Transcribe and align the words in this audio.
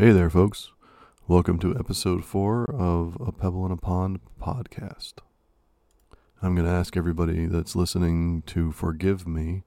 Hey 0.00 0.12
there, 0.12 0.30
folks. 0.30 0.70
Welcome 1.28 1.58
to 1.58 1.76
episode 1.78 2.24
four 2.24 2.64
of 2.64 3.18
A 3.20 3.32
Pebble 3.32 3.66
in 3.66 3.70
a 3.70 3.76
Pond 3.76 4.20
podcast. 4.40 5.16
I'm 6.40 6.54
going 6.54 6.66
to 6.66 6.72
ask 6.72 6.96
everybody 6.96 7.44
that's 7.44 7.76
listening 7.76 8.40
to 8.46 8.72
forgive 8.72 9.28
me. 9.28 9.64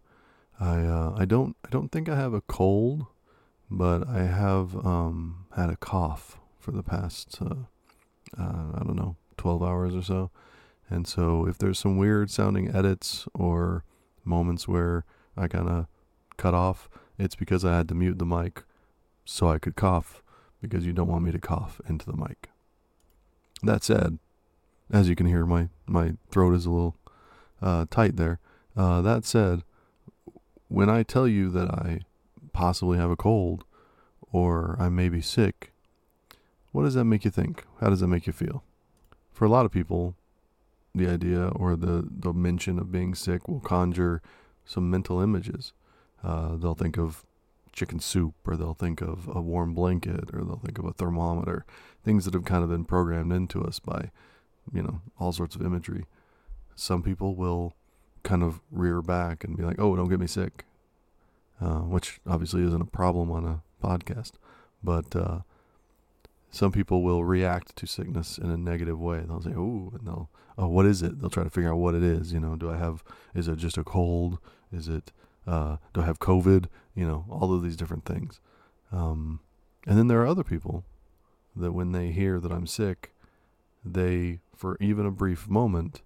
I 0.60 0.86
uh, 0.86 1.14
I 1.16 1.26
don't 1.26 1.56
I 1.64 1.70
don't 1.70 1.92
think 1.92 2.10
I 2.10 2.16
have 2.16 2.34
a 2.34 2.42
cold, 2.42 3.06
but 3.70 4.08
I 4.08 4.24
have 4.24 4.76
um, 4.84 5.46
had 5.56 5.70
a 5.70 5.76
cough 5.76 6.40
for 6.58 6.72
the 6.72 6.82
past 6.82 7.38
uh, 7.40 7.54
uh, 8.36 8.72
I 8.74 8.82
don't 8.84 8.96
know 8.96 9.18
12 9.38 9.62
hours 9.62 9.94
or 9.94 10.02
so, 10.02 10.32
and 10.90 11.08
so 11.08 11.46
if 11.46 11.60
there's 11.60 11.78
some 11.78 11.96
weird 11.96 12.32
sounding 12.32 12.76
edits 12.76 13.28
or 13.36 13.84
moments 14.26 14.68
where 14.68 15.06
I 15.38 15.48
kind 15.48 15.70
of 15.70 15.86
cut 16.38 16.56
off, 16.56 16.90
it's 17.20 17.36
because 17.36 17.64
I 17.64 17.78
had 17.78 17.88
to 17.90 17.94
mute 17.94 18.18
the 18.18 18.26
mic 18.26 18.64
so 19.26 19.48
I 19.48 19.60
could 19.60 19.76
cough 19.76 20.23
because 20.64 20.86
you 20.86 20.94
don't 20.94 21.10
want 21.10 21.26
me 21.26 21.32
to 21.32 21.40
cough 21.40 21.82
into 21.90 22.06
the 22.06 22.16
mic. 22.16 22.50
That 23.62 23.84
said, 23.84 24.18
as 24.90 25.10
you 25.10 25.16
can 25.16 25.26
hear, 25.28 25.46
my, 25.46 25.68
my 25.86 26.14
throat 26.32 26.54
is 26.54 26.66
a 26.66 26.72
little 26.72 26.96
uh, 27.62 27.86
tight 27.92 28.16
there. 28.16 28.40
Uh, 28.76 29.02
that 29.02 29.26
said, 29.26 29.64
when 30.70 30.90
I 30.90 31.04
tell 31.04 31.28
you 31.28 31.50
that 31.50 31.70
I 31.70 32.00
possibly 32.54 32.98
have 32.98 33.12
a 33.12 33.18
cold 33.18 33.66
or 34.32 34.78
I 34.80 34.88
may 34.88 35.10
be 35.10 35.22
sick, 35.22 35.74
what 36.72 36.84
does 36.84 36.94
that 36.94 37.06
make 37.06 37.26
you 37.26 37.32
think? 37.32 37.66
How 37.82 37.90
does 37.90 38.00
that 38.00 38.08
make 38.08 38.26
you 38.26 38.34
feel? 38.34 38.64
For 39.34 39.44
a 39.44 39.50
lot 39.50 39.66
of 39.66 39.72
people, 39.72 40.16
the 40.96 41.10
idea 41.10 41.50
or 41.50 41.76
the, 41.76 42.08
the 42.10 42.32
mention 42.32 42.80
of 42.80 42.90
being 42.90 43.16
sick 43.16 43.50
will 43.50 43.60
conjure 43.60 44.22
some 44.66 44.90
mental 44.90 45.20
images. 45.20 45.74
Uh, 46.24 46.56
they'll 46.56 46.74
think 46.74 46.98
of 46.98 47.26
chicken 47.74 48.00
soup, 48.00 48.36
or 48.46 48.56
they'll 48.56 48.74
think 48.74 49.02
of 49.02 49.28
a 49.28 49.42
warm 49.42 49.74
blanket, 49.74 50.30
or 50.34 50.44
they'll 50.44 50.62
think 50.64 50.78
of 50.78 50.86
a 50.86 50.94
thermometer, 50.94 51.66
things 52.04 52.24
that 52.26 52.34
have 52.34 52.46
kind 52.46 52.64
of 52.64 52.70
been 52.70 52.86
programmed 52.86 53.34
into 53.34 53.64
us 53.64 53.80
by, 53.80 54.12
you 54.72 54.82
know, 54.82 55.02
all 55.20 55.32
sorts 55.32 55.56
of 55.56 55.62
imagery. 55.62 56.06
Some 56.76 57.04
people 57.04 57.36
will 57.36 57.74
kind 58.24 58.44
of 58.44 58.62
rear 58.72 59.02
back 59.02 59.44
and 59.44 59.58
be 59.58 59.64
like, 59.64 59.80
oh, 59.80 59.96
don't 59.96 60.10
get 60.10 60.20
me 60.20 60.28
sick, 60.28 60.66
uh, 61.60 61.80
which 61.80 62.20
obviously 62.26 62.64
isn't 62.64 62.82
a 62.82 62.86
problem 62.86 63.30
on 63.32 63.46
a 63.46 63.62
podcast. 63.86 64.34
But 64.84 65.16
uh, 65.16 65.40
some 66.52 66.72
people 66.72 67.02
will 67.04 67.24
react 67.24 67.76
to 67.78 67.88
sickness 67.88 68.38
in 68.38 68.50
a 68.50 68.58
negative 68.58 69.00
way. 69.00 69.24
They'll 69.28 69.42
say, 69.42 69.54
oh, 69.56 69.92
and 69.98 70.08
they'll, 70.08 70.30
oh, 70.58 70.68
what 70.68 70.86
is 70.86 71.02
it? 71.02 71.20
They'll 71.20 71.30
try 71.30 71.44
to 71.44 71.50
figure 71.50 71.72
out 71.72 71.78
what 71.78 71.96
it 71.96 72.04
is. 72.04 72.32
You 72.32 72.40
know, 72.40 72.56
do 72.56 72.70
I 72.70 72.78
have, 72.78 73.04
is 73.34 73.48
it 73.48 73.58
just 73.58 73.78
a 73.78 73.84
cold? 73.84 74.40
Is 74.72 74.88
it, 74.88 75.12
uh, 75.48 75.78
do 75.94 76.02
I 76.02 76.06
have 76.06 76.20
COVID? 76.20 76.68
You 76.96 77.08
know, 77.08 77.26
all 77.30 77.54
of 77.54 77.64
these 77.64 77.76
different 77.76 78.06
things. 78.06 78.40
Um, 78.92 79.40
and 79.88 79.98
then 79.98 80.08
there 80.08 80.22
are 80.22 80.28
other 80.28 80.44
people 80.44 80.84
that 81.56 81.72
when 81.72 81.92
they 81.92 82.12
hear 82.12 82.40
that 82.40 82.52
I'm 82.52 82.68
sick, 82.68 83.14
they, 83.84 84.40
for 84.56 84.78
even 84.80 85.06
a 85.06 85.12
brief 85.12 85.50
moment, 85.50 86.02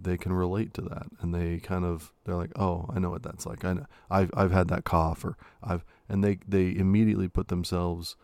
they 0.00 0.16
can 0.16 0.32
relate 0.32 0.74
to 0.74 0.82
that. 0.82 1.06
And 1.20 1.34
they 1.34 1.58
kind 1.58 1.84
of 1.84 2.12
they're 2.24 2.36
like 2.36 2.52
oh 2.56 2.86
i 2.94 2.98
know 2.98 3.10
what 3.10 3.22
that's 3.22 3.46
like. 3.46 3.64
I 3.64 3.72
know 3.74 3.86
i've 4.10 4.30
i've 4.34 4.52
had 4.52 4.68
that 4.68 4.84
cough 4.84 5.24
or 5.24 5.36
i've 5.62 5.84
and 6.08 6.22
they 6.22 6.38
they 6.46 6.74
immediately 6.74 7.28
put 7.28 7.48
themselves 7.48 8.16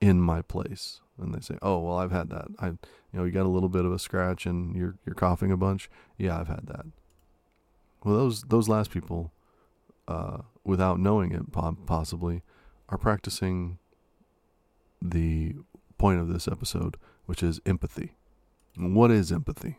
in 0.00 0.20
my 0.20 0.42
place. 0.42 1.00
And 1.20 1.34
they 1.34 1.40
say 1.40 1.56
oh 1.62 1.78
well 1.78 1.98
i've 1.98 2.12
had 2.12 2.30
that. 2.30 2.46
I 2.58 2.68
you 2.68 2.78
know 3.14 3.24
you 3.24 3.30
got 3.32 3.46
a 3.46 3.48
little 3.48 3.68
bit 3.68 3.84
of 3.84 3.92
a 3.92 3.98
scratch 3.98 4.46
and 4.46 4.76
you're 4.76 4.96
you're 5.06 5.14
coughing 5.14 5.50
a 5.50 5.56
bunch. 5.56 5.90
Yeah 6.18 6.38
i've 6.38 6.48
had 6.48 6.66
that. 6.66 6.86
Well 8.04 8.16
those 8.16 8.42
those 8.42 8.68
last 8.68 8.90
people 8.90 9.32
uh, 10.08 10.38
without 10.64 10.98
knowing 10.98 11.32
it 11.32 11.52
possibly 11.86 12.42
are 12.88 12.98
practicing 12.98 13.78
the 15.00 15.54
point 15.98 16.20
of 16.20 16.28
this 16.28 16.48
episode 16.48 16.96
which 17.26 17.42
is 17.42 17.60
empathy. 17.64 18.16
What 18.76 19.10
is 19.10 19.32
empathy? 19.32 19.78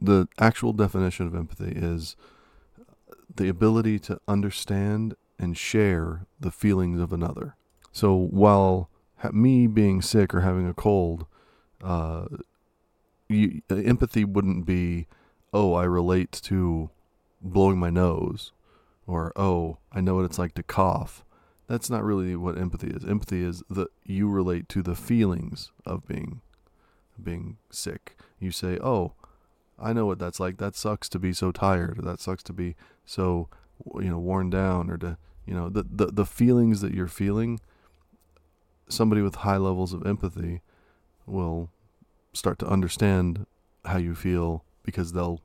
The 0.00 0.28
actual 0.38 0.72
definition 0.72 1.26
of 1.26 1.34
empathy 1.34 1.72
is 1.74 2.16
the 3.34 3.48
ability 3.48 3.98
to 4.00 4.20
understand 4.28 5.14
and 5.38 5.56
share 5.56 6.26
the 6.38 6.50
feelings 6.50 7.00
of 7.00 7.12
another. 7.12 7.56
So 7.92 8.14
while 8.14 8.90
me 9.32 9.66
being 9.66 10.02
sick 10.02 10.34
or 10.34 10.42
having 10.42 10.68
a 10.68 10.74
cold, 10.74 11.26
uh, 11.82 12.26
you, 13.28 13.62
empathy 13.70 14.24
wouldn't 14.24 14.66
be, 14.66 15.06
oh, 15.52 15.74
I 15.74 15.84
relate 15.84 16.32
to 16.44 16.90
blowing 17.40 17.78
my 17.78 17.90
nose, 17.90 18.52
or 19.08 19.32
oh, 19.34 19.78
I 19.90 20.00
know 20.00 20.14
what 20.14 20.26
it's 20.26 20.38
like 20.38 20.54
to 20.54 20.62
cough. 20.62 21.24
That's 21.66 21.90
not 21.90 22.04
really 22.04 22.36
what 22.36 22.58
empathy 22.58 22.88
is. 22.88 23.04
Empathy 23.04 23.42
is 23.42 23.62
that 23.70 23.88
you 24.04 24.28
relate 24.28 24.68
to 24.70 24.82
the 24.82 24.94
feelings 24.94 25.72
of 25.84 26.06
being 26.06 26.42
being 27.20 27.56
sick. 27.70 28.16
You 28.38 28.52
say, 28.52 28.78
oh, 28.80 29.14
I 29.78 29.92
know 29.92 30.06
what 30.06 30.18
that's 30.18 30.38
like. 30.38 30.58
That 30.58 30.76
sucks 30.76 31.08
to 31.08 31.18
be 31.18 31.32
so 31.32 31.50
tired, 31.50 31.98
or 31.98 32.02
that 32.02 32.20
sucks 32.20 32.42
to 32.44 32.52
be 32.52 32.76
so 33.06 33.48
you 33.94 34.10
know 34.10 34.18
worn 34.18 34.50
down, 34.50 34.90
or 34.90 34.98
to 34.98 35.16
you 35.46 35.54
know 35.54 35.68
the 35.70 35.84
the, 35.90 36.06
the 36.06 36.26
feelings 36.26 36.82
that 36.82 36.92
you're 36.92 37.08
feeling. 37.08 37.60
Somebody 38.90 39.22
with 39.22 39.36
high 39.36 39.56
levels 39.56 39.92
of 39.92 40.06
empathy 40.06 40.60
will 41.26 41.70
start 42.32 42.58
to 42.58 42.66
understand 42.66 43.46
how 43.84 43.98
you 43.98 44.14
feel 44.14 44.64
because 44.82 45.12
they'll 45.12 45.42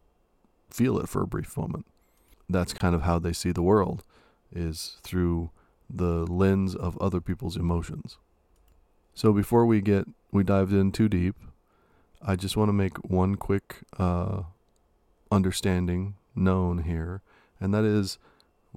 feel 0.69 0.97
it 0.99 1.09
for 1.09 1.21
a 1.21 1.27
brief 1.27 1.57
moment. 1.57 1.85
That's 2.53 2.73
kind 2.73 2.95
of 2.95 3.01
how 3.01 3.19
they 3.19 3.33
see 3.33 3.51
the 3.51 3.61
world, 3.61 4.03
is 4.51 4.97
through 5.03 5.49
the 5.89 6.25
lens 6.31 6.75
of 6.75 6.97
other 6.97 7.19
people's 7.19 7.57
emotions. 7.57 8.17
So 9.13 9.33
before 9.33 9.65
we 9.65 9.81
get 9.81 10.05
we 10.31 10.43
dived 10.43 10.73
in 10.73 10.91
too 10.91 11.09
deep, 11.09 11.35
I 12.21 12.35
just 12.35 12.57
want 12.57 12.69
to 12.69 12.73
make 12.73 12.97
one 12.97 13.35
quick 13.35 13.79
uh, 13.99 14.43
understanding 15.31 16.15
known 16.35 16.83
here, 16.83 17.21
and 17.59 17.73
that 17.73 17.83
is 17.83 18.17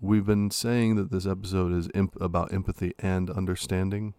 we've 0.01 0.27
been 0.27 0.51
saying 0.51 0.97
that 0.97 1.11
this 1.11 1.27
episode 1.27 1.73
is 1.73 1.89
imp- 1.95 2.21
about 2.21 2.53
empathy 2.53 2.93
and 2.99 3.31
understanding. 3.31 4.15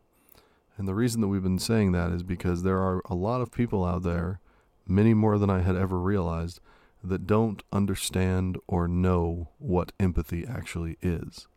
And 0.78 0.88
the 0.88 0.96
reason 0.96 1.22
that 1.22 1.28
we've 1.28 1.44
been 1.44 1.60
saying 1.60 1.92
that 1.94 2.12
is 2.12 2.24
because 2.24 2.64
there 2.64 2.78
are 2.78 3.02
a 3.06 3.16
lot 3.16 3.42
of 3.42 3.52
people 3.52 3.84
out 3.84 4.04
there, 4.04 4.40
many 4.88 5.14
more 5.14 5.38
than 5.38 5.50
I 5.50 5.62
had 5.62 5.76
ever 5.76 6.00
realized, 6.00 6.60
that 7.04 7.28
don't 7.28 7.64
understand 7.72 8.58
or 8.68 8.88
know 8.88 9.50
what 9.60 9.92
empathy 10.00 10.46
actually 10.48 10.98
is. 11.02 11.48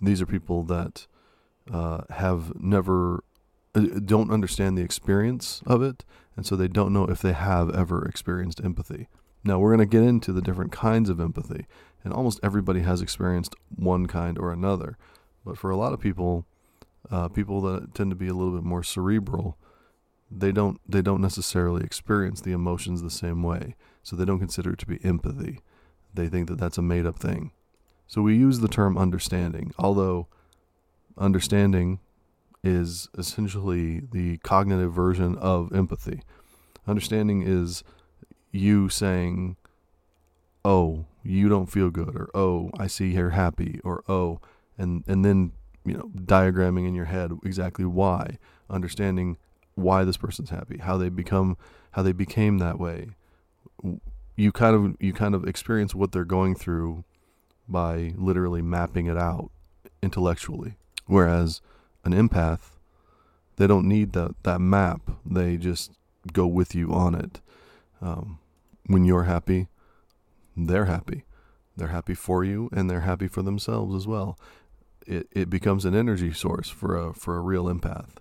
These 0.00 0.20
are 0.20 0.26
people 0.26 0.62
that 0.64 1.06
uh, 1.72 2.02
have 2.10 2.60
never 2.60 3.24
uh, 3.74 4.00
don't 4.04 4.30
understand 4.30 4.76
the 4.76 4.82
experience 4.82 5.62
of 5.66 5.82
it, 5.82 6.04
and 6.36 6.46
so 6.46 6.56
they 6.56 6.68
don't 6.68 6.92
know 6.92 7.04
if 7.04 7.20
they 7.20 7.32
have 7.32 7.74
ever 7.74 8.04
experienced 8.04 8.60
empathy. 8.62 9.08
Now, 9.44 9.58
we're 9.58 9.74
going 9.76 9.88
to 9.88 9.98
get 9.98 10.02
into 10.02 10.32
the 10.32 10.42
different 10.42 10.72
kinds 10.72 11.08
of 11.08 11.20
empathy, 11.20 11.66
and 12.04 12.12
almost 12.12 12.40
everybody 12.42 12.80
has 12.80 13.00
experienced 13.00 13.54
one 13.74 14.06
kind 14.06 14.38
or 14.38 14.52
another. 14.52 14.98
But 15.44 15.56
for 15.56 15.70
a 15.70 15.76
lot 15.76 15.92
of 15.92 16.00
people, 16.00 16.46
uh, 17.10 17.28
people 17.28 17.60
that 17.62 17.94
tend 17.94 18.10
to 18.10 18.16
be 18.16 18.28
a 18.28 18.34
little 18.34 18.54
bit 18.54 18.64
more 18.64 18.82
cerebral, 18.82 19.56
they 20.30 20.52
don't 20.52 20.80
they 20.88 21.02
don't 21.02 21.20
necessarily 21.20 21.84
experience 21.84 22.40
the 22.40 22.52
emotions 22.52 23.02
the 23.02 23.10
same 23.10 23.42
way, 23.42 23.74
so 24.02 24.16
they 24.16 24.24
don't 24.24 24.38
consider 24.38 24.72
it 24.72 24.78
to 24.80 24.86
be 24.86 25.04
empathy. 25.04 25.60
They 26.14 26.28
think 26.28 26.48
that 26.48 26.58
that's 26.58 26.78
a 26.78 26.82
made 26.82 27.06
up 27.06 27.18
thing. 27.18 27.52
So 28.06 28.22
we 28.22 28.36
use 28.36 28.60
the 28.60 28.68
term 28.68 28.96
understanding, 28.96 29.72
although 29.78 30.28
understanding 31.18 32.00
is 32.62 33.08
essentially 33.16 34.00
the 34.00 34.38
cognitive 34.38 34.92
version 34.92 35.36
of 35.36 35.72
empathy. 35.74 36.22
Understanding 36.86 37.42
is 37.42 37.84
you 38.50 38.88
saying, 38.88 39.56
"Oh, 40.64 41.06
you 41.22 41.48
don't 41.48 41.70
feel 41.70 41.90
good," 41.90 42.16
or 42.16 42.30
"Oh, 42.34 42.70
I 42.78 42.86
see 42.86 43.12
you're 43.14 43.30
happy," 43.30 43.80
or 43.84 44.02
"Oh," 44.08 44.40
and 44.78 45.04
and 45.06 45.24
then 45.24 45.52
you 45.84 45.94
know 45.94 46.10
diagramming 46.16 46.86
in 46.86 46.94
your 46.94 47.06
head 47.06 47.32
exactly 47.44 47.84
why, 47.84 48.38
understanding 48.68 49.36
why 49.76 50.02
this 50.02 50.16
person's 50.16 50.50
happy, 50.50 50.78
how 50.78 50.96
they 50.96 51.08
become, 51.08 51.56
how 51.92 52.02
they 52.02 52.12
became 52.12 52.58
that 52.58 52.80
way. 52.80 53.10
You 54.34 54.50
kind 54.50 54.74
of 54.74 54.96
you 55.00 55.12
kind 55.12 55.34
of 55.34 55.46
experience 55.46 55.94
what 55.94 56.10
they're 56.10 56.24
going 56.24 56.56
through 56.56 57.04
by 57.68 58.12
literally 58.16 58.62
mapping 58.62 59.06
it 59.06 59.16
out 59.16 59.50
intellectually, 60.02 60.76
whereas 61.06 61.60
an 62.04 62.12
empath, 62.12 62.76
they 63.56 63.66
don't 63.66 63.86
need 63.86 64.12
that 64.12 64.34
that 64.42 64.60
map. 64.60 65.02
They 65.24 65.56
just 65.56 65.92
go 66.32 66.46
with 66.46 66.74
you 66.74 66.92
on 66.92 67.14
it. 67.14 67.40
Um, 68.00 68.38
when 68.86 69.04
you're 69.04 69.24
happy, 69.24 69.68
they're 70.56 70.86
happy. 70.86 71.24
They're 71.76 71.88
happy 71.88 72.14
for 72.14 72.44
you, 72.44 72.70
and 72.72 72.88
they're 72.88 73.00
happy 73.00 73.28
for 73.28 73.42
themselves 73.42 73.94
as 73.94 74.06
well. 74.06 74.38
It 75.06 75.28
it 75.32 75.50
becomes 75.50 75.84
an 75.84 75.94
energy 75.94 76.32
source 76.32 76.70
for 76.70 76.96
a 76.96 77.14
for 77.14 77.36
a 77.36 77.40
real 77.40 77.64
empath. 77.64 78.16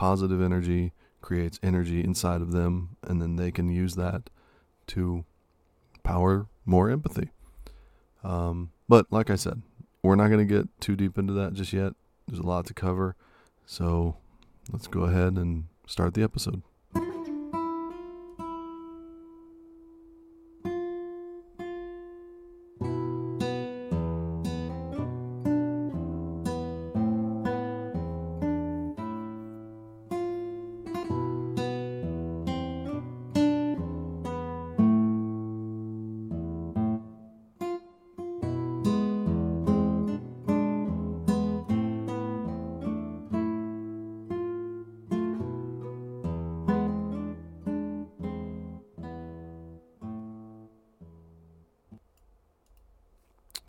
Positive 0.00 0.40
energy 0.40 0.94
creates 1.20 1.60
energy 1.62 2.02
inside 2.02 2.40
of 2.40 2.52
them, 2.52 2.96
and 3.02 3.20
then 3.20 3.36
they 3.36 3.50
can 3.50 3.68
use 3.68 3.96
that 3.96 4.30
to 4.86 5.26
power 6.02 6.46
more 6.64 6.88
empathy. 6.88 7.28
Um, 8.24 8.70
but 8.88 9.04
like 9.10 9.28
I 9.28 9.36
said, 9.36 9.60
we're 10.02 10.16
not 10.16 10.28
going 10.28 10.48
to 10.48 10.54
get 10.54 10.68
too 10.80 10.96
deep 10.96 11.18
into 11.18 11.34
that 11.34 11.52
just 11.52 11.74
yet. 11.74 11.92
There's 12.26 12.40
a 12.40 12.46
lot 12.46 12.64
to 12.68 12.72
cover. 12.72 13.14
So 13.66 14.16
let's 14.72 14.86
go 14.86 15.02
ahead 15.02 15.34
and 15.34 15.64
start 15.86 16.14
the 16.14 16.22
episode. 16.22 16.62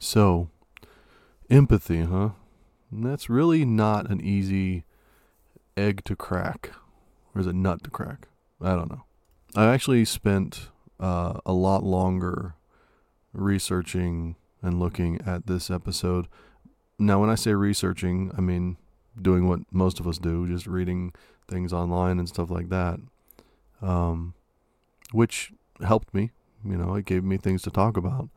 So, 0.04 0.50
empathy, 1.48 2.02
huh? 2.02 2.30
That's 2.92 3.30
really 3.30 3.64
not 3.66 4.10
an 4.10 4.20
easy 4.20 4.84
egg 5.78 6.04
to 6.06 6.16
crack. 6.16 6.72
Or 7.36 7.42
is 7.42 7.46
it 7.46 7.54
nut 7.54 7.84
to 7.84 7.92
crack? 7.92 8.28
I 8.60 8.76
don't 8.76 8.90
know. 8.90 9.04
I 9.56 9.68
actually 9.68 10.04
spent 10.06 10.70
uh, 11.00 11.40
a 11.46 11.54
lot 11.54 11.84
longer 11.84 12.56
researching 13.32 14.38
and 14.64 14.80
looking 14.80 15.22
at 15.24 15.46
this 15.46 15.70
episode. 15.70 16.28
Now, 16.98 17.22
when 17.22 17.30
I 17.30 17.36
say 17.36 17.54
researching, 17.54 18.32
I 18.36 18.42
mean 18.42 18.78
doing 19.22 19.48
what 19.48 19.60
most 19.72 20.00
of 20.00 20.08
us 20.08 20.18
do, 20.18 20.48
just 20.48 20.66
reading 20.66 21.14
things 21.48 21.72
online 21.72 22.18
and 22.18 22.28
stuff 22.28 22.50
like 22.50 22.70
that, 22.70 23.00
um, 23.84 24.34
which 25.12 25.54
helped 25.86 26.12
me. 26.12 26.32
You 26.66 26.78
know, 26.78 26.96
it 26.96 27.06
gave 27.06 27.24
me 27.24 27.38
things 27.38 27.62
to 27.62 27.70
talk 27.70 27.98
about 27.98 28.30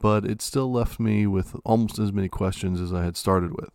but 0.00 0.24
it 0.24 0.42
still 0.42 0.70
left 0.70 1.00
me 1.00 1.26
with 1.26 1.56
almost 1.64 1.98
as 1.98 2.12
many 2.12 2.28
questions 2.28 2.80
as 2.80 2.92
I 2.92 3.04
had 3.04 3.16
started 3.16 3.52
with. 3.56 3.70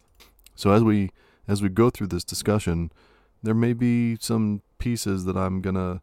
So 0.56 0.72
as 0.72 0.84
we 0.84 1.12
as 1.48 1.62
we 1.62 1.70
go 1.70 1.90
through 1.90 2.08
this 2.08 2.24
discussion, 2.24 2.92
there 3.42 3.56
may 3.56 3.74
be 3.74 4.18
some 4.20 4.62
pieces 4.78 5.26
that 5.26 5.36
I'm 5.36 5.62
gonna, 5.62 6.02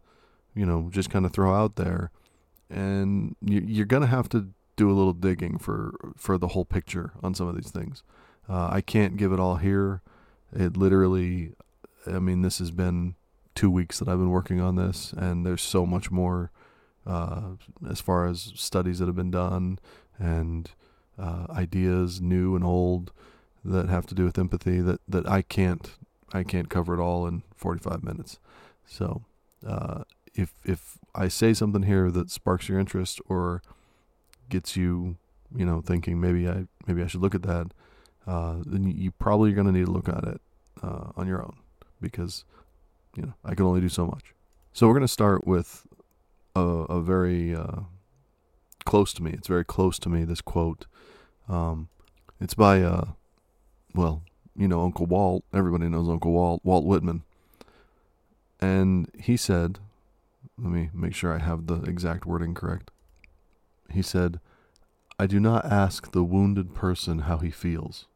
you 0.55 0.67
know, 0.67 0.88
just 0.91 1.11
kind 1.11 1.25
of 1.25 1.32
throw 1.32 1.55
out 1.55 1.76
there, 1.76 2.11
and 2.69 3.37
you, 3.41 3.82
are 3.82 3.87
gonna 3.87 4.06
have 4.06 4.29
to 4.31 4.49
do 4.76 4.91
a 4.91 4.94
little 4.94 5.12
digging 5.12 5.59
for 5.59 5.94
for 6.17 6.38
the 6.38 6.49
whole 6.49 6.65
picture 6.65 7.12
on 7.23 7.35
some 7.35 7.49
of 7.49 7.55
these 7.55 7.70
things. 7.70 8.03
Uh, 8.49 8.69
I 8.70 8.81
can't 8.81 9.17
give 9.17 9.32
it 9.32 9.41
all 9.41 9.56
here. 9.56 10.03
It 10.53 10.76
literally, 10.76 11.53
I 12.06 12.19
mean, 12.19 12.43
this 12.43 12.59
has 12.59 12.70
been 12.70 13.15
two 13.55 13.70
weeks 13.70 13.99
that 13.99 14.09
I've 14.09 14.19
been 14.19 14.31
working 14.31 14.61
on 14.61 14.76
this, 14.76 15.12
and 15.12 15.44
there's 15.44 15.62
so 15.62 15.85
much 15.85 16.11
more 16.11 16.50
uh, 17.06 17.50
as 17.88 18.00
far 18.00 18.26
as 18.26 18.53
studies 18.55 18.99
that 18.99 19.06
have 19.06 19.17
been 19.17 19.31
done 19.31 19.79
and 20.19 20.70
uh, 21.19 21.47
ideas, 21.50 22.20
new 22.20 22.55
and 22.55 22.65
old, 22.65 23.12
that 23.65 23.88
have 23.88 24.06
to 24.06 24.15
do 24.15 24.25
with 24.25 24.38
empathy 24.38 24.81
that, 24.81 25.00
that 25.09 25.29
I 25.29 25.43
can't 25.43 25.91
I 26.32 26.43
can't 26.43 26.69
cover 26.69 26.94
it 26.94 27.00
all 27.00 27.26
in 27.26 27.43
45 27.56 28.05
minutes. 28.05 28.38
So 28.87 29.23
uh, 29.67 30.05
if 30.35 30.53
if 30.65 30.99
I 31.15 31.29
say 31.29 31.55
something 31.55 31.82
here 31.82 32.11
that 32.11 32.31
sparks 32.31 32.69
your 32.69 32.79
interest 32.79 33.20
or 33.29 33.62
gets 34.49 34.76
you 34.76 35.17
you 35.55 35.65
know 35.65 35.81
thinking 35.81 36.20
maybe 36.20 36.49
I 36.49 36.67
maybe 36.87 37.03
I 37.03 37.06
should 37.06 37.20
look 37.20 37.35
at 37.35 37.43
that, 37.43 37.73
uh, 38.26 38.56
then 38.65 38.87
you 38.87 39.11
probably 39.12 39.50
are 39.50 39.55
going 39.55 39.67
to 39.67 39.73
need 39.73 39.87
to 39.87 39.93
look 39.93 40.09
at 40.09 40.25
it 40.25 40.41
uh, 40.82 41.12
on 41.17 41.26
your 41.26 41.43
own 41.43 41.56
because 42.00 42.44
you 43.17 43.23
know 43.23 43.35
I 43.44 43.55
can 43.55 43.67
only 43.67 43.81
do 43.81 43.88
so 43.88 44.06
much. 44.06 44.35
So 44.73 44.87
we're 44.87 44.94
going 44.94 45.03
to 45.03 45.09
start 45.09 45.47
with 45.47 45.87
a, 46.55 46.61
a 46.61 47.00
very 47.00 47.55
uh, 47.55 47.81
close 48.88 49.12
to 49.12 49.23
me. 49.23 49.32
It's 49.32 49.49
very 49.49 49.67
close 49.67 49.99
to 49.99 50.08
me. 50.08 50.25
This 50.25 50.40
quote. 50.40 50.87
Um, 51.46 51.88
it's 52.40 52.55
by 52.55 52.81
uh, 52.82 53.08
well, 53.94 54.23
you 54.56 54.67
know 54.67 54.81
Uncle 54.81 55.05
Walt. 55.05 55.44
Everybody 55.52 55.88
knows 55.88 56.08
Uncle 56.08 56.32
Walt. 56.32 56.62
Walt 56.64 56.87
Whitman. 56.87 57.23
And 58.61 59.11
he 59.20 59.37
said, 59.37 59.79
let 60.58 60.73
me 60.73 60.90
make 60.93 61.14
sure 61.14 61.32
I 61.32 61.38
have 61.38 61.67
the 61.67 61.82
exact 61.82 62.26
wording 62.26 62.55
correct. 62.55 62.90
He 63.90 64.02
said, 64.02 64.40
I 65.19 65.26
do 65.26 65.38
not 65.38 65.64
ask 65.64 66.11
the 66.11 66.25
wounded 66.25 66.75
person 66.75 67.20
how 67.20 67.38
he 67.38 67.50
feels. 67.50 68.06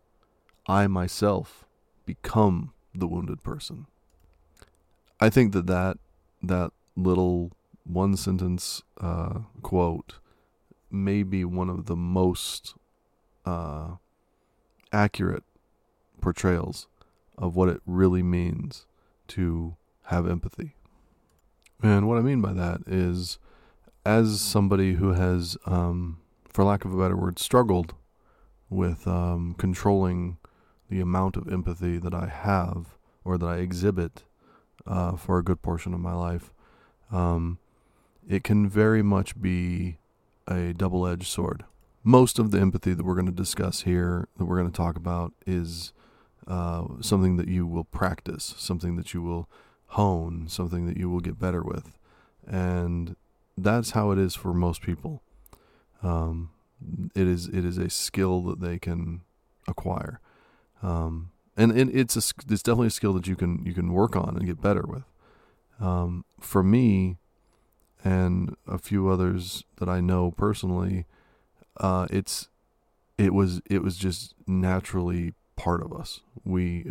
I 0.67 0.87
myself 0.87 1.65
become 2.07 2.73
the 2.95 3.07
wounded 3.07 3.45
person. 3.45 3.87
I 5.21 5.31
think 5.31 5.53
that 5.53 5.67
that, 5.67 5.99
that 6.43 6.73
little 6.97 7.53
one 7.85 8.17
sentence 8.17 8.83
uh, 9.01 9.41
quote 9.63 10.15
may 10.93 11.23
be 11.23 11.45
one 11.45 11.69
of 11.69 11.87
the 11.87 11.97
most 11.97 12.75
uh, 13.45 13.97
accurate 14.93 15.45
portrayals 16.21 16.87
of 17.37 17.57
what 17.57 17.69
it 17.69 17.81
really 17.87 18.23
means 18.23 18.87
to 19.29 19.77
have 20.07 20.29
empathy. 20.29 20.75
And 21.83 22.07
what 22.07 22.19
I 22.19 22.21
mean 22.21 22.41
by 22.41 22.53
that 22.53 22.83
is, 22.87 23.39
as 24.05 24.41
somebody 24.41 24.95
who 24.95 25.13
has, 25.13 25.57
um, 25.67 26.19
for 26.49 26.65
lack 26.65 26.85
of 26.85 26.95
a 26.95 26.99
better 26.99 27.17
word, 27.17 27.39
struggled 27.39 27.95
with 28.71 29.07
um, 29.07 29.55
controlling 29.59 30.39
the 30.89 31.01
amount 31.01 31.37
of 31.37 31.51
empathy 31.51 31.99
that 31.99 32.15
I 32.15 32.27
have 32.27 32.97
or 33.25 33.39
that 33.39 33.47
I 33.47 33.57
exhibit 33.57 34.25
uh, 34.87 35.17
for 35.17 35.39
a 35.39 35.43
good 35.43 35.63
portion 35.63 35.95
of 35.95 36.01
my 36.01 36.15
life, 36.15 36.53
um, 37.11 37.59
it 38.29 38.45
can 38.45 38.69
very 38.69 39.03
much 39.03 39.41
be 39.41 39.99
a 40.49 40.73
double 40.73 41.07
edged 41.07 41.27
sword. 41.27 41.65
Most 42.05 42.39
of 42.39 42.51
the 42.51 42.59
empathy 42.59 42.95
that 42.95 43.05
we're 43.05 43.15
going 43.15 43.27
to 43.27 43.33
discuss 43.33 43.83
here, 43.83 44.29
that 44.37 44.45
we're 44.45 44.59
going 44.59 44.71
to 44.71 44.77
talk 44.77 44.97
about, 44.97 45.33
is 45.47 45.93
uh, 46.47 46.85
something 47.01 47.37
that 47.37 47.49
you 47.49 47.67
will 47.67 47.85
practice, 47.85 48.55
something 48.59 48.97
that 48.97 49.15
you 49.15 49.23
will 49.23 49.49
hone, 49.87 50.49
something 50.49 50.87
that 50.87 50.97
you 50.97 51.09
will 51.09 51.21
get 51.21 51.39
better 51.39 51.63
with. 51.63 51.97
And 52.47 53.15
that's 53.57 53.91
how 53.91 54.11
it 54.11 54.19
is 54.19 54.35
for 54.35 54.53
most 54.53 54.83
people. 54.83 55.23
Um, 56.03 56.51
it 57.15 57.27
is 57.29 57.47
it 57.47 57.65
is 57.65 57.79
a 57.79 57.89
skill 57.89 58.41
that 58.43 58.61
they 58.61 58.79
can 58.79 59.21
acquire, 59.69 60.21
um, 60.83 61.31
and, 61.57 61.71
and 61.71 61.95
it's 61.95 62.17
a 62.17 62.35
it's 62.51 62.63
definitely 62.63 62.89
a 62.89 62.91
skill 62.91 63.13
that 63.13 63.29
you 63.29 63.37
can 63.37 63.65
you 63.65 63.73
can 63.73 63.93
work 63.93 64.17
on 64.17 64.37
and 64.37 64.47
get 64.47 64.61
better 64.61 64.83
with. 64.85 65.05
Um, 65.79 66.25
for 66.41 66.65
me, 66.65 67.19
and 68.05 68.57
a 68.67 68.79
few 68.79 69.09
others 69.09 69.65
that 69.79 69.89
I 69.89 70.01
know 70.01 70.31
personally, 70.31 71.07
uh, 71.79 72.07
it's 72.11 72.49
it 73.19 73.33
was 73.33 73.61
it 73.71 73.83
was 73.83 73.97
just 73.97 74.35
naturally 74.47 75.35
part 75.57 75.83
of 75.83 75.93
us. 75.93 76.21
We 76.45 76.85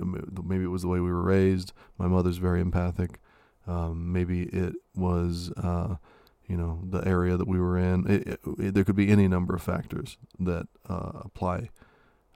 maybe 0.44 0.64
it 0.64 0.68
was 0.68 0.84
the 0.84 0.88
way 0.88 1.00
we 1.00 1.12
were 1.12 1.22
raised. 1.22 1.74
My 1.98 2.08
mother's 2.08 2.38
very 2.38 2.62
empathic. 2.62 3.20
Um, 3.68 4.12
maybe 4.12 4.44
it 4.44 4.74
was 4.96 5.52
uh, 5.58 5.96
you 6.48 6.58
know 6.58 6.82
the 6.84 7.06
area 7.08 7.38
that 7.38 7.48
we 7.48 7.60
were 7.60 7.78
in. 7.78 8.10
It, 8.10 8.28
it, 8.28 8.40
it, 8.60 8.74
there 8.74 8.84
could 8.84 8.96
be 8.96 9.10
any 9.10 9.28
number 9.28 9.56
of 9.56 9.62
factors 9.62 10.18
that 10.40 10.68
uh, 10.88 11.12
apply 11.24 11.70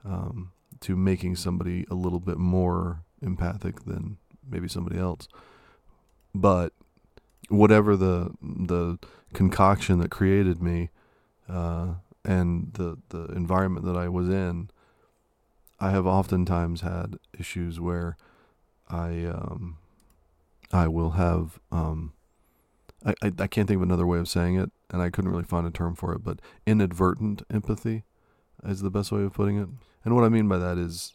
um, 0.04 0.52
to 0.80 0.96
making 0.96 1.36
somebody 1.36 1.86
a 1.90 1.94
little 1.94 2.20
bit 2.20 2.38
more 2.38 3.04
empathic 3.22 3.84
than 3.84 4.18
maybe 4.48 4.68
somebody 4.68 4.98
else. 4.98 5.28
But 6.34 6.72
whatever 7.48 7.96
the 7.96 8.30
the 8.40 8.98
concoction 9.32 9.98
that 9.98 10.10
created 10.10 10.62
me 10.62 10.90
uh, 11.48 11.94
and 12.24 12.72
the 12.74 12.98
the 13.10 13.26
environment 13.26 13.86
that 13.86 13.96
I 13.96 14.08
was 14.08 14.28
in, 14.28 14.70
I 15.80 15.90
have 15.90 16.06
oftentimes 16.06 16.80
had 16.80 17.18
issues 17.38 17.80
where 17.80 18.16
I 18.88 19.24
um, 19.24 19.78
I 20.72 20.88
will 20.88 21.10
have 21.10 21.58
um, 21.70 22.12
I, 23.04 23.14
I, 23.22 23.32
I 23.38 23.46
can't 23.46 23.68
think 23.68 23.76
of 23.78 23.82
another 23.82 24.06
way 24.06 24.18
of 24.18 24.28
saying 24.28 24.56
it, 24.56 24.70
and 24.90 25.00
I 25.00 25.10
couldn't 25.10 25.30
really 25.30 25.44
find 25.44 25.66
a 25.66 25.70
term 25.70 25.94
for 25.94 26.12
it, 26.12 26.24
but 26.24 26.40
inadvertent 26.66 27.42
empathy 27.50 28.04
is 28.64 28.80
the 28.80 28.90
best 28.90 29.12
way 29.12 29.22
of 29.22 29.32
putting 29.32 29.58
it. 29.58 29.68
And 30.04 30.14
what 30.14 30.24
I 30.24 30.28
mean 30.28 30.48
by 30.48 30.58
that 30.58 30.78
is 30.78 31.12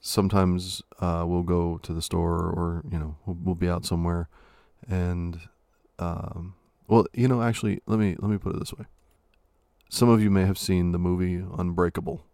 sometimes 0.00 0.82
uh, 0.98 1.24
we'll 1.26 1.42
go 1.42 1.78
to 1.78 1.92
the 1.92 2.02
store 2.02 2.38
or 2.38 2.82
you 2.90 2.98
know 2.98 3.16
we'll, 3.24 3.36
we'll 3.42 3.54
be 3.54 3.68
out 3.68 3.84
somewhere 3.84 4.28
and 4.88 5.40
um, 5.98 6.54
well, 6.88 7.06
you 7.12 7.28
know, 7.28 7.42
actually, 7.42 7.80
let 7.86 7.98
me 7.98 8.16
let 8.18 8.30
me 8.30 8.38
put 8.38 8.54
it 8.54 8.58
this 8.58 8.72
way. 8.72 8.86
Some 9.88 10.08
of 10.08 10.22
you 10.22 10.30
may 10.30 10.44
have 10.44 10.58
seen 10.58 10.92
the 10.92 10.98
movie 10.98 11.44
Unbreakable. 11.58 12.24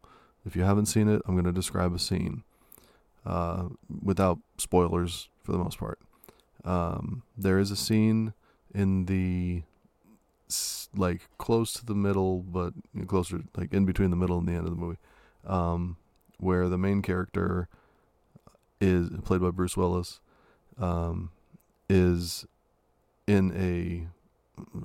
If 0.47 0.57
you 0.57 0.63
haven't 0.63 0.87
seen 0.87 1.09
it, 1.09 1.21
I'm 1.27 1.35
going 1.35 1.45
to 1.45 1.53
describe 1.53 1.95
a 1.95 1.99
scene 1.99 2.45
uh, 3.27 3.69
without 4.03 4.39
spoilers 4.57 5.29
for 5.43 5.53
the 5.53 5.59
most 5.59 5.79
part. 5.79 5.99
Um, 6.65 7.23
there 7.37 7.59
is 7.59 7.71
a 7.71 7.77
scene 7.77 8.33
in 8.75 9.07
the 9.07 9.63
like 10.97 11.29
close 11.37 11.73
to 11.75 11.85
the 11.85 11.95
middle, 11.95 12.41
but 12.41 12.73
closer, 13.07 13.41
like 13.57 13.73
in 13.73 13.85
between 13.85 14.11
the 14.11 14.17
middle 14.17 14.39
and 14.39 14.49
the 14.49 14.53
end 14.53 14.65
of 14.65 14.71
the 14.71 14.81
movie, 14.81 14.99
um, 15.47 15.97
where 16.39 16.69
the 16.69 16.79
main 16.79 17.03
character 17.03 17.69
is 18.81 19.11
played 19.25 19.41
by 19.41 19.51
Bruce 19.51 19.77
Willis, 19.77 20.21
um, 20.79 21.31
is 21.89 22.47
in 23.27 23.53
a, 23.57 24.07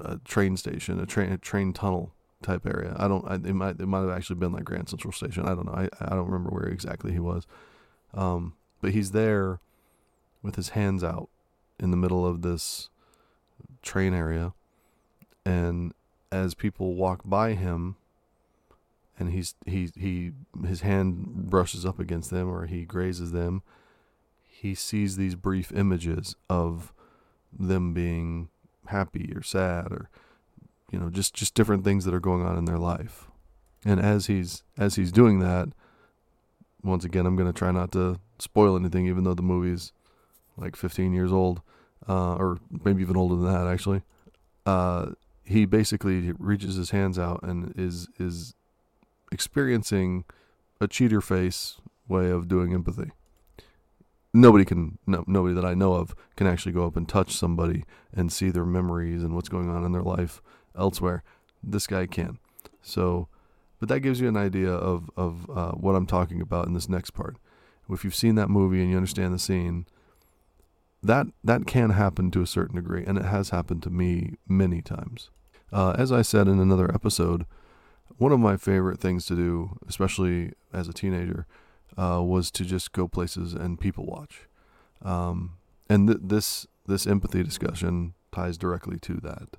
a, 0.04 0.18
train 0.20 0.58
station, 0.58 1.00
a 1.00 1.06
train 1.06 1.32
a 1.32 1.38
train 1.38 1.74
tunnel 1.74 2.12
type 2.42 2.66
area. 2.66 2.96
I 2.98 3.08
don't. 3.08 3.26
I, 3.28 3.36
it 3.36 3.54
might 3.54 3.80
it 3.80 3.88
might 3.88 4.02
have 4.02 4.10
actually 4.10 4.38
been 4.38 4.52
like 4.52 4.64
Grand 4.64 4.90
Central 4.90 5.12
Station. 5.12 5.46
I 5.46 5.56
don't 5.56 5.66
know. 5.66 5.74
I 5.74 5.90
I 6.00 6.10
don't 6.10 6.30
remember 6.30 6.50
where 6.50 6.68
exactly 6.68 7.12
he 7.12 7.20
was. 7.20 7.48
Um, 8.14 8.54
but 8.82 8.92
he's 8.92 9.12
there 9.12 9.60
with 10.42 10.56
his 10.56 10.70
hands 10.70 11.04
out 11.04 11.30
in 11.80 11.92
the 11.92 11.98
middle 11.98 12.26
of 12.26 12.42
this 12.42 12.90
train 13.82 14.14
area, 14.14 14.54
and 15.46 15.94
as 16.32 16.54
people 16.54 16.96
walk 16.96 17.22
by 17.26 17.54
him, 17.54 17.96
and 19.18 19.32
he's 19.32 19.56
he 19.66 19.90
he 19.96 20.32
his 20.66 20.82
hand 20.82 21.50
brushes 21.50 21.86
up 21.86 22.00
against 22.00 22.30
them 22.30 22.50
or 22.50 22.66
he 22.66 22.86
grazes 22.86 23.32
them 23.32 23.64
he 24.64 24.74
sees 24.74 25.18
these 25.18 25.36
brief 25.36 25.74
images 25.74 26.38
of 26.50 26.93
them 27.58 27.94
being 27.94 28.50
happy 28.88 29.32
or 29.36 29.42
sad 29.42 29.92
or 29.92 30.10
you 30.92 31.00
know 31.00 31.10
just 31.10 31.34
just 31.34 31.54
different 31.54 31.84
things 31.84 32.06
that 32.06 32.14
are 32.14 32.20
going 32.20 32.44
on 32.44 32.58
in 32.58 32.66
their 32.66 32.78
life 32.78 33.28
and 33.86 34.00
as 34.00 34.28
he's 34.28 34.64
as 34.78 34.96
he's 34.96 35.12
doing 35.12 35.40
that 35.40 35.70
once 36.84 37.06
again 37.06 37.26
i'm 37.26 37.36
going 37.36 37.52
to 37.52 37.58
try 37.58 37.72
not 37.72 37.92
to 37.92 38.20
spoil 38.40 38.76
anything 38.76 39.08
even 39.08 39.24
though 39.24 39.34
the 39.34 39.42
movie's 39.42 39.94
like 40.58 40.76
15 40.76 41.14
years 41.14 41.32
old 41.32 41.62
uh, 42.08 42.36
or 42.36 42.60
maybe 42.84 43.02
even 43.02 43.16
older 43.16 43.36
than 43.36 43.52
that 43.52 43.68
actually 43.68 44.02
uh, 44.66 45.12
he 45.44 45.66
basically 45.66 46.32
reaches 46.34 46.76
his 46.76 46.92
hands 46.92 47.20
out 47.20 47.42
and 47.44 47.74
is 47.78 48.08
is 48.20 48.56
experiencing 49.32 50.26
a 50.80 50.88
cheater 50.88 51.22
face 51.22 51.82
way 52.08 52.30
of 52.30 52.48
doing 52.48 52.74
empathy. 52.74 53.12
Nobody 54.34 54.66
can, 54.66 54.98
no, 55.06 55.24
nobody 55.28 55.54
that 55.54 55.66
I 55.66 55.76
know 55.76 55.94
of 55.94 56.16
can 56.36 56.48
actually 56.48 56.72
go 56.72 56.88
up 56.88 56.98
and 56.98 57.08
touch 57.08 57.36
somebody 57.36 57.86
and 58.12 58.32
see 58.32 58.50
their 58.50 58.66
memories 58.66 59.24
and 59.24 59.36
what's 59.36 59.50
going 59.50 59.70
on 59.70 59.84
in 59.84 59.92
their 59.92 60.02
life 60.02 60.42
elsewhere. 60.78 61.24
This 61.62 61.86
guy 61.86 62.08
can. 62.08 62.40
So, 62.82 63.28
but 63.80 63.90
that 63.90 64.00
gives 64.00 64.20
you 64.20 64.28
an 64.28 64.38
idea 64.38 64.72
of 64.72 65.10
of 65.16 65.50
uh, 65.50 65.72
what 65.72 65.96
I'm 65.96 66.08
talking 66.08 66.42
about 66.42 66.68
in 66.68 66.74
this 66.74 66.90
next 66.90 67.12
part. 67.12 67.38
If 67.90 68.04
you've 68.04 68.16
seen 68.16 68.36
that 68.36 68.50
movie 68.50 68.82
and 68.82 68.90
you 68.90 68.98
understand 68.98 69.34
the 69.34 69.40
scene, 69.40 69.86
that 71.04 71.28
that 71.44 71.68
can 71.68 71.92
happen 71.92 72.32
to 72.32 72.42
a 72.42 72.48
certain 72.48 72.76
degree, 72.76 73.04
and 73.06 73.18
it 73.18 73.26
has 73.26 73.50
happened 73.50 73.84
to 73.84 73.90
me 73.90 74.36
many 74.48 74.82
times. 74.82 75.30
Uh, 75.72 75.96
as 75.98 76.12
I 76.12 76.22
said 76.22 76.48
in 76.48 76.60
another 76.60 76.94
episode, 76.94 77.46
one 78.18 78.32
of 78.32 78.40
my 78.40 78.58
favorite 78.58 79.00
things 79.00 79.26
to 79.28 79.36
do, 79.36 79.78
especially 79.88 80.54
as 80.72 80.88
a 80.88 80.94
teenager, 80.94 81.46
uh, 81.98 82.22
was 82.24 82.52
to 82.52 82.66
just 82.66 82.92
go 82.92 83.08
places 83.08 83.54
and 83.54 83.80
people 83.80 84.06
watch. 84.06 84.48
Um, 85.02 85.58
and 85.90 86.08
th- 86.08 86.20
this 86.22 86.68
this 86.86 87.08
empathy 87.08 87.44
discussion 87.44 88.14
ties 88.32 88.58
directly 88.58 88.98
to 89.00 89.16
that. 89.16 89.58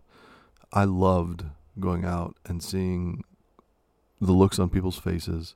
I 0.73 0.85
loved 0.85 1.45
going 1.79 2.05
out 2.05 2.37
and 2.47 2.63
seeing 2.63 3.23
the 4.21 4.33
looks 4.33 4.59
on 4.59 4.69
people's 4.71 4.99
faces 4.99 5.55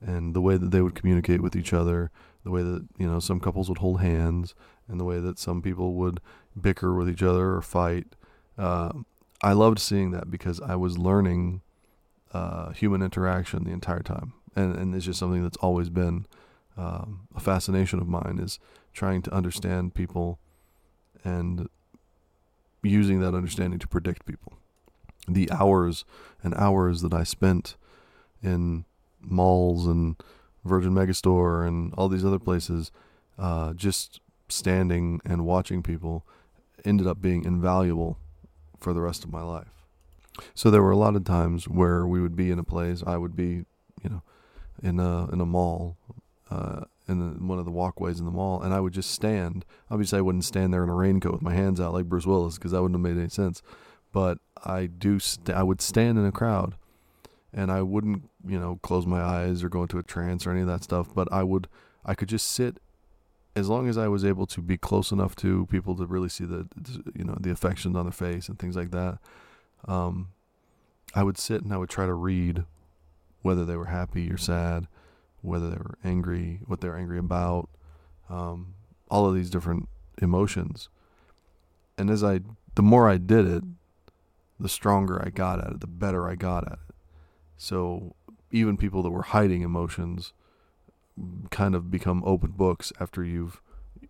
and 0.00 0.34
the 0.34 0.40
way 0.40 0.56
that 0.56 0.70
they 0.70 0.80
would 0.80 0.94
communicate 0.94 1.42
with 1.42 1.54
each 1.54 1.72
other, 1.72 2.10
the 2.44 2.50
way 2.50 2.62
that 2.62 2.86
you 2.96 3.10
know 3.10 3.20
some 3.20 3.40
couples 3.40 3.68
would 3.68 3.78
hold 3.78 4.00
hands, 4.00 4.54
and 4.88 4.98
the 4.98 5.04
way 5.04 5.18
that 5.20 5.38
some 5.38 5.62
people 5.62 5.94
would 5.94 6.20
bicker 6.58 6.94
with 6.94 7.08
each 7.08 7.22
other 7.22 7.54
or 7.54 7.62
fight. 7.62 8.06
Uh, 8.56 8.92
I 9.42 9.52
loved 9.52 9.78
seeing 9.78 10.10
that 10.10 10.30
because 10.30 10.60
I 10.60 10.76
was 10.76 10.98
learning 10.98 11.62
uh, 12.32 12.70
human 12.70 13.02
interaction 13.02 13.64
the 13.64 13.72
entire 13.72 14.02
time, 14.02 14.34
and 14.56 14.76
and 14.76 14.94
it's 14.94 15.04
just 15.04 15.18
something 15.18 15.42
that's 15.42 15.56
always 15.58 15.88
been 15.88 16.26
um, 16.76 17.26
a 17.34 17.40
fascination 17.40 17.98
of 18.00 18.08
mine 18.08 18.38
is 18.40 18.58
trying 18.92 19.22
to 19.22 19.32
understand 19.32 19.94
people 19.94 20.38
and 21.24 21.68
using 22.82 23.20
that 23.20 23.34
understanding 23.34 23.78
to 23.78 23.88
predict 23.88 24.24
people. 24.24 24.54
The 25.28 25.50
hours 25.50 26.04
and 26.42 26.54
hours 26.54 27.02
that 27.02 27.12
I 27.12 27.24
spent 27.24 27.76
in 28.42 28.84
malls 29.20 29.86
and 29.86 30.16
Virgin 30.64 30.92
Megastore 30.92 31.66
and 31.66 31.92
all 31.94 32.08
these 32.08 32.24
other 32.24 32.38
places, 32.38 32.90
uh, 33.38 33.74
just 33.74 34.20
standing 34.48 35.20
and 35.24 35.44
watching 35.44 35.82
people, 35.82 36.24
ended 36.84 37.06
up 37.06 37.20
being 37.20 37.44
invaluable 37.44 38.18
for 38.78 38.94
the 38.94 39.00
rest 39.00 39.24
of 39.24 39.30
my 39.30 39.42
life. 39.42 39.84
So 40.54 40.70
there 40.70 40.82
were 40.82 40.90
a 40.90 40.96
lot 40.96 41.16
of 41.16 41.24
times 41.24 41.68
where 41.68 42.06
we 42.06 42.20
would 42.20 42.34
be 42.34 42.50
in 42.50 42.58
a 42.58 42.64
place. 42.64 43.02
I 43.06 43.18
would 43.18 43.36
be, 43.36 43.64
you 44.02 44.08
know, 44.08 44.22
in 44.82 44.98
a 45.00 45.28
in 45.30 45.40
a 45.40 45.46
mall, 45.46 45.96
uh, 46.50 46.82
in 47.08 47.18
the, 47.18 47.44
one 47.44 47.58
of 47.58 47.64
the 47.64 47.70
walkways 47.70 48.18
in 48.18 48.24
the 48.24 48.30
mall, 48.30 48.62
and 48.62 48.74
I 48.74 48.80
would 48.80 48.92
just 48.92 49.10
stand. 49.10 49.64
Obviously, 49.90 50.18
I 50.18 50.22
wouldn't 50.22 50.44
stand 50.44 50.72
there 50.72 50.82
in 50.82 50.88
a 50.88 50.94
raincoat 50.94 51.32
with 51.32 51.42
my 51.42 51.54
hands 51.54 51.80
out 51.80 51.92
like 51.92 52.06
Bruce 52.06 52.26
Willis 52.26 52.56
because 52.56 52.72
that 52.72 52.82
wouldn't 52.82 52.96
have 52.96 53.14
made 53.14 53.20
any 53.20 53.28
sense. 53.28 53.62
But 54.12 54.38
I 54.64 54.86
do. 54.86 55.18
St- 55.18 55.56
I 55.56 55.62
would 55.62 55.80
stand 55.80 56.18
in 56.18 56.24
a 56.24 56.32
crowd, 56.32 56.74
and 57.52 57.70
I 57.70 57.82
wouldn't, 57.82 58.28
you 58.46 58.58
know, 58.58 58.78
close 58.82 59.06
my 59.06 59.20
eyes 59.20 59.62
or 59.62 59.68
go 59.68 59.82
into 59.82 59.98
a 59.98 60.02
trance 60.02 60.46
or 60.46 60.50
any 60.50 60.62
of 60.62 60.66
that 60.66 60.82
stuff. 60.82 61.14
But 61.14 61.32
I 61.32 61.42
would. 61.42 61.68
I 62.04 62.14
could 62.14 62.28
just 62.28 62.48
sit 62.48 62.78
as 63.54 63.68
long 63.68 63.88
as 63.88 63.98
I 63.98 64.08
was 64.08 64.24
able 64.24 64.46
to 64.46 64.62
be 64.62 64.78
close 64.78 65.10
enough 65.10 65.34
to 65.36 65.66
people 65.66 65.96
to 65.96 66.06
really 66.06 66.28
see 66.28 66.44
the, 66.44 66.68
you 67.14 67.24
know, 67.24 67.36
the 67.38 67.50
affection 67.50 67.94
on 67.96 68.06
their 68.06 68.12
face 68.12 68.48
and 68.48 68.58
things 68.58 68.76
like 68.76 68.92
that 68.92 69.18
um, 69.86 70.28
I 71.14 71.22
would 71.22 71.38
sit 71.38 71.62
and 71.62 71.72
I 71.72 71.76
would 71.76 71.90
try 71.90 72.06
to 72.06 72.14
read 72.14 72.64
whether 73.42 73.64
they 73.64 73.76
were 73.76 73.86
happy 73.86 74.30
or 74.30 74.36
sad, 74.36 74.86
whether 75.42 75.70
they 75.70 75.76
were 75.76 75.98
angry, 76.04 76.60
what 76.66 76.80
they 76.80 76.88
were 76.88 76.96
angry 76.96 77.18
about, 77.18 77.68
um, 78.28 78.74
all 79.10 79.26
of 79.26 79.34
these 79.34 79.50
different 79.50 79.88
emotions. 80.20 80.88
And 81.96 82.10
as 82.10 82.22
I, 82.22 82.40
the 82.74 82.82
more 82.82 83.08
I 83.08 83.16
did 83.16 83.46
it, 83.46 83.64
the 84.58 84.68
stronger 84.68 85.22
I 85.24 85.30
got 85.30 85.58
at 85.58 85.72
it, 85.72 85.80
the 85.80 85.86
better 85.86 86.28
I 86.28 86.34
got 86.34 86.66
at 86.66 86.78
it. 86.88 86.94
So 87.56 88.14
even 88.50 88.76
people 88.76 89.02
that 89.02 89.10
were 89.10 89.22
hiding 89.22 89.62
emotions 89.62 90.32
kind 91.50 91.74
of 91.74 91.90
become 91.90 92.22
open 92.24 92.52
books 92.52 92.92
after 92.98 93.22
you've 93.22 93.60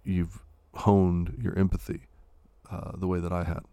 you've 0.04 0.42
honed 0.74 1.36
your 1.42 1.58
empathy 1.58 2.02
uh, 2.70 2.92
the 2.96 3.08
way 3.08 3.18
that 3.18 3.32
I 3.32 3.44
had 3.44 3.64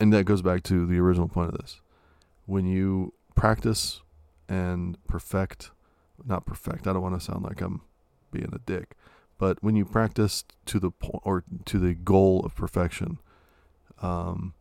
and 0.00 0.12
that 0.12 0.24
goes 0.24 0.42
back 0.42 0.62
to 0.64 0.86
the 0.86 0.98
original 0.98 1.28
point 1.28 1.52
of 1.52 1.58
this. 1.58 1.80
When 2.46 2.66
you 2.66 3.12
practice 3.34 4.00
and 4.48 4.96
perfect, 5.06 5.70
not 6.24 6.46
perfect, 6.46 6.86
I 6.86 6.92
don't 6.92 7.02
want 7.02 7.18
to 7.18 7.24
sound 7.24 7.44
like 7.44 7.60
I'm 7.60 7.82
being 8.30 8.50
a 8.52 8.58
dick, 8.58 8.96
but 9.38 9.62
when 9.62 9.76
you 9.76 9.84
practice 9.84 10.44
to 10.66 10.78
the 10.78 10.90
point 10.90 11.22
or 11.24 11.44
to 11.66 11.78
the 11.78 11.94
goal 11.94 12.40
of 12.44 12.54
perfection, 12.54 13.18
um, 14.02 14.54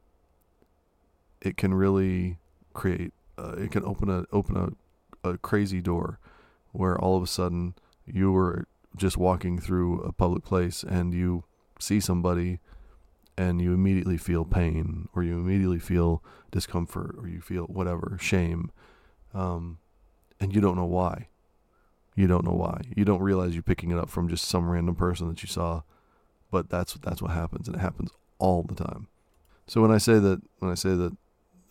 it 1.41 1.57
can 1.57 1.73
really 1.73 2.37
create, 2.73 3.13
uh, 3.37 3.55
it 3.57 3.71
can 3.71 3.83
open 3.85 4.09
a 4.09 4.25
open 4.31 4.75
a, 5.23 5.29
a 5.29 5.37
crazy 5.37 5.81
door, 5.81 6.19
where 6.71 6.99
all 6.99 7.17
of 7.17 7.23
a 7.23 7.27
sudden 7.27 7.75
you 8.05 8.31
were 8.31 8.67
just 8.95 9.17
walking 9.17 9.59
through 9.59 10.01
a 10.01 10.11
public 10.11 10.43
place 10.43 10.83
and 10.83 11.13
you 11.13 11.43
see 11.79 11.99
somebody 11.99 12.59
and 13.37 13.61
you 13.61 13.73
immediately 13.73 14.17
feel 14.17 14.43
pain 14.43 15.07
or 15.13 15.21
you 15.23 15.33
immediately 15.33 15.79
feel 15.79 16.23
discomfort 16.51 17.15
or 17.19 17.27
you 17.27 17.39
feel 17.39 17.65
whatever 17.65 18.17
shame 18.19 18.71
um, 19.37 19.77
and 20.39 20.53
you 20.53 20.61
don't 20.61 20.75
know 20.75 20.85
why. 20.85 21.27
You 22.15 22.27
don't 22.27 22.45
know 22.45 22.53
why. 22.53 22.81
You 22.95 23.05
don't 23.05 23.21
realize 23.21 23.53
you're 23.53 23.63
picking 23.63 23.91
it 23.91 23.97
up 23.97 24.09
from 24.09 24.27
just 24.27 24.45
some 24.45 24.69
random 24.69 24.95
person 24.95 25.27
that 25.29 25.43
you 25.43 25.47
saw 25.47 25.83
but 26.51 26.69
that's 26.69 26.93
that's 26.95 27.21
what 27.21 27.31
happens 27.31 27.67
and 27.67 27.75
it 27.75 27.79
happens 27.79 28.11
all 28.39 28.63
the 28.63 28.75
time. 28.75 29.07
So 29.67 29.81
when 29.81 29.91
i 29.91 29.97
say 29.97 30.19
that 30.19 30.41
when 30.59 30.71
i 30.71 30.75
say 30.75 30.95
that 30.95 31.15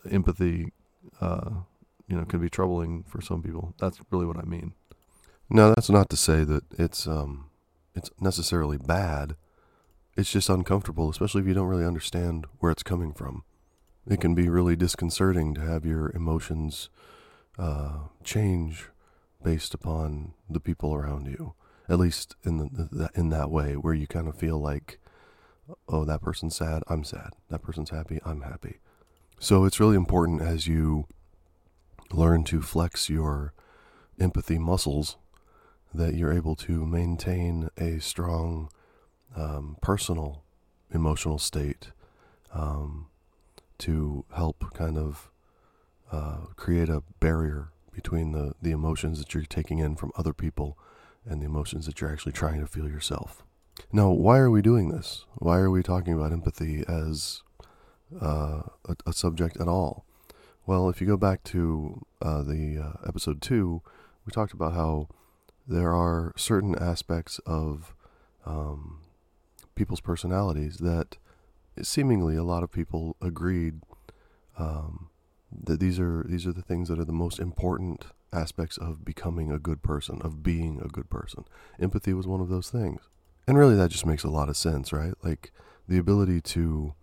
empathy 0.09 0.71
uh, 1.19 1.49
you 2.07 2.15
know 2.15 2.25
can 2.25 2.39
be 2.39 2.49
troubling 2.49 3.03
for 3.03 3.21
some 3.21 3.41
people 3.41 3.73
that's 3.79 3.99
really 4.11 4.25
what 4.25 4.37
i 4.37 4.43
mean. 4.43 4.73
No 5.49 5.69
that's 5.69 5.89
not 5.89 6.09
to 6.09 6.17
say 6.17 6.43
that 6.43 6.63
it's 6.77 7.07
um 7.07 7.49
it's 7.95 8.11
necessarily 8.19 8.77
bad. 8.77 9.35
It's 10.15 10.31
just 10.31 10.49
uncomfortable, 10.49 11.09
especially 11.09 11.41
if 11.41 11.47
you 11.47 11.53
don't 11.53 11.67
really 11.67 11.85
understand 11.85 12.47
where 12.59 12.71
it's 12.71 12.83
coming 12.83 13.13
from. 13.13 13.43
It 14.07 14.19
can 14.19 14.33
be 14.33 14.49
really 14.49 14.75
disconcerting 14.75 15.53
to 15.55 15.61
have 15.61 15.85
your 15.85 16.09
emotions 16.11 16.89
uh, 17.57 17.99
change 18.23 18.89
based 19.43 19.73
upon 19.73 20.33
the 20.49 20.59
people 20.59 20.93
around 20.93 21.27
you. 21.27 21.53
At 21.89 21.99
least 21.99 22.35
in 22.43 22.57
the, 22.57 23.09
in 23.15 23.29
that 23.29 23.49
way, 23.49 23.75
where 23.75 23.93
you 23.93 24.07
kind 24.07 24.27
of 24.27 24.35
feel 24.35 24.59
like, 24.59 24.99
oh, 25.87 26.03
that 26.03 26.21
person's 26.21 26.55
sad, 26.55 26.83
I'm 26.87 27.05
sad. 27.05 27.29
That 27.49 27.61
person's 27.61 27.91
happy, 27.91 28.19
I'm 28.25 28.41
happy. 28.41 28.79
So 29.39 29.63
it's 29.63 29.79
really 29.79 29.95
important 29.95 30.41
as 30.41 30.67
you 30.67 31.07
learn 32.11 32.43
to 32.45 32.61
flex 32.61 33.09
your 33.09 33.53
empathy 34.19 34.57
muscles 34.57 35.15
that 35.93 36.15
you're 36.15 36.33
able 36.33 36.55
to 36.55 36.85
maintain 36.85 37.69
a 37.77 37.99
strong 37.99 38.69
um, 39.35 39.77
personal 39.81 40.43
emotional 40.91 41.37
state 41.37 41.91
um, 42.53 43.07
to 43.77 44.25
help 44.35 44.73
kind 44.73 44.97
of 44.97 45.29
uh, 46.11 46.37
create 46.55 46.89
a 46.89 47.03
barrier 47.19 47.69
between 47.93 48.31
the, 48.31 48.53
the 48.61 48.71
emotions 48.71 49.19
that 49.19 49.33
you're 49.33 49.43
taking 49.43 49.79
in 49.79 49.95
from 49.95 50.11
other 50.15 50.33
people 50.33 50.77
and 51.25 51.41
the 51.41 51.45
emotions 51.45 51.85
that 51.85 51.99
you're 51.99 52.11
actually 52.11 52.31
trying 52.31 52.59
to 52.59 52.67
feel 52.67 52.87
yourself. 52.87 53.43
Now, 53.91 54.09
why 54.09 54.37
are 54.37 54.51
we 54.51 54.61
doing 54.61 54.89
this? 54.89 55.25
Why 55.35 55.57
are 55.57 55.69
we 55.69 55.83
talking 55.83 56.13
about 56.13 56.31
empathy 56.31 56.83
as 56.87 57.41
uh, 58.21 58.61
a, 58.85 58.95
a, 59.05 59.13
subject 59.13 59.57
at 59.59 59.67
all? 59.67 60.05
Well, 60.65 60.89
if 60.89 61.01
you 61.01 61.07
go 61.07 61.17
back 61.17 61.43
to 61.45 62.05
uh, 62.21 62.43
the 62.43 62.77
uh, 62.77 63.07
episode 63.07 63.41
two, 63.41 63.81
we 64.25 64.31
talked 64.31 64.53
about 64.53 64.73
how 64.73 65.09
there 65.67 65.93
are 65.93 66.33
certain 66.37 66.75
aspects 66.75 67.39
of 67.45 67.93
um, 68.45 69.01
people's 69.75 70.01
personalities 70.01 70.77
that 70.77 71.17
seemingly 71.81 72.35
a 72.35 72.43
lot 72.43 72.63
of 72.63 72.71
people 72.71 73.15
agreed 73.21 73.81
um, 74.57 75.09
that 75.51 75.79
these 75.79 75.99
are 75.99 76.25
these 76.27 76.45
are 76.45 76.51
the 76.51 76.61
things 76.61 76.89
that 76.89 76.99
are 76.99 77.05
the 77.05 77.11
most 77.11 77.39
important 77.39 78.05
aspects 78.33 78.77
of 78.77 79.05
becoming 79.05 79.51
a 79.51 79.59
good 79.59 79.81
person, 79.81 80.21
of 80.21 80.43
being 80.43 80.81
a 80.83 80.87
good 80.87 81.09
person. 81.09 81.45
Empathy 81.79 82.13
was 82.13 82.27
one 82.27 82.41
of 82.41 82.49
those 82.49 82.69
things. 82.69 83.01
And 83.47 83.57
really 83.57 83.75
that 83.75 83.91
just 83.91 84.05
makes 84.05 84.23
a 84.23 84.29
lot 84.29 84.49
of 84.49 84.57
sense, 84.57 84.91
right? 84.91 85.13
Like 85.23 85.51
the 85.87 85.97
ability 85.97 86.41
to 86.41 86.93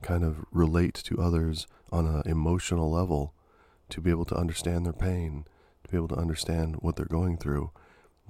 kind 0.00 0.24
of 0.24 0.44
relate 0.50 0.94
to 0.94 1.20
others 1.20 1.66
on 1.92 2.06
an 2.06 2.22
emotional 2.24 2.90
level, 2.90 3.34
to 3.90 4.00
be 4.00 4.10
able 4.10 4.24
to 4.26 4.36
understand 4.36 4.86
their 4.86 4.92
pain, 4.92 5.44
to 5.84 5.90
be 5.90 5.96
able 5.96 6.08
to 6.08 6.16
understand 6.16 6.76
what 6.76 6.96
they're 6.96 7.06
going 7.06 7.36
through. 7.36 7.70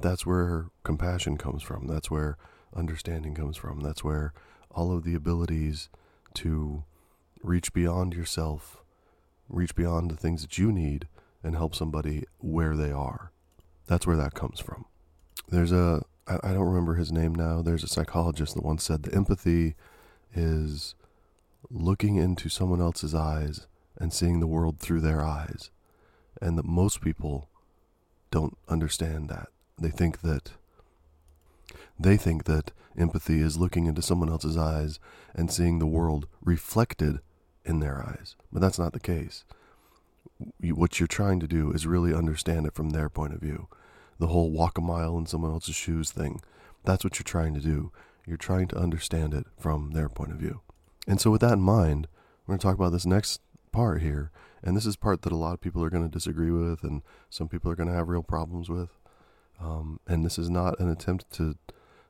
That's 0.00 0.26
where 0.26 0.66
compassion 0.82 1.38
comes 1.38 1.62
from. 1.62 1.86
That's 1.86 2.10
where 2.10 2.36
understanding 2.74 3.34
comes 3.34 3.56
from. 3.56 3.80
That's 3.80 4.02
where 4.02 4.32
all 4.72 4.92
of 4.92 5.04
the 5.04 5.14
abilities 5.14 5.88
to 6.34 6.82
reach 7.42 7.72
beyond 7.72 8.14
yourself, 8.14 8.82
reach 9.48 9.74
beyond 9.74 10.10
the 10.10 10.16
things 10.16 10.42
that 10.42 10.58
you 10.58 10.72
need, 10.72 11.08
and 11.42 11.54
help 11.54 11.74
somebody 11.74 12.24
where 12.38 12.74
they 12.74 12.90
are. 12.90 13.30
That's 13.86 14.06
where 14.06 14.16
that 14.16 14.34
comes 14.34 14.60
from. 14.60 14.86
There's 15.48 15.72
a, 15.72 16.02
I, 16.26 16.54
don't 16.54 16.66
remember 16.66 16.94
his 16.94 17.12
name 17.12 17.34
now, 17.34 17.60
there's 17.60 17.84
a 17.84 17.88
psychologist 17.88 18.54
that 18.54 18.64
once 18.64 18.82
said 18.82 19.02
that 19.02 19.14
empathy 19.14 19.74
is 20.34 20.94
looking 21.70 22.16
into 22.16 22.48
someone 22.48 22.80
else's 22.80 23.14
eyes 23.14 23.66
and 23.98 24.12
seeing 24.12 24.40
the 24.40 24.46
world 24.46 24.78
through 24.78 25.00
their 25.00 25.22
eyes. 25.22 25.70
And 26.40 26.58
that 26.58 26.64
most 26.64 27.00
people 27.00 27.48
don't 28.30 28.56
understand 28.68 29.28
that. 29.28 29.48
They 29.78 29.90
think 29.90 30.22
that 30.22 30.52
they 31.98 32.16
think 32.16 32.44
that 32.44 32.72
empathy 32.98 33.40
is 33.40 33.56
looking 33.56 33.86
into 33.86 34.02
someone 34.02 34.28
else's 34.28 34.56
eyes 34.56 34.98
and 35.34 35.50
seeing 35.52 35.78
the 35.78 35.86
world 35.86 36.26
reflected 36.42 37.20
in 37.64 37.80
their 37.80 38.02
eyes. 38.02 38.36
But 38.52 38.60
that's 38.60 38.78
not 38.78 38.92
the 38.92 39.00
case. 39.00 39.44
You, 40.60 40.74
what 40.74 40.98
you're 40.98 41.06
trying 41.06 41.40
to 41.40 41.46
do 41.46 41.70
is 41.72 41.86
really 41.86 42.14
understand 42.14 42.66
it 42.66 42.74
from 42.74 42.90
their 42.90 43.08
point 43.08 43.34
of 43.34 43.40
view. 43.40 43.68
The 44.18 44.28
whole 44.28 44.50
walk 44.50 44.78
a 44.78 44.80
mile 44.80 45.16
in 45.18 45.26
someone 45.26 45.50
else's 45.50 45.74
shoes 45.74 46.10
thing. 46.10 46.40
That's 46.84 47.04
what 47.04 47.18
you're 47.18 47.24
trying 47.24 47.54
to 47.54 47.60
do. 47.60 47.92
You're 48.26 48.36
trying 48.36 48.68
to 48.68 48.78
understand 48.78 49.34
it 49.34 49.46
from 49.58 49.92
their 49.92 50.08
point 50.08 50.32
of 50.32 50.38
view. 50.38 50.60
And 51.06 51.20
so, 51.20 51.30
with 51.30 51.40
that 51.42 51.54
in 51.54 51.60
mind, 51.60 52.08
we're 52.46 52.52
going 52.52 52.58
to 52.58 52.62
talk 52.62 52.76
about 52.76 52.92
this 52.92 53.06
next 53.06 53.40
part 53.72 54.00
here. 54.00 54.30
And 54.62 54.76
this 54.76 54.86
is 54.86 54.96
part 54.96 55.22
that 55.22 55.32
a 55.32 55.36
lot 55.36 55.52
of 55.52 55.60
people 55.60 55.84
are 55.84 55.90
going 55.90 56.08
to 56.08 56.12
disagree 56.12 56.50
with, 56.50 56.82
and 56.84 57.02
some 57.28 57.48
people 57.48 57.70
are 57.70 57.74
going 57.74 57.88
to 57.88 57.94
have 57.94 58.08
real 58.08 58.22
problems 58.22 58.70
with. 58.70 58.90
Um, 59.60 60.00
and 60.06 60.24
this 60.24 60.38
is 60.38 60.48
not 60.48 60.80
an 60.80 60.88
attempt 60.88 61.30
to 61.32 61.56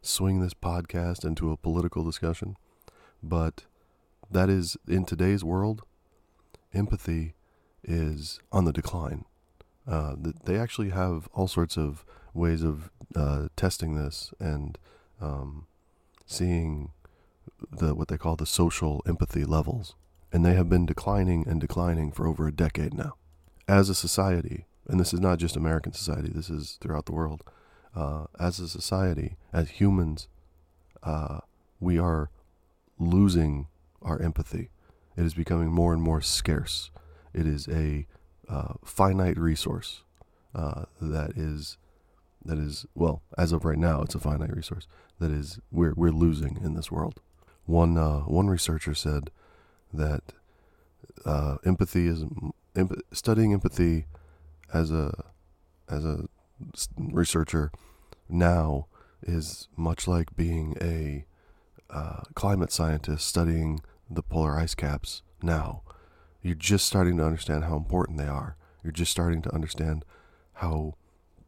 swing 0.03 0.41
this 0.41 0.55
podcast 0.55 1.25
into 1.25 1.51
a 1.51 1.57
political 1.57 2.05
discussion, 2.05 2.57
but 3.23 3.65
that 4.31 4.49
is 4.49 4.77
in 4.89 5.05
today's 5.05 5.45
world, 5.45 5.83
empathy 6.73 7.35
is 7.83 8.41
on 8.51 8.65
the 8.65 8.73
decline. 8.73 9.25
Uh, 9.87 10.15
they 10.45 10.59
actually 10.59 10.91
have 10.91 11.29
all 11.35 11.49
sorts 11.49 11.77
of 11.77 12.05
ways 12.33 12.63
of 12.63 12.91
uh, 13.15 13.49
testing 13.57 13.95
this 13.95 14.33
and 14.41 14.79
um, 15.21 15.67
seeing 16.27 16.91
the 17.71 17.95
what 17.95 18.09
they 18.09 18.17
call 18.17 18.37
the 18.37 18.47
social 18.47 19.03
empathy 19.07 19.45
levels, 19.45 19.95
and 20.33 20.45
they 20.45 20.55
have 20.55 20.69
been 20.69 20.87
declining 20.87 21.47
and 21.47 21.61
declining 21.61 22.11
for 22.11 22.27
over 22.27 22.47
a 22.47 22.53
decade 22.53 22.95
now. 22.95 23.15
As 23.69 23.89
a 23.89 23.95
society, 23.95 24.67
and 24.89 24.99
this 25.01 25.15
is 25.15 25.21
not 25.21 25.39
just 25.39 25.57
American 25.57 25.93
society, 25.93 26.31
this 26.35 26.51
is 26.51 26.79
throughout 26.81 27.07
the 27.07 27.13
world. 27.13 27.43
Uh, 27.95 28.25
as 28.41 28.59
a 28.59 28.69
society, 28.69 29.37
as 29.53 29.71
humans, 29.71 30.29
uh, 31.03 31.41
we 31.79 31.99
are 31.99 32.31
losing 32.99 33.69
our 34.05 34.21
empathy. 34.21 34.71
It 35.17 35.25
is 35.25 35.35
becoming 35.35 35.71
more 35.71 35.93
and 35.93 36.03
more 36.03 36.21
scarce. 36.21 36.91
It 37.33 37.47
is 37.47 37.69
a 37.69 38.07
uh, 38.49 38.75
finite 38.85 39.39
resource 39.39 40.03
uh, 40.55 40.85
that 41.01 41.33
is 41.37 41.79
that 42.45 42.59
is 42.59 42.85
well 42.95 43.23
as 43.39 43.53
of 43.53 43.65
right 43.65 43.79
now 43.79 44.03
it's 44.03 44.15
a 44.15 44.21
finite 44.21 44.55
resource 44.55 44.87
that 45.19 45.31
is 45.31 45.59
we're 45.73 45.95
we're 45.95 46.11
losing 46.11 46.59
in 46.63 46.75
this 46.75 46.91
world. 46.91 47.21
One 47.67 47.97
uh, 47.97 48.21
one 48.21 48.49
researcher 48.49 48.95
said 48.95 49.31
that 49.93 50.23
uh, 51.25 51.57
empathy 51.65 52.07
is 52.07 52.25
studying 53.13 53.53
empathy 53.53 54.07
as 54.73 54.91
a 54.91 55.25
as 55.89 56.05
a 56.05 56.25
researcher 56.99 57.71
now 58.29 58.87
is 59.23 59.69
much 59.77 60.07
like 60.07 60.37
being 60.37 60.77
a 60.81 61.25
uh, 61.91 62.23
climate 62.35 62.73
scientist 62.73 63.27
studying 63.27 63.81
the 64.15 64.23
polar 64.23 64.59
ice 64.59 64.75
caps 64.75 65.23
now. 65.43 65.83
You're 66.43 66.55
just 66.55 66.87
starting 66.87 67.17
to 67.17 67.25
understand 67.25 67.65
how 67.65 67.77
important 67.77 68.19
they 68.19 68.27
are. 68.27 68.57
You're 68.83 68.93
just 68.93 69.13
starting 69.13 69.43
to 69.43 69.55
understand 69.55 70.05
how 70.55 70.95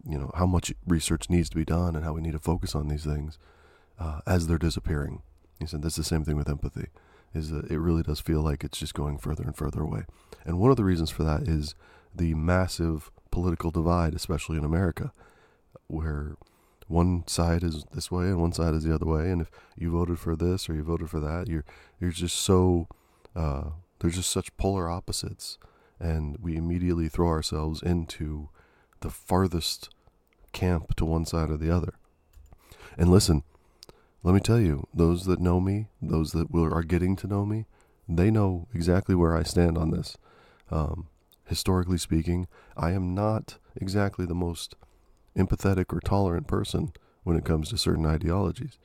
you 0.08 0.18
know 0.18 0.30
how 0.34 0.46
much 0.46 0.72
research 0.86 1.28
needs 1.28 1.48
to 1.50 1.56
be 1.56 1.64
done 1.64 1.96
and 1.96 2.04
how 2.04 2.12
we 2.12 2.20
need 2.20 2.32
to 2.32 2.38
focus 2.38 2.74
on 2.74 2.88
these 2.88 3.04
things 3.04 3.38
uh, 3.98 4.20
as 4.26 4.46
they're 4.46 4.58
disappearing. 4.58 5.22
He 5.58 5.66
said 5.66 5.82
that's 5.82 5.96
the 5.96 6.04
same 6.04 6.24
thing 6.24 6.36
with 6.36 6.48
empathy, 6.48 6.88
is 7.34 7.50
that 7.50 7.70
it 7.70 7.78
really 7.78 8.02
does 8.02 8.20
feel 8.20 8.40
like 8.40 8.64
it's 8.64 8.78
just 8.78 8.94
going 8.94 9.18
further 9.18 9.42
and 9.42 9.56
further 9.56 9.82
away. 9.82 10.04
And 10.44 10.58
one 10.58 10.70
of 10.70 10.76
the 10.76 10.84
reasons 10.84 11.10
for 11.10 11.24
that 11.24 11.42
is 11.42 11.74
the 12.14 12.34
massive 12.34 13.10
political 13.30 13.70
divide, 13.70 14.14
especially 14.14 14.56
in 14.56 14.64
America, 14.64 15.12
where 15.88 16.36
one 16.88 17.26
side 17.26 17.62
is 17.62 17.84
this 17.92 18.10
way 18.10 18.26
and 18.26 18.40
one 18.40 18.52
side 18.52 18.74
is 18.74 18.84
the 18.84 18.94
other 18.94 19.06
way. 19.06 19.30
And 19.30 19.40
if 19.40 19.50
you 19.76 19.90
voted 19.90 20.18
for 20.18 20.36
this 20.36 20.68
or 20.68 20.74
you 20.74 20.82
voted 20.82 21.10
for 21.10 21.20
that, 21.20 21.48
you're 21.48 21.64
you're 22.00 22.10
just 22.10 22.36
so 22.36 22.88
uh, 23.34 23.70
there's 23.98 24.16
just 24.16 24.30
such 24.30 24.56
polar 24.56 24.90
opposites, 24.90 25.58
and 25.98 26.36
we 26.40 26.56
immediately 26.56 27.08
throw 27.08 27.28
ourselves 27.28 27.82
into 27.82 28.48
the 29.00 29.10
farthest 29.10 29.90
camp 30.52 30.94
to 30.96 31.04
one 31.04 31.26
side 31.26 31.50
or 31.50 31.56
the 31.56 31.70
other. 31.70 31.94
And 32.96 33.10
listen, 33.10 33.42
let 34.22 34.34
me 34.34 34.40
tell 34.40 34.58
you, 34.58 34.88
those 34.92 35.24
that 35.26 35.40
know 35.40 35.60
me, 35.60 35.86
those 36.00 36.32
that 36.32 36.50
will, 36.50 36.72
are 36.72 36.82
getting 36.82 37.14
to 37.16 37.26
know 37.26 37.44
me, 37.44 37.66
they 38.08 38.30
know 38.30 38.66
exactly 38.74 39.14
where 39.14 39.36
I 39.36 39.42
stand 39.42 39.76
on 39.76 39.90
this. 39.90 40.16
Um, 40.70 41.08
historically 41.44 41.98
speaking, 41.98 42.48
I 42.76 42.92
am 42.92 43.14
not 43.14 43.58
exactly 43.76 44.26
the 44.26 44.34
most 44.34 44.74
empathetic 45.36 45.92
or 45.92 46.00
tolerant 46.00 46.46
person 46.46 46.92
when 47.24 47.36
it 47.36 47.44
comes 47.44 47.68
to 47.70 47.78
certain 47.78 48.06
ideologies. 48.06 48.78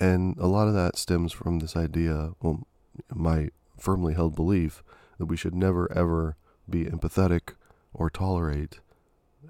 And 0.00 0.36
a 0.38 0.46
lot 0.46 0.68
of 0.68 0.74
that 0.74 0.96
stems 0.96 1.32
from 1.32 1.58
this 1.58 1.76
idea, 1.76 2.32
well, 2.42 2.66
my 3.14 3.50
firmly 3.78 4.14
held 4.14 4.34
belief 4.34 4.82
that 5.18 5.26
we 5.26 5.36
should 5.36 5.54
never 5.54 5.90
ever 5.92 6.36
be 6.68 6.84
empathetic 6.84 7.54
or 7.92 8.10
tolerate 8.10 8.80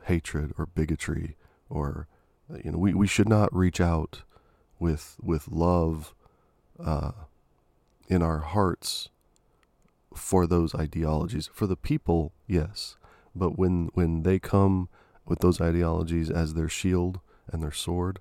hatred 0.05 0.53
or 0.59 0.67
bigotry 0.67 1.37
or 1.69 2.07
you 2.63 2.71
know 2.71 2.79
we, 2.79 2.95
we 2.95 3.07
should 3.07 3.29
not 3.29 3.55
reach 3.55 3.81
out 3.81 4.23
with 4.79 5.17
with 5.23 5.49
love 5.49 6.15
uh, 6.83 7.13
in 8.09 8.23
our 8.23 8.41
hearts 8.41 9.09
for 10.15 10.47
those 10.47 10.75
ideologies 10.75 11.51
for 11.53 11.67
the 11.67 11.77
people 11.77 12.33
yes 12.47 12.97
but 13.35 13.59
when 13.59 13.91
when 13.95 14.23
they 14.23 14.39
come 14.39 14.89
with 15.27 15.41
those 15.41 15.61
ideologies 15.61 16.31
as 16.31 16.55
their 16.55 16.69
shield 16.69 17.21
and 17.49 17.63
their 17.63 17.73
sword, 17.73 18.21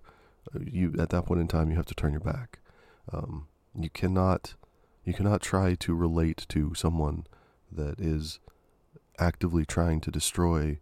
uh, 0.54 0.60
you 0.64 0.94
at 1.00 1.10
that 1.10 1.26
point 1.26 1.42
in 1.42 1.48
time 1.48 1.70
you 1.70 1.76
have 1.78 1.86
to 1.86 1.96
turn 1.96 2.12
your 2.12 2.22
back. 2.22 2.60
Um, 3.12 3.48
you 3.78 3.90
cannot 3.90 4.56
you 5.04 5.14
cannot 5.14 5.42
try 5.42 5.76
to 5.76 5.94
relate 5.94 6.46
to 6.50 6.74
someone 6.74 7.28
that 7.72 8.00
is 8.00 8.40
actively 9.20 9.66
trying 9.66 10.02
to 10.02 10.12
destroy 10.12 10.80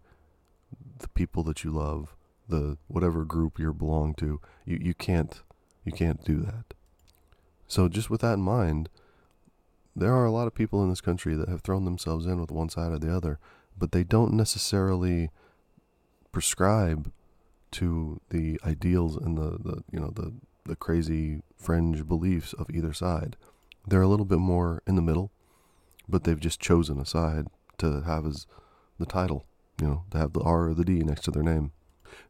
the 1.00 1.08
people 1.10 1.44
that 1.44 1.64
you 1.64 1.72
love, 1.72 2.16
the 2.48 2.78
whatever 2.88 3.26
group 3.26 3.60
you're 3.60 3.74
belong 3.74 4.14
to. 4.16 4.40
You 4.66 4.80
you 4.82 4.94
can't 4.94 5.42
you 5.84 5.92
can't 5.92 6.24
do 6.24 6.40
that. 6.42 6.74
So 7.68 7.90
just 7.90 8.10
with 8.10 8.22
that 8.22 8.34
in 8.34 8.42
mind, 8.42 8.90
there 9.96 10.14
are 10.14 10.26
a 10.26 10.32
lot 10.32 10.48
of 10.48 10.56
people 10.56 10.84
in 10.84 10.90
this 10.90 11.02
country 11.02 11.36
that 11.36 11.50
have 11.50 11.62
thrown 11.62 11.86
themselves 11.86 12.26
in 12.26 12.40
with 12.40 12.52
one 12.52 12.70
side 12.70 12.92
or 12.92 13.00
the 13.00 13.16
other, 13.16 13.40
but 13.78 13.92
they 13.92 14.04
don't 14.04 14.34
necessarily 14.34 15.30
prescribe 16.34 17.14
to 17.72 18.20
the 18.30 18.60
ideals 18.66 19.16
and 19.16 19.38
the, 19.38 19.58
the 19.64 19.84
you 19.92 20.00
know 20.00 20.12
the 20.14 20.34
the 20.66 20.76
crazy 20.76 21.42
fringe 21.56 22.08
beliefs 22.08 22.54
of 22.54 22.70
either 22.70 22.94
side. 22.94 23.38
They're 23.88 24.02
a 24.02 24.08
little 24.08 24.26
bit 24.26 24.40
more 24.40 24.82
in 24.86 24.96
the 24.96 25.02
middle, 25.02 25.32
but 26.08 26.24
they've 26.24 26.40
just 26.40 26.60
chosen 26.60 27.00
a 27.00 27.06
side 27.06 27.48
to 27.78 28.02
have 28.02 28.26
as 28.26 28.48
the 29.00 29.06
title, 29.06 29.46
you 29.82 29.88
know, 29.88 30.04
to 30.12 30.18
have 30.18 30.34
the 30.34 30.42
R 30.42 30.70
or 30.70 30.74
the 30.74 30.86
D 30.86 31.04
next 31.04 31.24
to 31.24 31.32
their 31.32 31.44
name. 31.44 31.72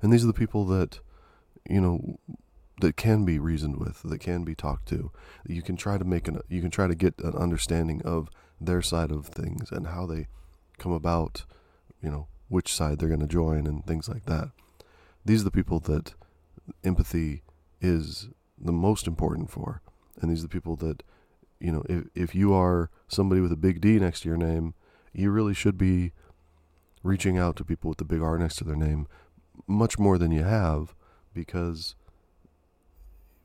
And 0.02 0.12
these 0.12 0.24
are 0.24 0.28
the 0.28 0.34
people 0.34 0.66
that, 0.66 1.00
you 1.70 1.82
know, 1.82 2.20
that 2.82 2.98
can 2.98 3.24
be 3.26 3.38
reasoned 3.38 3.78
with, 3.78 4.02
that 4.04 4.20
can 4.20 4.44
be 4.44 4.56
talked 4.56 4.88
to. 4.90 5.12
You 5.46 5.62
can 5.62 5.76
try 5.76 5.98
to 5.98 6.06
make 6.06 6.28
an, 6.28 6.40
you 6.50 6.62
can 6.62 6.72
try 6.72 6.88
to 6.88 6.96
get 6.96 7.20
an 7.20 7.36
understanding 7.36 8.02
of 8.04 8.30
their 8.60 8.82
side 8.82 9.12
of 9.12 9.28
things 9.28 9.72
and 9.72 9.88
how 9.88 10.06
they 10.06 10.28
come 10.80 10.92
about, 10.92 11.46
you 12.02 12.10
know, 12.10 12.28
which 12.54 12.72
side 12.72 13.00
they're 13.00 13.10
going 13.10 13.20
to 13.20 13.28
join 13.28 13.66
and 13.66 13.84
things 13.86 14.08
like 14.08 14.26
that. 14.26 14.52
These 15.26 15.42
are 15.42 15.46
the 15.46 15.52
people 15.52 15.80
that 15.82 16.14
empathy 16.84 17.42
is 17.82 18.30
the 18.60 18.72
most 18.72 19.08
important 19.08 19.50
for. 19.50 19.82
And 20.22 20.30
these 20.30 20.42
are 20.42 20.48
the 20.48 20.50
people 20.50 20.76
that, 20.76 21.02
you 21.60 21.72
know, 21.72 21.84
if, 21.90 22.04
if 22.14 22.36
you 22.36 22.54
are 22.54 22.92
somebody 23.08 23.42
with 23.42 23.52
a 23.52 23.58
big 23.58 23.82
D 23.82 23.98
next 24.00 24.22
to 24.22 24.30
your 24.30 24.38
name, 24.38 24.76
you 25.14 25.32
really 25.32 25.56
should 25.56 25.80
be 25.80 26.12
reaching 27.02 27.40
out 27.40 27.56
to 27.56 27.66
people 27.66 27.90
with 27.90 27.98
the 27.98 28.06
big 28.06 28.22
R 28.22 28.38
next 28.38 28.58
to 28.58 28.64
their 28.64 28.76
name 28.76 29.08
much 29.66 29.98
more 29.98 30.20
than 30.20 30.32
you 30.32 30.44
have 30.44 30.94
because 31.34 31.96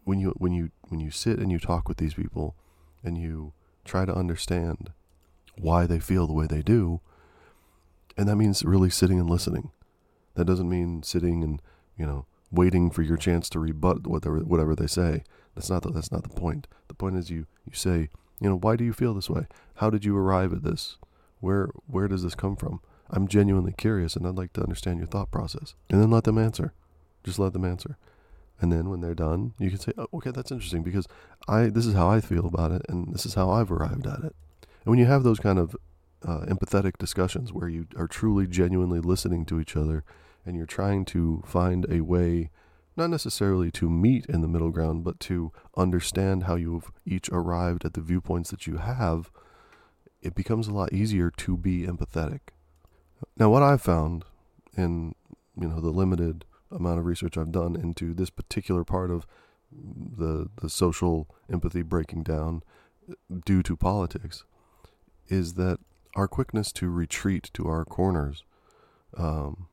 when 0.04 0.20
you 0.20 0.34
when 0.36 0.52
you 0.52 0.70
when 0.88 1.00
you 1.00 1.10
sit 1.10 1.38
and 1.38 1.50
you 1.50 1.58
talk 1.58 1.88
with 1.88 1.96
these 1.96 2.14
people 2.14 2.54
and 3.02 3.18
you 3.18 3.52
try 3.84 4.04
to 4.04 4.14
understand 4.14 4.92
why 5.56 5.86
they 5.86 5.98
feel 5.98 6.26
the 6.26 6.32
way 6.32 6.46
they 6.46 6.62
do 6.62 7.00
and 8.18 8.28
that 8.28 8.36
means 8.36 8.62
really 8.64 8.90
sitting 8.90 9.18
and 9.18 9.30
listening 9.30 9.70
that 10.34 10.44
doesn't 10.44 10.68
mean 10.68 11.02
sitting 11.02 11.42
and 11.42 11.62
you 11.96 12.04
know 12.04 12.26
waiting 12.50 12.90
for 12.90 13.02
your 13.02 13.16
chance 13.16 13.48
to 13.48 13.58
rebut 13.58 14.06
whatever 14.06 14.40
whatever 14.40 14.74
they 14.74 14.86
say 14.86 15.22
that's 15.54 15.70
not 15.70 15.82
the, 15.82 15.90
that's 15.90 16.12
not 16.12 16.22
the 16.22 16.40
point 16.40 16.66
the 16.88 16.94
point 16.94 17.16
is 17.16 17.30
you 17.30 17.46
you 17.64 17.72
say 17.74 18.10
you 18.40 18.48
know 18.50 18.56
why 18.56 18.76
do 18.76 18.84
you 18.84 18.92
feel 18.92 19.14
this 19.14 19.30
way 19.30 19.46
how 19.76 19.88
did 19.88 20.04
you 20.04 20.16
arrive 20.16 20.52
at 20.52 20.62
this 20.62 20.98
where 21.40 21.70
where 21.86 22.08
does 22.08 22.22
this 22.22 22.34
come 22.34 22.56
from 22.56 22.80
I'm 23.10 23.28
genuinely 23.28 23.72
curious 23.72 24.16
and 24.16 24.26
I'd 24.26 24.34
like 24.36 24.52
to 24.54 24.62
understand 24.62 24.98
your 24.98 25.06
thought 25.06 25.30
process. 25.30 25.74
And 25.90 26.00
then 26.00 26.10
let 26.10 26.24
them 26.24 26.38
answer. 26.38 26.72
Just 27.24 27.38
let 27.38 27.52
them 27.52 27.64
answer. 27.64 27.96
And 28.60 28.72
then 28.72 28.90
when 28.90 29.00
they're 29.00 29.14
done, 29.14 29.54
you 29.58 29.70
can 29.70 29.78
say, 29.78 29.92
oh, 29.96 30.08
okay, 30.14 30.30
that's 30.30 30.50
interesting 30.50 30.82
because 30.82 31.06
I 31.46 31.66
this 31.66 31.86
is 31.86 31.94
how 31.94 32.08
I 32.08 32.20
feel 32.20 32.46
about 32.46 32.72
it 32.72 32.82
and 32.88 33.14
this 33.14 33.24
is 33.24 33.34
how 33.34 33.50
I've 33.50 33.70
arrived 33.70 34.06
at 34.06 34.18
it. 34.18 34.34
And 34.62 34.86
when 34.86 34.98
you 34.98 35.06
have 35.06 35.22
those 35.22 35.38
kind 35.38 35.58
of 35.58 35.76
uh, 36.26 36.40
empathetic 36.46 36.98
discussions 36.98 37.52
where 37.52 37.68
you 37.68 37.86
are 37.96 38.08
truly 38.08 38.46
genuinely 38.46 39.00
listening 39.00 39.44
to 39.46 39.60
each 39.60 39.76
other 39.76 40.04
and 40.44 40.56
you're 40.56 40.66
trying 40.66 41.04
to 41.04 41.42
find 41.46 41.86
a 41.90 42.00
way 42.00 42.50
not 42.96 43.10
necessarily 43.10 43.70
to 43.70 43.88
meet 43.88 44.26
in 44.26 44.40
the 44.40 44.48
middle 44.48 44.70
ground 44.70 45.04
but 45.04 45.20
to 45.20 45.52
understand 45.76 46.44
how 46.44 46.56
you've 46.56 46.90
each 47.06 47.28
arrived 47.30 47.84
at 47.84 47.94
the 47.94 48.00
viewpoints 48.00 48.50
that 48.50 48.66
you 48.66 48.78
have 48.78 49.30
it 50.22 50.34
becomes 50.34 50.68
a 50.68 50.74
lot 50.74 50.92
easier 50.92 51.30
to 51.30 51.56
be 51.56 51.86
empathetic. 51.86 52.40
Now, 53.36 53.50
what 53.50 53.62
I've 53.62 53.82
found 53.82 54.24
in 54.76 55.14
you 55.60 55.68
know 55.68 55.80
the 55.80 55.90
limited 55.90 56.44
amount 56.70 56.98
of 57.00 57.06
research 57.06 57.36
I've 57.36 57.52
done 57.52 57.74
into 57.74 58.14
this 58.14 58.30
particular 58.30 58.84
part 58.84 59.10
of 59.10 59.26
the 59.72 60.48
the 60.60 60.68
social 60.68 61.28
empathy 61.50 61.82
breaking 61.82 62.22
down 62.22 62.62
due 63.44 63.62
to 63.62 63.76
politics 63.76 64.44
is 65.28 65.54
that 65.54 65.78
our 66.18 66.26
quickness 66.26 66.72
to 66.72 66.90
retreat 66.90 67.48
to 67.54 67.68
our 67.68 67.84
corners, 67.84 68.42
um, 69.16 69.68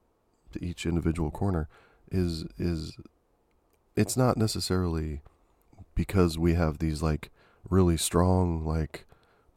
to 0.53 0.63
each 0.63 0.85
individual 0.85 1.31
corner, 1.31 1.67
is 2.11 2.45
is 2.59 2.97
it's 3.95 4.15
not 4.15 4.37
necessarily 4.37 5.21
because 5.95 6.37
we 6.37 6.53
have 6.53 6.77
these 6.77 7.01
like 7.01 7.31
really 7.67 7.97
strong 7.97 8.63
like 8.63 9.05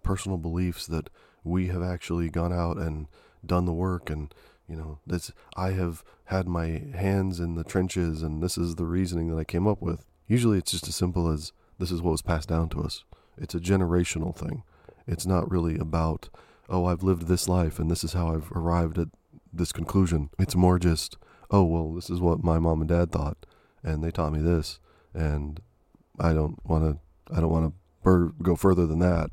personal 0.02 0.38
beliefs 0.38 0.86
that 0.86 1.10
we 1.44 1.66
have 1.68 1.82
actually 1.82 2.30
gone 2.30 2.54
out 2.54 2.78
and 2.78 3.06
done 3.44 3.66
the 3.66 3.72
work 3.72 4.08
and 4.08 4.34
you 4.66 4.74
know 4.74 4.98
this 5.06 5.30
i 5.56 5.70
have 5.72 6.02
had 6.26 6.48
my 6.48 6.82
hands 6.94 7.38
in 7.38 7.54
the 7.54 7.64
trenches 7.64 8.22
and 8.22 8.42
this 8.42 8.56
is 8.56 8.76
the 8.76 8.86
reasoning 8.86 9.28
that 9.28 9.38
i 9.38 9.44
came 9.44 9.66
up 9.66 9.82
with. 9.82 10.06
Usually 10.26 10.56
it's 10.58 10.70
just 10.70 10.88
as 10.88 10.96
simple 10.96 11.30
as 11.30 11.52
this 11.78 11.90
is 11.90 12.00
what 12.00 12.12
was 12.12 12.22
passed 12.22 12.48
down 12.48 12.70
to 12.70 12.82
us. 12.82 13.04
It's 13.36 13.54
a 13.54 13.60
generational 13.60 14.34
thing. 14.34 14.62
It's 15.06 15.26
not 15.26 15.50
really 15.50 15.78
about 15.78 16.28
oh 16.68 16.86
i've 16.86 17.02
lived 17.02 17.26
this 17.26 17.48
life 17.48 17.78
and 17.78 17.90
this 17.90 18.04
is 18.04 18.12
how 18.12 18.34
i've 18.34 18.50
arrived 18.52 18.98
at 18.98 19.08
this 19.52 19.72
conclusion 19.72 20.30
it's 20.38 20.54
more 20.54 20.78
just 20.78 21.16
oh 21.50 21.64
well 21.64 21.92
this 21.92 22.10
is 22.10 22.20
what 22.20 22.44
my 22.44 22.58
mom 22.58 22.80
and 22.80 22.88
dad 22.88 23.10
thought 23.10 23.46
and 23.82 24.02
they 24.02 24.10
taught 24.10 24.32
me 24.32 24.40
this 24.40 24.78
and 25.14 25.60
i 26.18 26.32
don't 26.32 26.58
want 26.64 26.84
to 26.84 27.34
i 27.34 27.40
don't 27.40 27.50
want 27.50 27.72
to 28.04 28.34
go 28.42 28.54
further 28.54 28.86
than 28.86 28.98
that 28.98 29.30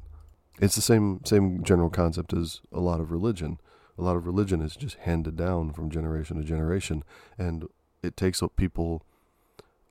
it's 0.59 0.75
the 0.75 0.81
same 0.81 1.19
same 1.25 1.63
general 1.63 1.89
concept 1.89 2.33
as 2.33 2.61
a 2.71 2.79
lot 2.79 2.99
of 2.99 3.11
religion 3.11 3.57
a 3.97 4.01
lot 4.01 4.17
of 4.17 4.25
religion 4.27 4.61
is 4.61 4.75
just 4.75 4.97
handed 4.97 5.35
down 5.35 5.71
from 5.71 5.89
generation 5.89 6.37
to 6.37 6.43
generation, 6.43 7.03
and 7.37 7.65
it 8.03 8.17
takes 8.17 8.41
people 8.57 9.03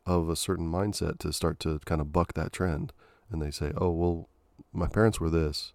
of 0.07 0.29
a 0.29 0.37
certain 0.37 0.71
mindset 0.71 1.19
to 1.21 1.33
start 1.33 1.59
to 1.61 1.79
kind 1.87 2.01
of 2.01 2.13
buck 2.13 2.35
that 2.35 2.53
trend. 2.53 2.93
And 3.31 3.41
they 3.41 3.51
say, 3.51 3.73
"Oh, 3.77 3.91
well, 3.91 4.29
my 4.73 4.89
parents 4.89 5.21
were 5.21 5.31
this. 5.31 5.73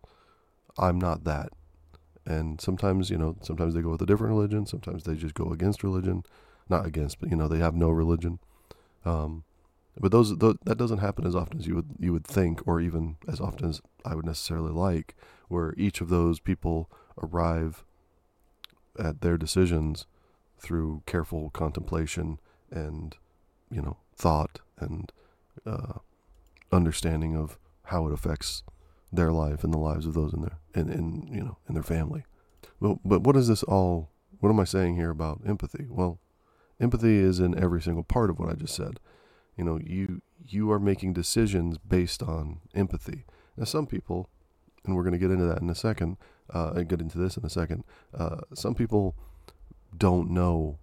I'm 0.77 0.99
not 0.99 1.23
that." 1.23 1.51
And 2.25 2.61
sometimes, 2.61 3.09
you 3.09 3.17
know, 3.17 3.35
sometimes 3.41 3.73
they 3.73 3.81
go 3.81 3.89
with 3.89 4.01
a 4.01 4.05
different 4.05 4.33
religion. 4.33 4.65
Sometimes 4.65 5.03
they 5.03 5.15
just 5.15 5.33
go 5.33 5.51
against 5.51 5.83
religion, 5.83 6.23
not 6.69 6.85
against, 6.85 7.19
but 7.19 7.29
you 7.29 7.35
know, 7.35 7.47
they 7.47 7.59
have 7.59 7.75
no 7.75 7.89
religion. 7.89 8.39
Um, 9.05 9.43
but 9.99 10.11
those, 10.11 10.37
those, 10.37 10.57
that 10.65 10.77
doesn't 10.77 10.99
happen 10.99 11.25
as 11.25 11.35
often 11.35 11.59
as 11.59 11.67
you 11.67 11.75
would 11.75 11.89
you 11.99 12.13
would 12.13 12.25
think, 12.25 12.65
or 12.67 12.79
even 12.79 13.17
as 13.27 13.41
often 13.41 13.67
as 13.67 13.81
I 14.05 14.15
would 14.15 14.25
necessarily 14.25 14.71
like. 14.71 15.15
Where 15.47 15.73
each 15.77 15.99
of 15.99 16.09
those 16.09 16.39
people 16.39 16.89
arrive 17.21 17.83
at 18.97 19.21
their 19.21 19.37
decisions 19.37 20.05
through 20.59 21.01
careful 21.05 21.49
contemplation 21.49 22.39
and 22.69 23.15
you 23.71 23.81
know 23.81 23.97
thought 24.15 24.59
and 24.79 25.11
uh, 25.65 25.93
understanding 26.71 27.35
of 27.35 27.57
how 27.85 28.07
it 28.07 28.13
affects 28.13 28.63
their 29.11 29.31
life 29.31 29.63
and 29.63 29.73
the 29.73 29.77
lives 29.77 30.05
of 30.05 30.13
those 30.13 30.33
in 30.33 30.41
their 30.41 30.59
in, 30.75 30.89
in 30.89 31.29
you 31.31 31.41
know 31.41 31.57
in 31.67 31.73
their 31.73 31.83
family. 31.83 32.25
But 32.81 32.97
but 33.03 33.21
what 33.21 33.35
is 33.35 33.47
this 33.47 33.63
all? 33.63 34.09
What 34.39 34.49
am 34.49 34.59
I 34.59 34.65
saying 34.65 34.95
here 34.95 35.09
about 35.09 35.41
empathy? 35.45 35.87
Well, 35.89 36.19
empathy 36.79 37.17
is 37.17 37.39
in 37.39 37.61
every 37.61 37.81
single 37.81 38.03
part 38.03 38.29
of 38.29 38.39
what 38.39 38.49
I 38.49 38.53
just 38.53 38.75
said. 38.75 38.99
You 39.57 39.63
know, 39.63 39.79
you 39.83 40.21
you 40.47 40.71
are 40.71 40.79
making 40.79 41.13
decisions 41.13 41.77
based 41.77 42.23
on 42.23 42.59
empathy. 42.73 43.25
Now, 43.57 43.65
some 43.65 43.87
people, 43.87 44.29
and 44.85 44.95
we're 44.95 45.03
going 45.03 45.13
to 45.13 45.19
get 45.19 45.31
into 45.31 45.45
that 45.45 45.61
in 45.61 45.69
a 45.69 45.75
second, 45.75 46.17
uh, 46.53 46.71
and 46.75 46.87
get 46.87 47.01
into 47.01 47.17
this 47.17 47.35
in 47.35 47.45
a 47.45 47.49
second. 47.49 47.83
Uh, 48.17 48.37
some 48.53 48.73
people 48.73 49.15
don't 49.97 50.29
know 50.29 50.79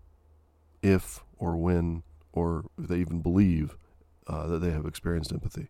if 0.82 1.24
or 1.38 1.56
when 1.56 2.02
or 2.32 2.66
if 2.78 2.88
they 2.88 2.98
even 2.98 3.22
believe 3.22 3.76
uh, 4.26 4.46
that 4.46 4.58
they 4.58 4.70
have 4.70 4.84
experienced 4.84 5.32
empathy. 5.32 5.68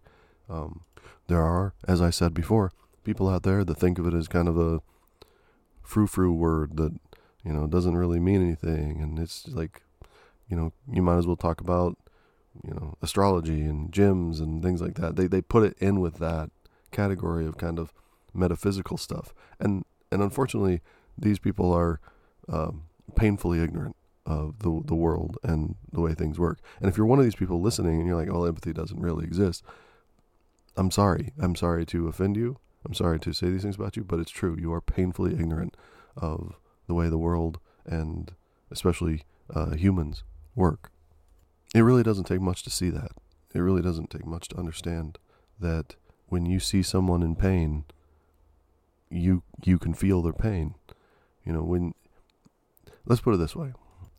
Um, 0.48 0.82
there 1.28 1.42
are, 1.42 1.74
as 1.86 2.00
I 2.00 2.10
said 2.10 2.34
before, 2.34 2.72
people 3.04 3.28
out 3.28 3.42
there 3.42 3.64
that 3.64 3.78
think 3.78 3.98
of 3.98 4.06
it 4.06 4.14
as 4.14 4.28
kind 4.28 4.48
of 4.48 4.58
a 4.58 4.80
frou-frou 5.82 6.32
word 6.32 6.76
that 6.76 6.92
you 7.44 7.52
know 7.52 7.66
doesn't 7.66 7.96
really 7.96 8.20
mean 8.20 8.42
anything, 8.42 9.00
and 9.00 9.18
it's 9.18 9.48
like 9.48 9.82
you 10.48 10.56
know 10.56 10.72
you 10.90 11.02
might 11.02 11.18
as 11.18 11.26
well 11.26 11.36
talk 11.36 11.60
about 11.60 11.96
you 12.64 12.74
know 12.74 12.94
astrology 13.02 13.62
and 13.62 13.92
gyms 13.92 14.40
and 14.40 14.62
things 14.62 14.80
like 14.80 14.94
that. 14.94 15.16
They 15.16 15.26
they 15.26 15.40
put 15.40 15.64
it 15.64 15.76
in 15.78 16.00
with 16.00 16.18
that 16.18 16.50
category 16.90 17.46
of 17.46 17.58
kind 17.58 17.78
of 17.78 17.92
metaphysical 18.34 18.96
stuff. 18.96 19.34
And 19.58 19.84
and 20.10 20.22
unfortunately, 20.22 20.80
these 21.18 21.38
people 21.38 21.72
are 21.72 22.00
um, 22.48 22.84
painfully 23.14 23.62
ignorant 23.62 23.96
of 24.24 24.60
the 24.60 24.82
the 24.84 24.94
world 24.94 25.38
and 25.42 25.76
the 25.92 26.00
way 26.00 26.14
things 26.14 26.38
work. 26.38 26.58
And 26.80 26.88
if 26.88 26.96
you're 26.96 27.06
one 27.06 27.18
of 27.18 27.24
these 27.24 27.36
people 27.36 27.60
listening 27.60 27.98
and 27.98 28.06
you're 28.06 28.16
like, 28.16 28.30
"Oh, 28.30 28.44
empathy 28.44 28.72
doesn't 28.72 29.00
really 29.00 29.24
exist," 29.24 29.62
I'm 30.76 30.90
sorry. 30.90 31.32
I'm 31.38 31.54
sorry 31.54 31.86
to 31.86 32.08
offend 32.08 32.36
you. 32.36 32.58
I'm 32.84 32.94
sorry 32.94 33.18
to 33.20 33.32
say 33.32 33.48
these 33.50 33.62
things 33.62 33.76
about 33.76 33.96
you, 33.96 34.04
but 34.04 34.20
it's 34.20 34.30
true. 34.30 34.56
You 34.58 34.72
are 34.72 34.80
painfully 34.80 35.32
ignorant 35.32 35.76
of 36.16 36.54
the 36.86 36.94
way 36.94 37.08
the 37.08 37.18
world 37.18 37.58
and 37.84 38.32
especially 38.70 39.24
uh, 39.52 39.74
humans 39.74 40.22
work. 40.54 40.90
It 41.74 41.80
really 41.80 42.02
doesn't 42.02 42.24
take 42.24 42.40
much 42.40 42.62
to 42.64 42.70
see 42.70 42.90
that. 42.90 43.12
It 43.54 43.60
really 43.60 43.82
doesn't 43.82 44.10
take 44.10 44.26
much 44.26 44.48
to 44.48 44.58
understand 44.58 45.18
that 45.58 45.96
when 46.26 46.46
you 46.46 46.60
see 46.60 46.82
someone 46.82 47.22
in 47.22 47.36
pain, 47.36 47.84
you 49.10 49.42
you 49.64 49.78
can 49.78 49.94
feel 49.94 50.22
their 50.22 50.32
pain. 50.32 50.74
You 51.44 51.52
know, 51.52 51.62
when 51.62 51.94
let's 53.04 53.20
put 53.20 53.34
it 53.34 53.38
this 53.38 53.56
way. 53.56 53.72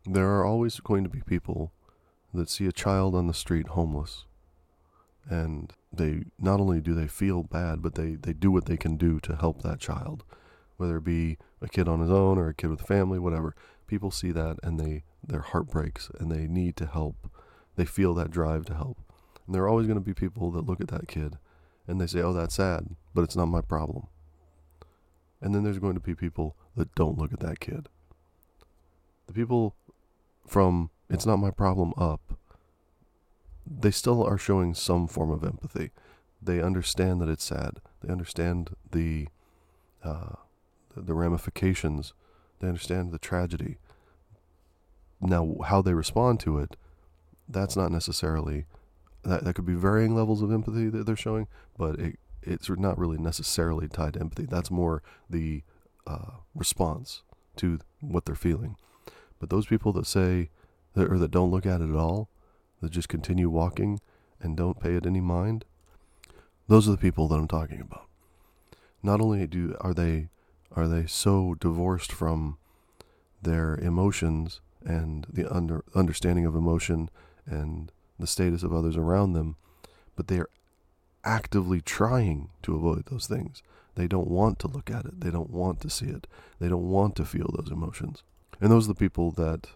There 0.06 0.30
are 0.30 0.46
always 0.46 0.80
going 0.80 1.04
to 1.04 1.10
be 1.10 1.22
people 1.22 1.74
that 2.34 2.50
see 2.50 2.66
a 2.66 2.72
child 2.72 3.14
on 3.16 3.28
the 3.28 3.34
street 3.34 3.70
homeless 3.70 4.26
and 5.30 5.74
they 5.98 6.24
not 6.40 6.60
only 6.60 6.82
do 6.82 6.94
they 6.94 7.08
feel 7.08 7.44
bad, 7.44 7.82
but 7.82 7.96
they, 7.96 8.16
they 8.16 8.34
do 8.34 8.52
what 8.52 8.66
they 8.66 8.78
can 8.78 8.98
do 8.98 9.20
to 9.22 9.36
help 9.36 9.62
that 9.62 9.80
child, 9.80 10.24
whether 10.78 10.98
it 10.98 11.04
be 11.04 11.38
a 11.62 11.68
kid 11.68 11.88
on 11.88 12.00
his 12.00 12.12
own 12.12 12.38
or 12.38 12.50
a 12.50 12.54
kid 12.54 12.70
with 12.70 12.82
a 12.82 12.86
family, 12.86 13.20
whatever. 13.20 13.56
People 13.88 14.12
see 14.12 14.32
that 14.32 14.58
and 14.64 14.80
they 14.80 15.04
their 15.26 15.42
heart 15.42 15.68
breaks 15.68 16.10
and 16.20 16.32
they 16.32 16.48
need 16.48 16.76
to 16.78 16.86
help. 16.86 17.32
They 17.76 17.86
feel 17.86 18.14
that 18.16 18.32
drive 18.32 18.66
to 18.66 18.76
help. 18.76 18.98
And 19.46 19.56
there 19.56 19.64
are 19.64 19.70
always 19.70 19.88
going 19.88 20.00
to 20.00 20.06
be 20.06 20.14
people 20.14 20.52
that 20.52 20.66
look 20.66 20.82
at 20.82 20.90
that 20.90 21.08
kid 21.08 21.38
and 21.88 22.02
they 22.02 22.08
say, 22.08 22.22
"Oh, 22.22 22.34
that's 22.34 22.56
sad, 22.56 22.96
but 23.14 23.24
it's 23.24 23.36
not 23.36 23.46
my 23.48 23.62
problem." 23.62 24.08
And 25.42 25.54
then 25.54 25.64
there's 25.64 25.80
going 25.80 25.94
to 25.94 26.00
be 26.00 26.16
people 26.16 26.56
that 26.76 26.94
don't 26.96 27.18
look 27.18 27.32
at 27.32 27.40
that 27.40 27.60
kid. 27.60 27.88
The 29.28 29.34
people 29.34 29.76
from 30.46 30.90
it's 31.10 31.26
not 31.26 31.38
my 31.38 31.52
problem 31.52 31.94
up, 31.98 32.38
they 33.70 33.92
still 33.92 34.24
are 34.24 34.38
showing 34.38 34.74
some 34.74 35.08
form 35.08 35.32
of 35.32 35.44
empathy. 35.44 35.92
They 36.42 36.62
understand 36.62 37.22
that 37.22 37.30
it's 37.30 37.44
sad. 37.44 37.80
They 38.02 38.12
understand 38.12 38.76
the 38.92 39.28
uh, 40.04 40.36
the 40.96 41.14
ramifications. 41.14 42.14
They 42.60 42.68
understand 42.68 43.12
the 43.12 43.20
tragedy. 43.20 43.78
Now, 45.20 45.56
how 45.66 45.82
they 45.82 45.94
respond 45.94 46.40
to 46.42 46.60
it, 46.60 46.76
that's 47.48 47.76
not 47.76 47.92
necessarily 47.92 48.66
that. 49.24 49.44
That 49.44 49.54
could 49.54 49.66
be 49.66 49.74
varying 49.74 50.16
levels 50.16 50.42
of 50.42 50.52
empathy 50.52 50.90
that 50.90 51.06
they're 51.06 51.16
showing, 51.16 51.48
but 51.78 52.00
it 52.00 52.20
it's 52.44 52.70
not 52.70 52.98
really 52.98 53.18
necessarily 53.18 53.88
tied 53.88 54.14
to 54.14 54.22
empathy. 54.22 54.46
That's 54.46 54.72
more 54.72 55.04
the 55.30 55.64
uh, 56.06 56.38
response 56.56 57.24
to 57.58 57.80
what 58.00 58.26
they're 58.26 58.36
feeling. 58.36 58.78
But 59.40 59.50
those 59.50 59.66
people 59.66 59.92
that 59.94 60.08
say 60.08 60.50
or 60.96 61.18
that 61.18 61.32
don't 61.32 61.52
look 61.52 61.66
at 61.66 61.82
it 61.82 61.90
at 61.90 61.96
all, 61.96 62.30
that 62.82 62.92
just 62.92 63.10
continue 63.10 63.50
walking 63.50 64.00
and 64.40 64.56
don't 64.56 64.80
pay 64.80 64.96
it 64.96 65.06
any 65.06 65.22
mind, 65.22 65.66
those 66.68 66.88
are 66.88 66.92
the 66.92 66.98
people 66.98 67.28
that 67.28 67.36
I'm 67.36 67.48
talking 67.48 67.82
about. 67.82 68.08
Not 69.02 69.22
only 69.22 69.46
do 69.48 69.76
are 69.82 69.94
they 69.94 70.30
are 70.76 70.88
they 70.88 71.06
so 71.08 71.56
divorced 71.60 72.12
from 72.12 72.58
their 73.42 73.76
emotions 73.78 74.60
and 74.86 75.26
the 75.32 75.52
under, 75.52 75.84
understanding 75.96 76.46
of 76.46 76.56
emotion 76.56 77.10
and 77.46 77.92
the 78.20 78.28
status 78.28 78.64
of 78.64 78.74
others 78.74 78.98
around 78.98 79.34
them, 79.34 79.56
but 80.16 80.28
they 80.28 80.38
are 80.38 80.50
actively 81.24 81.82
trying 81.82 82.50
to 82.64 82.76
avoid 82.76 83.06
those 83.06 83.28
things. 83.28 83.64
They 83.96 84.08
don't 84.08 84.28
want 84.28 84.60
to 84.60 84.68
look 84.68 84.92
at 84.92 85.06
it. 85.06 85.22
They 85.22 85.32
don't 85.32 85.50
want 85.50 85.82
to 85.82 85.90
see 85.90 86.08
it. 86.08 86.28
They 86.60 86.70
don't 86.70 86.90
want 86.90 87.16
to 87.16 87.26
feel 87.26 87.50
those 87.54 87.72
emotions. 87.72 88.24
And 88.62 88.72
those 88.72 88.86
are 88.86 88.94
the 88.94 88.96
people 88.96 89.32
that 89.32 89.68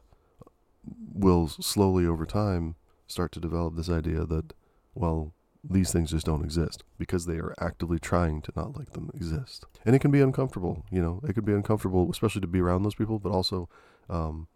will 1.13 1.47
slowly 1.47 2.05
over 2.05 2.25
time 2.25 2.75
start 3.11 3.31
to 3.33 3.39
develop 3.39 3.75
this 3.75 3.89
idea 3.89 4.25
that, 4.25 4.53
well, 4.95 5.33
these 5.63 5.91
things 5.91 6.11
just 6.11 6.25
don't 6.25 6.43
exist 6.43 6.83
because 6.97 7.25
they 7.25 7.37
are 7.37 7.53
actively 7.59 7.99
trying 7.99 8.41
to 8.41 8.51
not 8.55 8.77
let 8.77 8.93
them 8.93 9.11
exist. 9.13 9.65
And 9.85 9.95
it 9.95 9.99
can 9.99 10.11
be 10.11 10.21
uncomfortable, 10.21 10.85
you 10.91 11.01
know, 11.01 11.21
it 11.27 11.33
can 11.33 11.45
be 11.45 11.53
uncomfortable, 11.53 12.09
especially 12.09 12.41
to 12.41 12.47
be 12.47 12.59
around 12.61 12.83
those 12.83 12.95
people, 12.95 13.19
but 13.19 13.31
also, 13.31 13.69
um, 14.09 14.47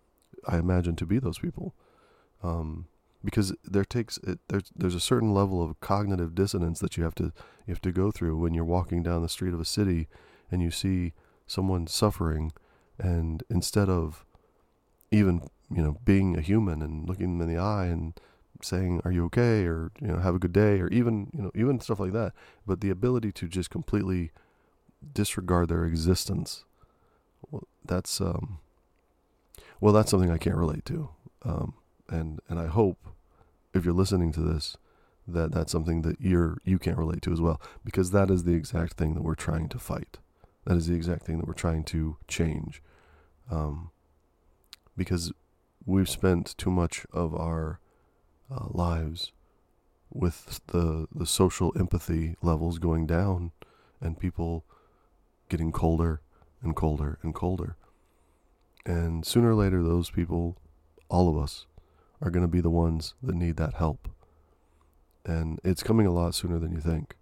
I 0.47 0.57
imagine, 0.57 0.95
to 0.97 1.05
be 1.05 1.19
those 1.19 1.37
people. 1.37 1.75
Um, 2.41 2.87
because 3.25 3.53
there 3.63 3.83
takes 3.83 4.17
it, 4.19 4.39
there's 4.47 4.71
there's 4.75 4.95
a 4.95 4.99
certain 4.99 5.33
level 5.33 5.61
of 5.61 5.79
cognitive 5.79 6.35
dissonance 6.35 6.79
that 6.79 6.95
you 6.95 7.03
have 7.03 7.15
to 7.15 7.23
you 7.65 7.73
have 7.73 7.81
to 7.81 7.91
go 7.91 8.11
through 8.11 8.37
when 8.37 8.53
you're 8.53 8.63
walking 8.63 9.01
down 9.01 9.23
the 9.23 9.29
street 9.29 9.53
of 9.53 9.59
a 9.59 9.65
city 9.65 10.07
and 10.51 10.61
you 10.61 10.69
see 10.69 11.13
someone 11.47 11.87
suffering 11.87 12.51
and 12.99 13.43
instead 13.49 13.89
of 13.89 14.25
even 15.11 15.41
you 15.71 15.81
know 15.81 15.97
being 16.05 16.37
a 16.37 16.41
human 16.41 16.81
and 16.81 17.09
looking 17.09 17.37
them 17.37 17.49
in 17.49 17.53
the 17.53 17.61
eye 17.61 17.85
and 17.85 18.13
saying 18.61 19.01
are 19.05 19.11
you 19.11 19.25
okay? 19.25 19.65
or 19.65 19.91
you 20.01 20.07
know 20.07 20.17
have 20.17 20.35
a 20.35 20.39
good 20.39 20.53
day 20.53 20.79
or 20.79 20.87
even 20.89 21.29
you 21.33 21.41
know 21.41 21.51
even 21.55 21.79
stuff 21.79 21.99
like 21.99 22.13
that. 22.13 22.33
But 22.65 22.81
the 22.81 22.89
ability 22.89 23.31
to 23.33 23.47
just 23.47 23.69
completely 23.69 24.31
disregard 25.13 25.69
their 25.69 25.85
existence 25.85 26.65
well, 27.51 27.67
that's 27.85 28.19
um 28.21 28.59
well 29.79 29.93
that's 29.93 30.11
something 30.11 30.31
I 30.31 30.37
can't 30.37 30.55
relate 30.55 30.85
to. 30.85 31.09
Um 31.43 31.73
and 32.09 32.39
and 32.49 32.59
I 32.59 32.67
hope 32.67 32.97
if 33.73 33.85
you're 33.85 33.93
listening 33.93 34.31
to 34.33 34.41
this 34.41 34.77
that 35.27 35.51
that's 35.51 35.71
something 35.71 36.01
that 36.03 36.21
you're 36.21 36.57
you 36.63 36.79
can't 36.79 36.97
relate 36.97 37.21
to 37.23 37.31
as 37.31 37.41
well. 37.41 37.61
Because 37.83 38.11
that 38.11 38.29
is 38.29 38.43
the 38.43 38.53
exact 38.53 38.93
thing 38.93 39.13
that 39.15 39.23
we're 39.23 39.35
trying 39.35 39.69
to 39.69 39.79
fight. 39.79 40.17
That 40.65 40.77
is 40.77 40.87
the 40.87 40.95
exact 40.95 41.23
thing 41.25 41.37
that 41.37 41.47
we're 41.47 41.53
trying 41.53 41.83
to 41.85 42.17
change. 42.27 42.81
Um 43.51 43.91
because 44.97 45.31
we've 45.85 46.09
spent 46.09 46.57
too 46.57 46.71
much 46.71 47.05
of 47.11 47.35
our 47.35 47.79
uh, 48.51 48.67
lives 48.69 49.31
with 50.12 50.62
the 50.67 51.08
the 51.13 51.25
social 51.25 51.73
empathy 51.77 52.36
levels 52.41 52.79
going 52.79 53.05
down 53.05 53.51
and 53.99 54.19
people 54.19 54.63
getting 55.49 55.71
colder 55.71 56.21
and 56.62 56.75
colder 56.75 57.19
and 57.21 57.34
colder. 57.34 57.75
And 58.86 59.25
sooner 59.25 59.51
or 59.51 59.55
later 59.55 59.81
those 59.81 60.10
people, 60.10 60.58
all 61.10 61.29
of 61.29 61.41
us, 61.41 61.65
are 62.21 62.29
going 62.29 62.45
to 62.45 62.51
be 62.51 62.62
the 62.62 62.69
ones 62.69 63.13
that 63.21 63.36
need 63.36 63.58
that 63.58 63.75
help. 63.75 64.10
And 65.25 65.60
it's 65.63 65.84
coming 65.84 66.05
a 66.05 66.13
lot 66.13 66.36
sooner 66.36 66.60
than 66.60 66.71
you 66.71 66.79
think. 66.79 67.15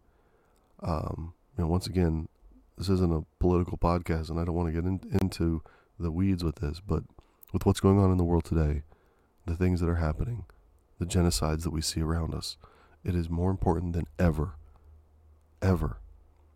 Um, 0.82 1.34
you 1.58 1.64
know, 1.64 1.70
once 1.70 1.88
again, 1.88 2.28
this 2.78 2.90
isn't 2.90 3.14
a 3.14 3.26
political 3.40 3.78
podcast, 3.78 4.30
and 4.30 4.40
I 4.40 4.46
don't 4.46 4.56
want 4.56 4.74
to 4.74 4.74
get 4.74 4.88
in, 4.88 5.00
into 5.22 5.62
the 6.00 6.12
weeds 6.12 6.44
with 6.44 6.56
this, 6.56 6.80
but 6.80 7.04
with 7.54 7.66
what's 7.66 7.80
going 7.80 8.00
on 8.00 8.12
in 8.12 8.18
the 8.18 8.24
world 8.24 8.44
today, 8.44 8.82
the 9.46 9.56
things 9.56 9.80
that 9.80 9.90
are 9.90 9.96
happening, 9.96 10.46
the 11.04 11.20
genocides 11.20 11.64
that 11.64 11.72
we 11.72 11.82
see 11.82 12.02
around 12.02 12.34
us, 12.34 12.58
it 13.04 13.14
is 13.16 13.30
more 13.30 13.52
important 13.52 13.94
than 13.94 14.08
ever, 14.18 14.56
ever, 15.62 15.98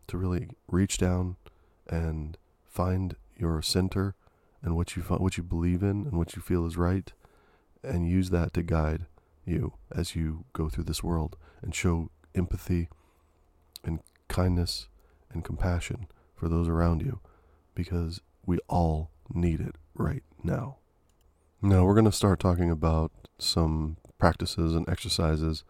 to 0.08 0.18
really 0.18 0.50
reach 0.70 0.98
down 0.98 1.36
and 1.90 2.38
find 2.66 3.16
your 3.36 3.62
center 3.62 4.16
and 4.62 4.76
what 4.76 4.96
you 4.96 5.02
what 5.04 5.38
you 5.38 5.44
believe 5.44 5.84
in 5.84 6.06
and 6.06 6.14
what 6.14 6.36
you 6.36 6.42
feel 6.42 6.66
is 6.66 6.78
right, 6.78 7.12
and 7.84 8.10
use 8.10 8.30
that 8.30 8.54
to 8.54 8.64
guide 8.64 9.06
you 9.46 9.74
as 9.94 10.16
you 10.16 10.46
go 10.54 10.70
through 10.70 10.86
this 10.86 11.04
world 11.04 11.36
and 11.62 11.76
show 11.76 12.10
empathy 12.34 12.90
and 13.84 14.00
kindness 14.28 14.88
and 15.32 15.44
compassion 15.44 16.08
for 16.36 16.48
those 16.48 16.68
around 16.70 17.02
you, 17.02 17.20
because 17.76 18.22
we 18.46 18.58
all 18.70 19.12
need 19.30 19.60
it 19.60 19.76
right 19.94 20.24
now. 20.42 20.78
Now, 21.62 21.84
we're 21.84 21.94
going 21.96 22.06
to 22.06 22.12
start 22.12 22.40
talking 22.40 22.72
about 22.72 23.12
some 23.38 23.98
practices 24.18 24.76
and 24.76 24.88
exercises 24.90 25.64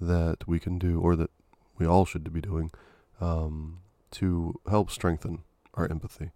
that 0.00 0.46
we 0.46 0.58
can 0.58 0.78
do, 0.78 1.00
or 1.00 1.16
that 1.16 1.30
we 1.78 1.86
all 1.86 2.04
should 2.04 2.32
be 2.32 2.40
doing, 2.40 2.70
um, 3.20 3.78
to 4.10 4.60
help 4.68 4.90
strengthen 4.90 5.42
our 5.74 5.88
empathy. 5.88 6.30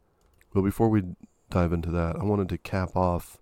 But 0.54 0.62
before 0.62 0.88
we 0.88 1.02
dive 1.50 1.72
into 1.72 1.90
that, 1.90 2.16
I 2.16 2.24
wanted 2.24 2.48
to 2.50 2.58
cap 2.58 2.96
off 2.96 3.38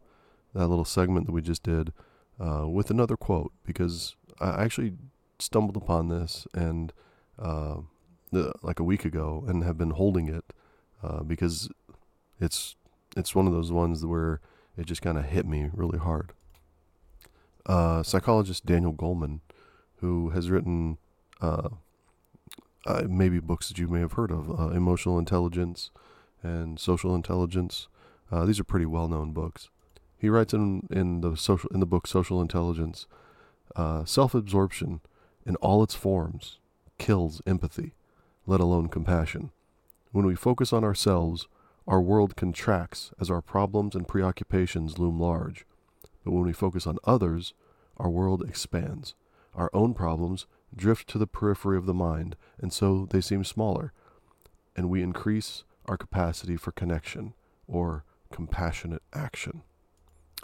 that 0.55 0.69
little 0.69 0.85
segment 0.85 1.27
that 1.27 1.33
we 1.33 1.43
just 1.43 1.63
did 1.63 1.93
uh, 2.41 2.67
with 2.69 2.91
another 2.91 3.17
quote 3.17 3.53
because 3.65 4.17
I 4.41 4.63
actually 4.63 4.95
stumbled 5.39 5.77
upon 5.77 6.09
this 6.09 6.47
and 6.55 6.93
uh, 7.39 7.77
the, 8.33 8.53
like 8.63 8.81
a 8.81 8.85
week 8.85 9.05
ago 9.05 9.45
and 9.47 9.65
have 9.65 9.79
been 9.79 9.91
holding 9.91 10.29
it 10.29 10.45
uh, 11.03 11.23
because 11.23 11.69
it's 12.41 12.77
it's 13.17 13.35
one 13.35 13.47
of 13.47 13.53
those 13.53 13.71
ones 13.71 14.05
where 14.05 14.41
it 14.77 14.87
just 14.87 15.03
kind 15.03 15.19
of 15.19 15.27
hit 15.27 15.47
me 15.47 15.71
really 15.73 15.99
hard. 15.99 16.33
Uh, 17.67 18.03
psychologist 18.03 18.67
Daniel 18.67 18.93
Goleman, 18.93 19.41
who 19.97 20.31
has 20.31 20.51
written 20.51 20.99
uh, 21.41 21.71
uh, 22.87 23.03
maybe 23.09 23.41
books 23.41 23.69
that 23.69 23.79
you 23.79 23.89
may 23.89 24.01
have 24.01 24.13
heard 24.13 24.31
of, 24.31 24.51
uh, 24.51 24.69
Emotional 24.69 25.19
Intelligence 25.19 25.91
and 26.43 26.79
Social 26.79 27.15
Intelligence. 27.15 27.89
Uh, 28.31 28.45
these 28.45 28.61
are 28.61 28.65
pretty 28.65 28.87
well-known 28.87 29.33
books. 29.33 29.71
He 30.19 30.29
writes 30.29 30.53
in 30.53 30.87
in 30.91 31.21
the 31.21 31.37
social 31.37 31.71
in 31.73 31.81
the 31.81 31.87
book 31.87 32.07
Social 32.07 32.41
Intelligence, 32.41 33.07
uh, 33.77 34.05
self-absorption 34.05 35.01
in 35.47 35.57
all 35.57 35.83
its 35.83 35.95
forms 35.95 36.59
kills 36.99 37.43
empathy, 37.47 37.95
let 38.47 38.61
alone 38.61 38.89
compassion. 38.89 39.51
When 40.13 40.27
we 40.27 40.35
focus 40.35 40.73
on 40.73 40.85
ourselves, 40.85 41.49
our 41.87 42.01
world 42.01 42.37
contracts 42.37 43.13
as 43.21 43.31
our 43.31 43.43
problems 43.43 43.95
and 43.95 44.09
preoccupations 44.09 44.99
loom 44.99 45.19
large. 45.19 45.67
But 46.25 46.33
when 46.33 46.45
we 46.45 46.53
focus 46.53 46.87
on 46.87 46.99
others, 47.05 47.53
our 47.97 48.11
world 48.11 48.43
expands. 48.49 49.15
Our 49.55 49.71
own 49.73 49.95
problems 49.95 50.47
drift 50.75 51.09
to 51.11 51.19
the 51.19 51.27
periphery 51.27 51.77
of 51.77 51.87
the 51.87 51.95
mind, 51.95 52.37
and 52.59 52.73
so 52.73 53.07
they 53.11 53.21
seem 53.21 53.45
smaller, 53.45 53.93
and 54.75 54.91
we 54.91 55.03
increase 55.03 55.65
our 55.87 55.97
capacity 55.97 56.57
for 56.57 56.73
connection 56.73 57.35
or 57.69 58.05
compassionate 58.33 59.03
action. 59.13 59.63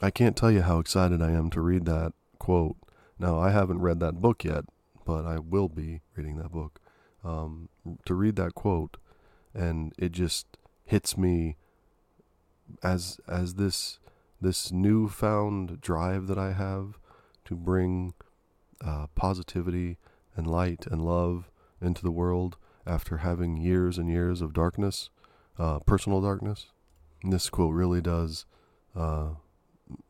I 0.00 0.10
can't 0.10 0.36
tell 0.36 0.50
you 0.50 0.62
how 0.62 0.78
excited 0.78 1.20
I 1.20 1.32
am 1.32 1.50
to 1.50 1.60
read 1.60 1.84
that 1.86 2.12
quote. 2.38 2.76
Now, 3.18 3.38
I 3.38 3.50
haven't 3.50 3.80
read 3.80 4.00
that 4.00 4.20
book 4.20 4.44
yet, 4.44 4.64
but 5.04 5.26
I 5.26 5.38
will 5.38 5.68
be 5.68 6.00
reading 6.16 6.36
that 6.38 6.52
book. 6.52 6.80
Um, 7.24 7.68
to 8.06 8.14
read 8.14 8.36
that 8.36 8.54
quote, 8.54 8.96
and 9.52 9.92
it 9.98 10.12
just 10.12 10.46
hits 10.84 11.18
me 11.18 11.56
as 12.82 13.20
as 13.28 13.54
this 13.54 13.98
this 14.40 14.72
newfound 14.72 15.80
drive 15.80 16.26
that 16.26 16.38
I 16.38 16.52
have 16.52 16.98
to 17.44 17.54
bring 17.54 18.14
uh, 18.84 19.06
positivity 19.14 19.98
and 20.36 20.46
light 20.46 20.86
and 20.90 21.04
love 21.04 21.50
into 21.80 22.02
the 22.02 22.10
world 22.10 22.56
after 22.86 23.18
having 23.18 23.56
years 23.56 23.98
and 23.98 24.08
years 24.08 24.40
of 24.40 24.52
darkness, 24.52 25.10
uh, 25.58 25.80
personal 25.80 26.20
darkness. 26.20 26.66
And 27.22 27.32
this 27.32 27.50
quote 27.50 27.74
really 27.74 28.00
does, 28.00 28.46
uh, 28.96 29.30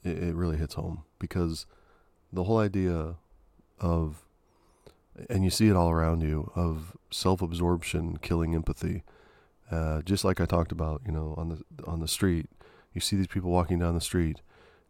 it, 0.05 0.23
it 0.23 0.35
really 0.35 0.57
hits 0.57 0.75
home 0.75 1.05
because 1.19 1.67
the 2.33 2.45
whole 2.45 2.59
idea 2.59 3.17
of, 3.81 4.25
and 5.29 5.43
you 5.43 5.51
see 5.51 5.69
it 5.69 5.77
all 5.77 5.91
around 5.91 6.23
you, 6.23 6.53
of 6.55 6.97
self 7.11 7.43
absorption 7.43 8.19
killing 8.19 8.55
empathy 8.55 9.03
uh, 9.71 10.03
just 10.03 10.25
like 10.25 10.41
I 10.41 10.47
talked 10.47 10.73
about, 10.73 11.03
you 11.07 11.13
know, 11.13 11.35
on 11.37 11.49
the 11.49 11.85
on 11.85 12.01
the 12.01 12.09
street, 12.09 12.47
you 12.93 13.01
see 13.01 13.17
these 13.17 13.27
people 13.27 13.51
walking 13.51 13.79
down 13.79 13.95
the 13.95 14.01
street, 14.01 14.41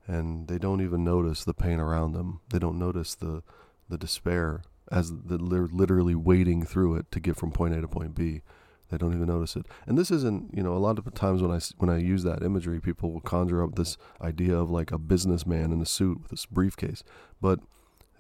and 0.07 0.49
they 0.49 0.59
don't 0.59 0.81
even 0.81 1.05
notice 1.05 1.45
the 1.45 1.55
pain 1.55 1.79
around 1.79 2.13
them. 2.13 2.41
They 2.51 2.59
don't 2.59 2.79
notice 2.79 3.15
the 3.15 3.43
the 3.89 3.99
despair 3.99 4.63
as 4.91 5.13
they're 5.13 5.39
literally 5.39 6.15
wading 6.15 6.65
through 6.65 6.97
it 6.97 7.11
to 7.13 7.21
get 7.21 7.37
from 7.37 7.53
point 7.53 7.75
A 7.75 7.81
to 7.81 7.89
point 7.89 8.15
B. 8.15 8.43
They 8.89 8.99
don't 8.99 9.15
even 9.15 9.29
notice 9.29 9.55
it. 9.55 9.67
And 9.87 9.97
this 9.97 10.11
isn't, 10.11 10.53
you 10.53 10.65
know, 10.65 10.75
a 10.75 10.79
lot 10.79 10.99
of 10.99 11.15
times 11.15 11.43
when 11.43 11.53
I 11.53 11.61
when 11.79 11.91
I 11.91 11.99
use 11.99 12.25
that 12.25 12.43
imagery, 12.43 12.81
people 12.81 13.13
will 13.13 13.21
conjure 13.21 13.63
up 13.63 13.77
this 13.77 13.97
idea 14.21 14.57
of 14.57 14.71
like 14.71 14.91
a 14.91 14.99
businessman 14.99 15.73
in 15.73 15.81
a 15.81 15.87
suit 15.87 16.23
with 16.23 16.31
this 16.31 16.47
briefcase, 16.47 17.05
but 17.41 17.61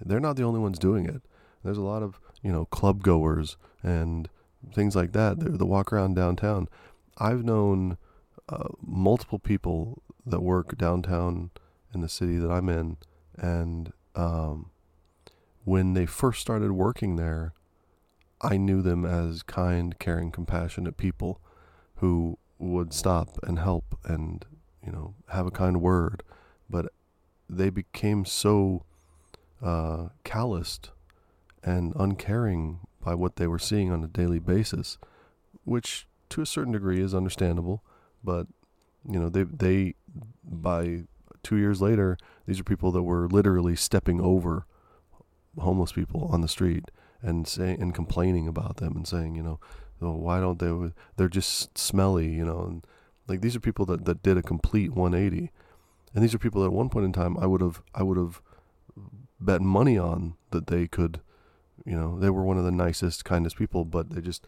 they're 0.00 0.20
not 0.20 0.36
the 0.36 0.44
only 0.44 0.60
ones 0.60 0.78
doing 0.78 1.06
it. 1.06 1.22
There's 1.64 1.76
a 1.76 1.82
lot 1.82 2.02
of, 2.02 2.20
you 2.42 2.52
know, 2.52 2.66
club 2.66 3.02
goers 3.02 3.56
and 3.82 4.28
things 4.72 4.94
like 4.94 5.12
that 5.12 5.40
that, 5.40 5.58
that 5.58 5.66
walk 5.66 5.92
around 5.92 6.14
downtown. 6.14 6.68
I've 7.18 7.44
known 7.44 7.98
uh, 8.50 8.68
multiple 8.84 9.38
people 9.38 10.02
that 10.26 10.40
work 10.40 10.76
downtown 10.76 11.50
in 11.94 12.00
the 12.00 12.08
city 12.08 12.36
that 12.36 12.50
I'm 12.50 12.68
in, 12.68 12.96
and 13.36 13.92
um, 14.14 14.70
when 15.64 15.94
they 15.94 16.06
first 16.06 16.40
started 16.40 16.72
working 16.72 17.16
there, 17.16 17.54
I 18.40 18.56
knew 18.56 18.82
them 18.82 19.04
as 19.04 19.42
kind, 19.42 19.98
caring, 19.98 20.30
compassionate 20.30 20.96
people 20.96 21.40
who 21.96 22.38
would 22.58 22.92
stop 22.92 23.38
and 23.42 23.58
help 23.58 23.98
and 24.04 24.44
you 24.84 24.92
know 24.92 25.14
have 25.28 25.46
a 25.46 25.50
kind 25.50 25.80
word, 25.80 26.22
but 26.68 26.92
they 27.48 27.70
became 27.70 28.24
so 28.24 28.84
uh, 29.62 30.08
calloused 30.24 30.90
and 31.62 31.92
uncaring 31.96 32.80
by 33.04 33.14
what 33.14 33.36
they 33.36 33.46
were 33.46 33.58
seeing 33.58 33.90
on 33.92 34.04
a 34.04 34.08
daily 34.08 34.38
basis, 34.38 34.98
which 35.64 36.06
to 36.30 36.40
a 36.40 36.46
certain 36.46 36.72
degree 36.72 37.00
is 37.00 37.14
understandable, 37.14 37.82
but 38.22 38.46
you 39.08 39.18
know 39.18 39.28
they 39.28 39.44
they 39.44 39.94
by 40.44 41.04
two 41.42 41.56
years 41.56 41.80
later 41.80 42.18
these 42.46 42.60
are 42.60 42.64
people 42.64 42.92
that 42.92 43.02
were 43.02 43.28
literally 43.28 43.76
stepping 43.76 44.20
over 44.20 44.66
homeless 45.58 45.92
people 45.92 46.28
on 46.32 46.40
the 46.40 46.48
street 46.48 46.90
and 47.22 47.46
saying 47.46 47.80
and 47.80 47.94
complaining 47.94 48.46
about 48.46 48.76
them 48.76 48.94
and 48.96 49.06
saying 49.06 49.34
you 49.34 49.42
know 49.42 49.58
oh, 50.02 50.12
why 50.12 50.40
don't 50.40 50.58
they 50.58 50.92
they're 51.16 51.28
just 51.28 51.76
smelly 51.76 52.28
you 52.28 52.44
know 52.44 52.60
and 52.62 52.86
like 53.26 53.40
these 53.40 53.54
are 53.54 53.60
people 53.60 53.86
that, 53.86 54.04
that 54.04 54.22
did 54.22 54.36
a 54.36 54.42
complete 54.42 54.92
180 54.92 55.50
and 56.14 56.24
these 56.24 56.34
are 56.34 56.38
people 56.38 56.60
that 56.62 56.68
at 56.68 56.72
one 56.72 56.88
point 56.88 57.04
in 57.04 57.12
time 57.12 57.36
I 57.38 57.46
would 57.46 57.60
have 57.60 57.82
I 57.94 58.02
would 58.02 58.16
have 58.16 58.42
bet 59.40 59.60
money 59.60 59.96
on 59.96 60.34
that 60.50 60.66
they 60.66 60.86
could 60.86 61.20
you 61.86 61.96
know 61.96 62.18
they 62.18 62.30
were 62.30 62.42
one 62.42 62.58
of 62.58 62.64
the 62.64 62.70
nicest 62.70 63.24
kindest 63.24 63.56
people 63.56 63.84
but 63.84 64.10
they 64.10 64.20
just 64.20 64.46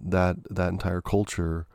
that 0.00 0.36
that 0.50 0.68
entire 0.68 1.00
culture 1.00 1.66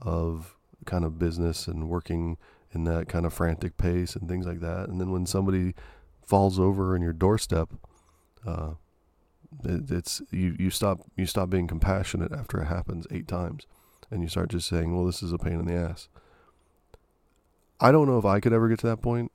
of 0.00 0.56
kind 0.88 1.04
of 1.04 1.18
business 1.18 1.68
and 1.68 1.88
working 1.88 2.36
in 2.72 2.84
that 2.84 3.08
kind 3.08 3.24
of 3.24 3.32
frantic 3.32 3.76
pace 3.76 4.16
and 4.16 4.28
things 4.28 4.46
like 4.46 4.60
that. 4.60 4.88
And 4.88 5.00
then 5.00 5.12
when 5.12 5.26
somebody 5.26 5.74
falls 6.26 6.58
over 6.58 6.96
in 6.96 7.02
your 7.02 7.12
doorstep 7.12 7.70
uh, 8.46 8.72
it, 9.64 9.90
it's 9.90 10.20
you 10.30 10.56
you 10.58 10.70
stop 10.70 11.00
you 11.16 11.26
stop 11.26 11.48
being 11.48 11.66
compassionate 11.66 12.32
after 12.32 12.60
it 12.60 12.66
happens 12.66 13.06
eight 13.10 13.26
times 13.26 13.66
and 14.10 14.22
you 14.22 14.28
start 14.28 14.50
just 14.50 14.68
saying 14.68 14.94
well 14.94 15.06
this 15.06 15.22
is 15.22 15.32
a 15.32 15.38
pain 15.38 15.58
in 15.60 15.66
the 15.66 15.74
ass. 15.74 16.08
I 17.80 17.92
don't 17.92 18.08
know 18.08 18.18
if 18.18 18.24
i 18.24 18.40
could 18.40 18.52
ever 18.52 18.68
get 18.68 18.80
to 18.80 18.86
that 18.88 19.00
point. 19.00 19.30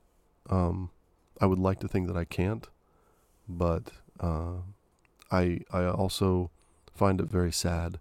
Um, 0.50 0.92
i 1.42 1.46
would 1.46 1.60
like 1.60 1.80
to 1.80 1.88
think 1.88 2.08
that 2.08 2.18
i 2.18 2.26
can't 2.26 2.68
but 3.48 3.92
uh, 4.20 4.58
I 5.32 5.62
I 5.72 5.86
also 5.86 6.52
find 6.94 7.20
it 7.20 7.30
very 7.30 7.52
sad 7.52 8.00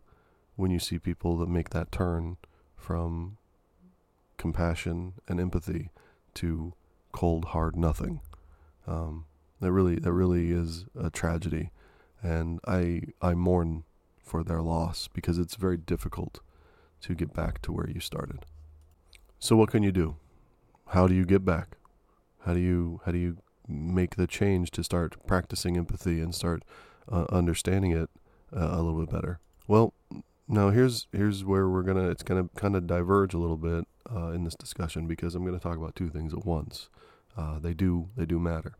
when 0.56 0.70
you 0.70 0.78
see 0.78 0.98
people 0.98 1.38
that 1.38 1.48
make 1.48 1.70
that 1.70 1.90
turn 1.90 2.36
from 2.76 3.38
compassion 4.42 5.14
and 5.28 5.38
empathy 5.38 5.90
to 6.34 6.72
cold 7.12 7.46
hard 7.46 7.76
nothing. 7.76 8.20
Um, 8.86 9.26
that 9.60 9.70
really 9.70 9.96
that 10.00 10.12
really 10.12 10.50
is 10.50 10.86
a 10.98 11.10
tragedy, 11.10 11.70
and 12.20 12.58
I 12.66 13.02
I 13.20 13.34
mourn 13.34 13.84
for 14.24 14.42
their 14.42 14.60
loss 14.60 15.08
because 15.08 15.38
it's 15.38 15.54
very 15.54 15.76
difficult 15.76 16.40
to 17.02 17.14
get 17.14 17.32
back 17.32 17.62
to 17.62 17.72
where 17.72 17.88
you 17.88 18.00
started. 18.00 18.44
So 19.38 19.54
what 19.54 19.70
can 19.70 19.84
you 19.84 19.92
do? 19.92 20.16
How 20.88 21.06
do 21.06 21.14
you 21.14 21.24
get 21.24 21.44
back? 21.44 21.76
How 22.44 22.54
do 22.54 22.60
you 22.60 23.00
how 23.04 23.12
do 23.12 23.18
you 23.18 23.36
make 23.68 24.16
the 24.16 24.26
change 24.26 24.72
to 24.72 24.82
start 24.82 25.14
practicing 25.24 25.76
empathy 25.76 26.20
and 26.20 26.34
start 26.34 26.64
uh, 27.10 27.26
understanding 27.30 27.92
it 27.92 28.10
uh, 28.54 28.70
a 28.72 28.82
little 28.82 28.98
bit 29.00 29.10
better. 29.10 29.38
Well, 29.68 29.94
now 30.48 30.70
here's 30.70 31.06
here's 31.12 31.44
where 31.44 31.68
we're 31.68 31.82
gonna 31.82 32.08
it's 32.10 32.22
gonna 32.22 32.48
kind 32.56 32.76
of 32.76 32.86
diverge 32.86 33.34
a 33.34 33.38
little 33.38 33.56
bit 33.56 33.86
uh, 34.14 34.28
in 34.28 34.44
this 34.44 34.54
discussion 34.54 35.06
because 35.06 35.34
I'm 35.34 35.44
gonna 35.44 35.58
talk 35.58 35.76
about 35.76 35.96
two 35.96 36.08
things 36.08 36.32
at 36.32 36.44
once. 36.44 36.88
Uh, 37.36 37.58
they 37.58 37.74
do 37.74 38.08
they 38.16 38.26
do 38.26 38.38
matter. 38.38 38.74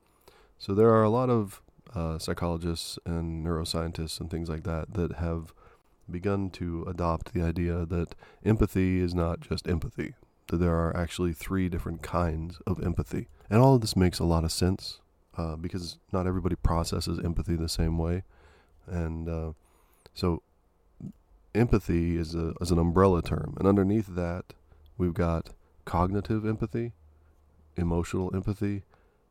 So 0.58 0.74
there 0.74 0.90
are 0.90 1.02
a 1.02 1.11
lot 1.11 1.30
of 1.30 1.62
uh, 1.94 2.18
psychologists 2.18 2.98
and 3.04 3.44
neuroscientists 3.44 4.20
and 4.20 4.30
things 4.30 4.48
like 4.48 4.64
that 4.64 4.94
that 4.94 5.14
have 5.14 5.52
begun 6.11 6.50
to 6.50 6.85
adopt 6.88 7.32
the 7.32 7.42
idea 7.42 7.85
that 7.87 8.14
empathy 8.44 9.00
is 9.00 9.14
not 9.14 9.40
just 9.40 9.68
empathy. 9.68 10.14
That 10.48 10.58
there 10.58 10.74
are 10.74 10.96
actually 10.96 11.32
three 11.32 11.68
different 11.68 12.02
kinds 12.02 12.58
of 12.66 12.82
empathy, 12.82 13.28
and 13.48 13.61
all 13.61 13.76
of 13.76 13.80
this 13.80 13.96
makes 13.96 14.18
a 14.18 14.24
lot 14.24 14.44
of 14.44 14.52
sense 14.52 15.00
uh, 15.37 15.56
because 15.56 15.98
not 16.12 16.26
everybody 16.26 16.56
processes 16.56 17.20
empathy 17.24 17.56
the 17.56 17.68
same 17.68 17.96
way, 17.96 18.24
and 18.87 19.28
uh, 19.28 19.52
so 20.14 20.42
empathy 21.54 22.16
is 22.16 22.35
a 22.35 22.54
is 22.61 22.70
an 22.70 22.78
umbrella 22.78 23.22
term, 23.22 23.54
and 23.58 23.66
underneath 23.66 24.08
that 24.08 24.52
we've 24.98 25.14
got 25.14 25.50
cognitive 25.85 26.46
empathy, 26.46 26.92
emotional 27.76 28.35
empathy, 28.35 28.83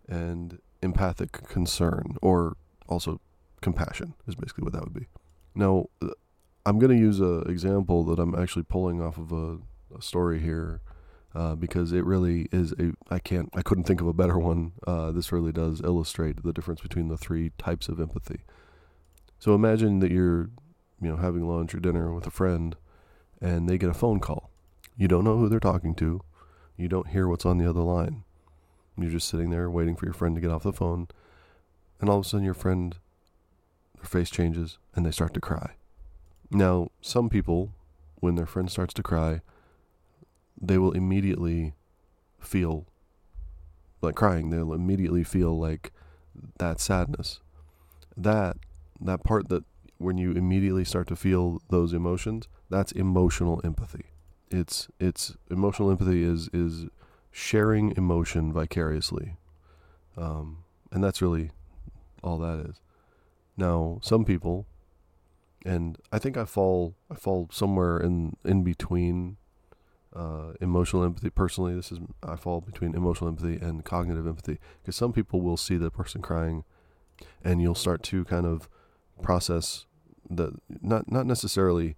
and 0.08 0.60
empathic 0.82 1.32
concern, 1.48 2.18
or 2.22 2.58
also 2.88 3.22
compassion 3.62 4.16
is 4.28 4.36
basically 4.36 4.64
what 4.64 4.74
that 4.74 4.84
would 4.84 4.94
be. 4.94 5.08
Now, 5.56 5.88
uh, 6.02 6.10
I'm 6.66 6.80
going 6.80 6.96
to 6.96 7.02
use 7.02 7.20
an 7.20 7.50
example 7.50 8.04
that 8.06 8.20
I'm 8.20 8.36
actually 8.36 8.64
pulling 8.64 9.02
off 9.02 9.18
of 9.18 9.32
a, 9.32 9.58
a 9.96 10.02
story 10.02 10.40
here 10.40 10.82
uh, 11.34 11.56
because 11.56 11.92
it 11.92 12.06
really 12.06 12.48
is 12.52 12.74
a 12.74 12.92
I 13.10 13.20
can't 13.20 13.50
I 13.56 13.62
couldn't 13.62 13.86
think 13.86 14.02
of 14.02 14.08
a 14.08 14.14
better 14.14 14.38
one. 14.38 14.74
Uh, 14.86 15.12
this 15.12 15.32
really 15.32 15.52
does 15.52 15.82
illustrate 15.82 16.44
the 16.44 16.54
difference 16.54 16.82
between 16.82 17.08
the 17.08 17.18
three 17.18 17.52
types 17.58 17.88
of 17.88 18.00
empathy. 18.00 18.42
So 19.40 19.56
imagine 19.56 20.00
that 20.00 20.12
you're 20.12 20.50
you 21.02 21.10
know 21.10 21.18
having 21.18 21.48
lunch 21.48 21.74
or 21.74 21.80
dinner 21.80 22.14
with 22.14 22.28
a 22.28 22.32
friend, 22.32 22.76
and 23.40 23.68
they 23.68 23.78
get 23.78 23.90
a 23.90 23.94
phone 23.94 24.20
call. 24.20 24.51
You 25.02 25.08
don't 25.08 25.24
know 25.24 25.36
who 25.36 25.50
they're 25.50 25.60
talking 25.60 25.96
to. 25.96 26.22
You 26.78 26.88
don't 26.88 27.08
hear 27.08 27.28
what's 27.28 27.44
on 27.44 27.58
the 27.58 27.68
other 27.68 27.82
line. 27.82 28.24
You're 28.96 29.10
just 29.10 29.28
sitting 29.28 29.50
there 29.50 29.68
waiting 29.68 29.96
for 29.96 30.06
your 30.06 30.14
friend 30.14 30.36
to 30.36 30.42
get 30.42 30.52
off 30.52 30.62
the 30.62 30.72
phone, 30.72 31.08
and 32.00 32.08
all 32.08 32.20
of 32.20 32.26
a 32.28 32.30
sudden 32.30 32.46
your 32.46 32.54
friend, 32.54 32.96
their 33.96 34.06
face 34.06 34.30
changes 34.30 34.78
and 34.94 35.04
they 35.04 35.10
start 35.10 35.34
to 35.34 35.42
cry. 35.42 35.72
Now, 36.52 36.92
some 37.02 37.30
people, 37.30 37.72
when 38.18 38.36
their 38.36 38.46
friend 38.46 38.70
starts 38.70 38.94
to 38.94 39.02
cry, 39.02 39.42
they 40.62 40.78
will 40.78 40.92
immediately 40.92 41.74
feel 42.40 42.86
like 44.04 44.14
crying. 44.14 44.52
They'll 44.52 44.72
immediately 44.72 45.24
feel 45.24 45.58
like 45.58 45.92
that 46.60 46.80
sadness. 46.80 47.40
That 48.16 48.58
that 49.00 49.24
part 49.24 49.50
that 49.50 49.64
when 49.98 50.20
you 50.20 50.34
immediately 50.34 50.86
start 50.86 51.08
to 51.08 51.16
feel 51.16 51.60
those 51.72 51.92
emotions, 51.92 52.48
that's 52.70 52.92
emotional 52.92 53.62
empathy. 53.64 54.11
It's 54.52 54.90
it's 55.00 55.36
emotional 55.50 55.90
empathy 55.90 56.24
is 56.24 56.50
is 56.54 56.86
sharing 57.32 57.96
emotion 57.96 58.52
vicariously, 58.52 59.38
um, 60.18 60.64
and 60.92 61.04
that's 61.04 61.22
really 61.22 61.52
all 62.22 62.38
that 62.40 62.60
is. 62.70 62.82
Now, 63.56 64.00
some 64.02 64.26
people, 64.26 64.66
and 65.66 65.98
I 66.12 66.20
think 66.20 66.36
I 66.36 66.46
fall 66.46 66.96
I 67.10 67.16
fall 67.16 67.48
somewhere 67.52 67.98
in 67.98 68.36
in 68.44 68.64
between 68.64 69.38
uh, 70.14 70.54
emotional 70.60 71.04
empathy. 71.04 71.30
Personally, 71.30 71.74
this 71.74 71.92
is 71.92 72.00
I 72.22 72.36
fall 72.36 72.60
between 72.60 72.94
emotional 72.94 73.30
empathy 73.30 73.56
and 73.56 73.86
cognitive 73.86 74.28
empathy 74.28 74.60
because 74.82 74.96
some 74.96 75.14
people 75.14 75.42
will 75.42 75.58
see 75.58 75.78
the 75.78 75.90
person 75.90 76.22
crying, 76.22 76.66
and 77.44 77.62
you'll 77.62 77.76
start 77.76 78.04
to 78.04 78.26
kind 78.26 78.46
of 78.46 78.68
process 79.22 79.86
the 80.30 80.54
not 80.82 81.10
not 81.12 81.26
necessarily 81.26 81.96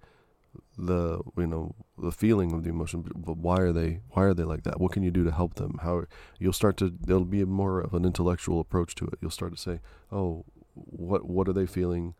the 0.78 1.20
you 1.38 1.48
know 1.48 1.76
the 1.98 2.12
feeling 2.12 2.52
of 2.52 2.64
the 2.64 2.70
emotion 2.70 3.04
but 3.16 3.38
why 3.38 3.58
are 3.58 3.72
they 3.72 4.00
why 4.12 4.24
are 4.24 4.34
they 4.34 4.44
like 4.44 4.64
that? 4.64 4.80
What 4.80 4.92
can 4.92 5.04
you 5.04 5.12
do 5.12 5.24
to 5.24 5.32
help 5.32 5.56
them? 5.56 5.80
How 5.82 6.04
you'll 6.40 6.54
start 6.54 6.78
to 6.78 6.94
there'll 7.00 7.26
be 7.26 7.44
more 7.46 7.80
of 7.80 7.94
an 7.94 8.06
intellectual 8.06 8.60
approach 8.60 8.96
to 8.96 9.06
it. 9.06 9.20
You'll 9.22 9.32
start 9.32 9.54
to 9.54 9.62
say 9.62 9.80
oh 10.12 10.46
what 10.74 11.26
what 11.26 11.48
are 11.48 11.54
they 11.54 11.66
feeling? 11.66 12.16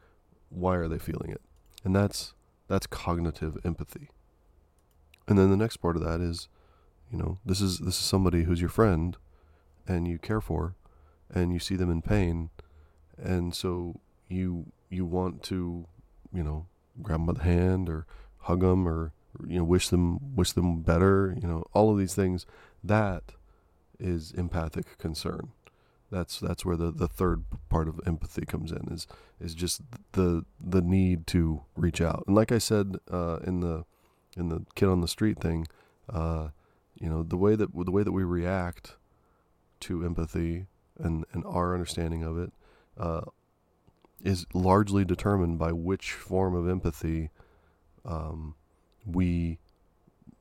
Why 0.50 0.76
are 0.76 0.88
they 0.88 1.00
feeling 1.00 1.32
it? 1.32 1.42
And 1.84 1.96
that's 1.96 2.34
that's 2.68 2.88
cognitive 2.88 3.58
empathy. 3.66 4.10
And 5.28 5.38
then 5.38 5.50
the 5.50 5.58
next 5.58 5.78
part 5.78 5.96
of 5.96 6.04
that 6.04 6.22
is, 6.22 6.48
you 7.12 7.18
know, 7.18 7.40
this 7.46 7.62
is 7.62 7.80
this 7.80 8.00
is 8.00 8.06
somebody 8.06 8.44
who's 8.44 8.62
your 8.62 8.70
friend 8.70 9.18
and 9.88 10.08
you 10.08 10.18
care 10.18 10.42
for 10.42 10.76
and 11.34 11.54
you 11.54 11.60
see 11.60 11.76
them 11.76 11.92
in 11.92 12.02
pain. 12.02 12.50
And 13.18 13.56
so 13.56 14.00
you 14.28 14.72
you 14.90 15.06
want 15.06 15.44
to, 15.44 15.88
you 16.34 16.44
know, 16.44 16.68
grab 17.02 17.20
them 17.20 17.26
by 17.28 17.34
the 17.34 17.44
hand 17.44 17.90
or 17.90 18.06
hug 18.44 18.62
them 18.62 18.88
or 18.88 19.14
you 19.48 19.58
know 19.58 19.64
wish 19.64 19.90
them 19.90 20.36
wish 20.36 20.52
them 20.52 20.82
better, 20.82 21.36
you 21.42 21.48
know, 21.48 21.64
all 21.74 21.92
of 21.92 21.98
these 21.98 22.14
things 22.14 22.46
that 22.84 23.34
is 24.00 24.32
empathic 24.32 24.98
concern. 24.98 25.52
That's 26.12 26.40
that's 26.40 26.64
where 26.64 26.76
the, 26.76 26.92
the 26.92 27.08
third 27.08 27.44
part 27.70 27.88
of 27.88 28.00
empathy 28.06 28.46
comes 28.46 28.72
in 28.72 28.88
is 28.92 29.08
is 29.40 29.56
just 29.56 29.82
the 30.12 30.46
the 30.60 30.82
need 30.82 31.26
to 31.28 31.64
reach 31.76 32.02
out. 32.02 32.24
And 32.28 32.36
like 32.36 32.52
I 32.52 32.60
said 32.60 32.98
uh, 33.10 33.40
in 33.44 33.62
the 33.62 33.86
in 34.38 34.50
the 34.50 34.66
kid 34.76 34.90
on 34.90 35.02
the 35.02 35.08
street 35.08 35.40
thing, 35.40 35.68
uh, 36.10 36.50
you 37.00 37.10
know 37.10 37.24
the 37.24 37.38
way 37.38 37.56
that 37.56 37.70
the 37.74 37.92
way 37.92 38.04
that 38.04 38.12
we 38.12 38.24
react 38.24 38.96
to 39.82 40.06
empathy 40.06 40.68
and 41.00 41.26
and 41.34 41.44
our 41.46 41.74
understanding 41.74 42.24
of 42.24 42.38
it 42.38 42.52
uh, 42.98 43.22
is 44.24 44.46
largely 44.54 45.04
determined 45.04 45.58
by 45.58 45.72
which 45.72 46.12
form 46.12 46.56
of 46.56 46.70
empathy 46.70 47.32
um, 48.06 48.56
we 49.06 49.60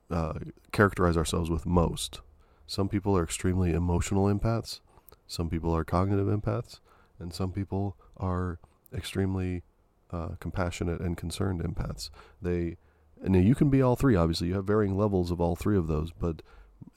uh, 0.09 0.33
characterize 0.71 1.17
ourselves 1.17 1.49
with 1.49 1.65
most. 1.65 2.21
Some 2.67 2.87
people 2.89 3.17
are 3.17 3.23
extremely 3.23 3.73
emotional 3.73 4.25
empaths, 4.25 4.79
some 5.27 5.49
people 5.49 5.75
are 5.75 5.83
cognitive 5.83 6.27
empaths, 6.27 6.79
and 7.19 7.33
some 7.33 7.51
people 7.51 7.97
are 8.17 8.59
extremely 8.93 9.63
uh, 10.11 10.35
compassionate 10.39 11.01
and 11.01 11.17
concerned 11.17 11.61
empaths. 11.61 12.09
They, 12.41 12.77
and 13.23 13.35
you 13.35 13.55
can 13.55 13.69
be 13.69 13.81
all 13.81 13.95
three. 13.95 14.15
Obviously, 14.15 14.47
you 14.49 14.55
have 14.55 14.65
varying 14.65 14.95
levels 14.95 15.31
of 15.31 15.41
all 15.41 15.55
three 15.55 15.77
of 15.77 15.87
those, 15.87 16.11
but 16.11 16.41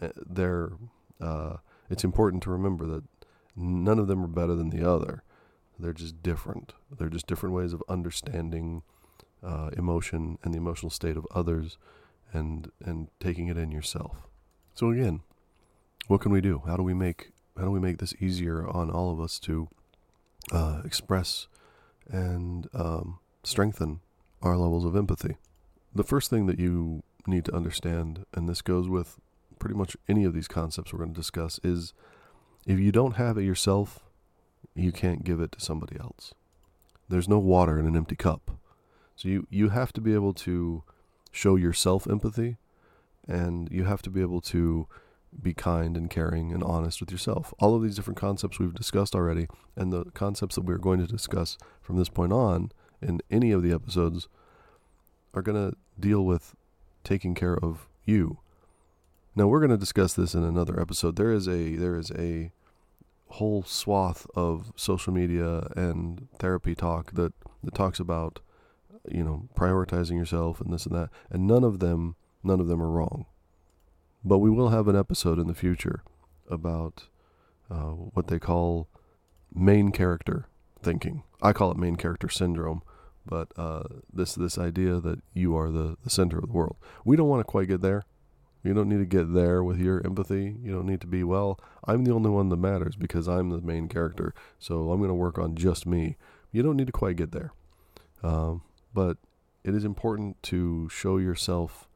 uh, 0.01 0.09
they're. 0.17 0.73
Uh, 1.21 1.57
it's 1.89 2.05
important 2.05 2.43
to 2.43 2.51
remember 2.51 2.85
that 2.87 3.05
none 3.55 3.99
of 3.99 4.07
them 4.07 4.23
are 4.23 4.29
better 4.29 4.55
than 4.55 4.71
the 4.71 4.89
other. 4.89 5.23
They're 5.79 5.93
just 5.93 6.23
different. 6.23 6.75
They're 6.91 7.09
just 7.09 7.27
different 7.27 7.55
ways 7.55 7.73
of 7.73 7.83
understanding 7.89 8.83
uh, 9.43 9.71
emotion 9.77 10.39
and 10.43 10.53
the 10.53 10.59
emotional 10.59 10.91
state 10.91 11.17
of 11.17 11.27
others, 11.35 11.79
and 12.33 12.71
and 12.85 13.09
taking 13.21 13.49
it 13.49 13.57
in 13.57 13.71
yourself. 13.71 14.27
So 14.75 14.91
again, 14.91 15.21
what 16.07 16.21
can 16.21 16.33
we 16.33 16.41
do? 16.41 16.63
How 16.67 16.77
do 16.77 16.83
we 16.83 16.95
make 16.95 17.31
how 17.57 17.65
do 17.65 17.71
we 17.71 17.81
make 17.81 17.99
this 17.99 18.15
easier 18.21 18.67
on 18.69 18.91
all 18.91 19.11
of 19.11 19.21
us 19.21 19.39
to 19.41 19.69
uh, 20.53 20.83
express 20.85 21.49
and 22.09 22.69
um, 22.75 23.19
strengthen 23.43 24.01
our 24.43 24.57
levels 24.57 24.85
of 24.85 24.95
empathy? 24.95 25.37
The 25.95 26.05
first 26.05 26.29
thing 26.29 26.47
that 26.47 26.59
you 26.59 27.03
need 27.27 27.45
to 27.47 27.55
understand, 27.55 28.27
and 28.35 28.49
this 28.49 28.63
goes 28.63 28.89
with 28.89 29.19
pretty 29.59 29.75
much 29.75 29.97
any 30.09 30.25
of 30.25 30.35
these 30.35 30.49
concepts 30.49 30.93
we're 30.93 30.99
going 30.99 31.15
to 31.15 31.21
discuss, 31.21 31.59
is 31.65 31.95
if 32.67 32.79
you 32.79 32.93
don't 32.93 33.17
have 33.17 33.39
it 33.39 33.45
yourself, 33.45 34.05
you 34.75 34.93
can't 34.93 35.25
give 35.25 35.41
it 35.41 35.53
to 35.53 35.61
somebody 35.61 35.99
else. 35.99 36.35
There's 37.09 37.29
no 37.29 37.39
water 37.39 37.79
in 37.79 37.87
an 37.87 37.97
empty 37.97 38.17
cup. 38.17 38.51
So 39.17 39.29
you, 39.29 39.47
you 39.51 39.71
have 39.71 39.93
to 39.95 40.01
be 40.01 40.15
able 40.15 40.35
to 40.35 40.85
show 41.33 41.57
yourself 41.57 42.07
empathy 42.09 42.57
and 43.27 43.69
you 43.71 43.85
have 43.85 44.03
to 44.03 44.11
be 44.11 44.21
able 44.21 44.41
to 44.41 44.87
be 45.43 45.53
kind 45.53 45.97
and 45.97 46.09
caring 46.09 46.53
and 46.53 46.63
honest 46.63 47.01
with 47.01 47.11
yourself. 47.11 47.53
All 47.59 47.75
of 47.75 47.83
these 47.83 47.97
different 47.97 48.19
concepts 48.19 48.59
we've 48.59 48.75
discussed 48.75 49.15
already, 49.15 49.49
and 49.75 49.93
the 49.93 50.05
concepts 50.15 50.55
that 50.55 50.65
we're 50.65 50.79
going 50.79 51.01
to 51.01 51.07
discuss 51.07 51.59
from 51.83 51.97
this 51.97 52.09
point 52.09 52.33
on 52.33 52.71
in 53.03 53.21
any 53.31 53.53
of 53.53 53.63
the 53.63 53.73
episodes 53.73 54.29
are 55.35 55.43
going 55.43 55.71
to 55.71 55.77
deal 55.99 56.25
with 56.25 56.55
taking 57.05 57.35
care 57.35 57.59
of 57.59 57.89
you. 58.05 58.39
Now 59.35 59.47
we're 59.49 59.61
going 59.61 59.71
to 59.71 59.77
discuss 59.77 60.15
this 60.15 60.35
in 60.35 60.45
another 60.45 60.81
episode. 60.81 61.17
There 61.17 61.33
is 61.33 61.47
a 61.47 61.77
there 61.77 61.97
is 61.97 62.11
a 62.13 62.53
whole 63.29 63.63
swath 63.65 64.27
of 64.35 64.73
social 64.77 65.13
media 65.13 65.69
and 65.77 66.29
therapy 66.39 66.75
talk 66.75 67.13
that 67.13 67.35
that 67.63 67.75
talks 67.75 68.01
about 68.01 68.41
you 69.11 69.23
know 69.23 69.49
prioritizing 69.55 70.17
yourself 70.17 70.61
and 70.61 70.73
this 70.73 70.87
and 70.87 70.95
that 70.95 71.11
and 71.31 71.47
none 71.47 71.65
of 71.65 71.79
them 71.81 72.17
none 72.43 72.61
of 72.61 72.69
them 72.69 72.83
are 72.83 72.91
wrong 72.91 73.27
but 74.25 74.39
we 74.39 74.51
will 74.51 74.71
have 74.71 74.89
an 74.89 74.97
episode 74.97 75.39
in 75.39 75.47
the 75.47 75.55
future 75.55 76.03
about 76.51 77.09
uh, 77.71 77.93
what 77.93 78.27
they 78.27 78.39
call 78.39 78.89
main 79.55 79.91
character 79.93 80.47
thinking. 80.83 81.23
I 81.43 81.53
call 81.53 81.71
it 81.71 81.77
main 81.77 81.97
character 81.97 82.29
syndrome, 82.29 82.83
but 83.25 83.53
uh, 83.57 83.85
this 84.13 84.35
this 84.35 84.59
idea 84.59 85.01
that 85.01 85.21
you 85.35 85.57
are 85.57 85.71
the, 85.71 85.97
the 86.03 86.11
center 86.11 86.39
of 86.39 86.47
the 86.47 86.53
world. 86.53 86.77
We 87.05 87.17
don't 87.17 87.29
want 87.29 87.41
to 87.41 87.45
quite 87.45 87.69
get 87.69 87.83
there. 87.83 88.05
You 88.63 88.75
don't 88.75 88.89
need 88.89 88.99
to 88.99 89.07
get 89.07 89.33
there 89.33 89.63
with 89.63 89.79
your 89.79 90.05
empathy. 90.05 90.57
You 90.61 90.73
don't 90.73 90.87
need 90.87 91.01
to 91.03 91.07
be, 91.07 91.23
well, 91.23 91.61
I'm 91.85 92.03
the 92.03 92.13
only 92.13 92.31
one 92.31 92.49
that 92.49 92.57
matters 92.57 92.97
because 92.97 93.29
I'm 93.29 93.51
the 93.51 93.61
main 93.61 93.87
character, 93.87 94.35
so 94.59 94.91
I'm 94.91 94.99
going 94.99 95.09
to 95.09 95.15
work 95.15 95.39
on 95.39 95.55
just 95.55 95.87
me. 95.87 96.17
You 96.51 96.65
don't 96.65 96.77
need 96.77 96.89
to 96.89 96.93
quite 96.93 97.15
get 97.15 97.31
there. 97.31 97.53
Um, 98.25 98.63
but 98.97 99.19
it 99.63 99.75
is 99.75 99.85
important 99.85 100.43
to 100.45 100.89
show 100.89 101.19
yourself 101.19 101.87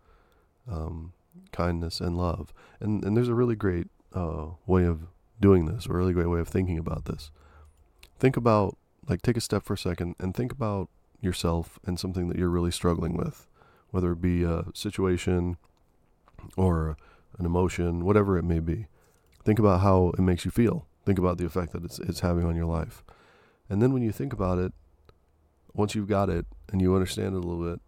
um, 0.70 1.12
kindness, 1.52 2.00
and 2.00 2.16
love. 2.16 2.52
And 2.80 3.04
and 3.04 3.16
there's 3.16 3.28
a 3.28 3.34
really 3.34 3.56
great 3.56 3.88
uh, 4.14 4.48
way 4.66 4.84
of 4.84 5.06
doing 5.40 5.66
this, 5.66 5.86
a 5.86 5.92
really 5.92 6.12
great 6.12 6.28
way 6.28 6.40
of 6.40 6.48
thinking 6.48 6.78
about 6.78 7.06
this. 7.06 7.30
Think 8.18 8.36
about 8.36 8.76
like 9.08 9.22
take 9.22 9.36
a 9.36 9.40
step 9.40 9.64
for 9.64 9.74
a 9.74 9.78
second 9.78 10.14
and 10.18 10.34
think 10.34 10.52
about 10.52 10.88
yourself 11.20 11.78
and 11.86 11.98
something 11.98 12.28
that 12.28 12.38
you're 12.38 12.56
really 12.56 12.70
struggling 12.70 13.16
with, 13.16 13.46
whether 13.90 14.12
it 14.12 14.20
be 14.20 14.44
a 14.44 14.64
situation 14.74 15.56
or 16.56 16.96
an 17.38 17.46
emotion, 17.46 18.04
whatever 18.04 18.38
it 18.38 18.44
may 18.44 18.60
be. 18.60 18.86
Think 19.42 19.58
about 19.58 19.80
how 19.80 20.12
it 20.18 20.20
makes 20.20 20.44
you 20.44 20.50
feel. 20.50 20.86
Think 21.06 21.18
about 21.18 21.38
the 21.38 21.46
effect 21.46 21.72
that 21.72 21.84
it's, 21.84 21.98
it's 21.98 22.20
having 22.20 22.44
on 22.44 22.56
your 22.56 22.66
life. 22.66 23.02
And 23.70 23.80
then 23.80 23.92
when 23.92 24.02
you 24.02 24.12
think 24.12 24.32
about 24.34 24.58
it, 24.58 24.72
once 25.74 25.94
you've 25.94 26.08
got 26.08 26.28
it 26.28 26.46
and 26.70 26.80
you 26.80 26.94
understand 26.94 27.34
it 27.34 27.44
a 27.44 27.46
little 27.46 27.70
bit, 27.70 27.80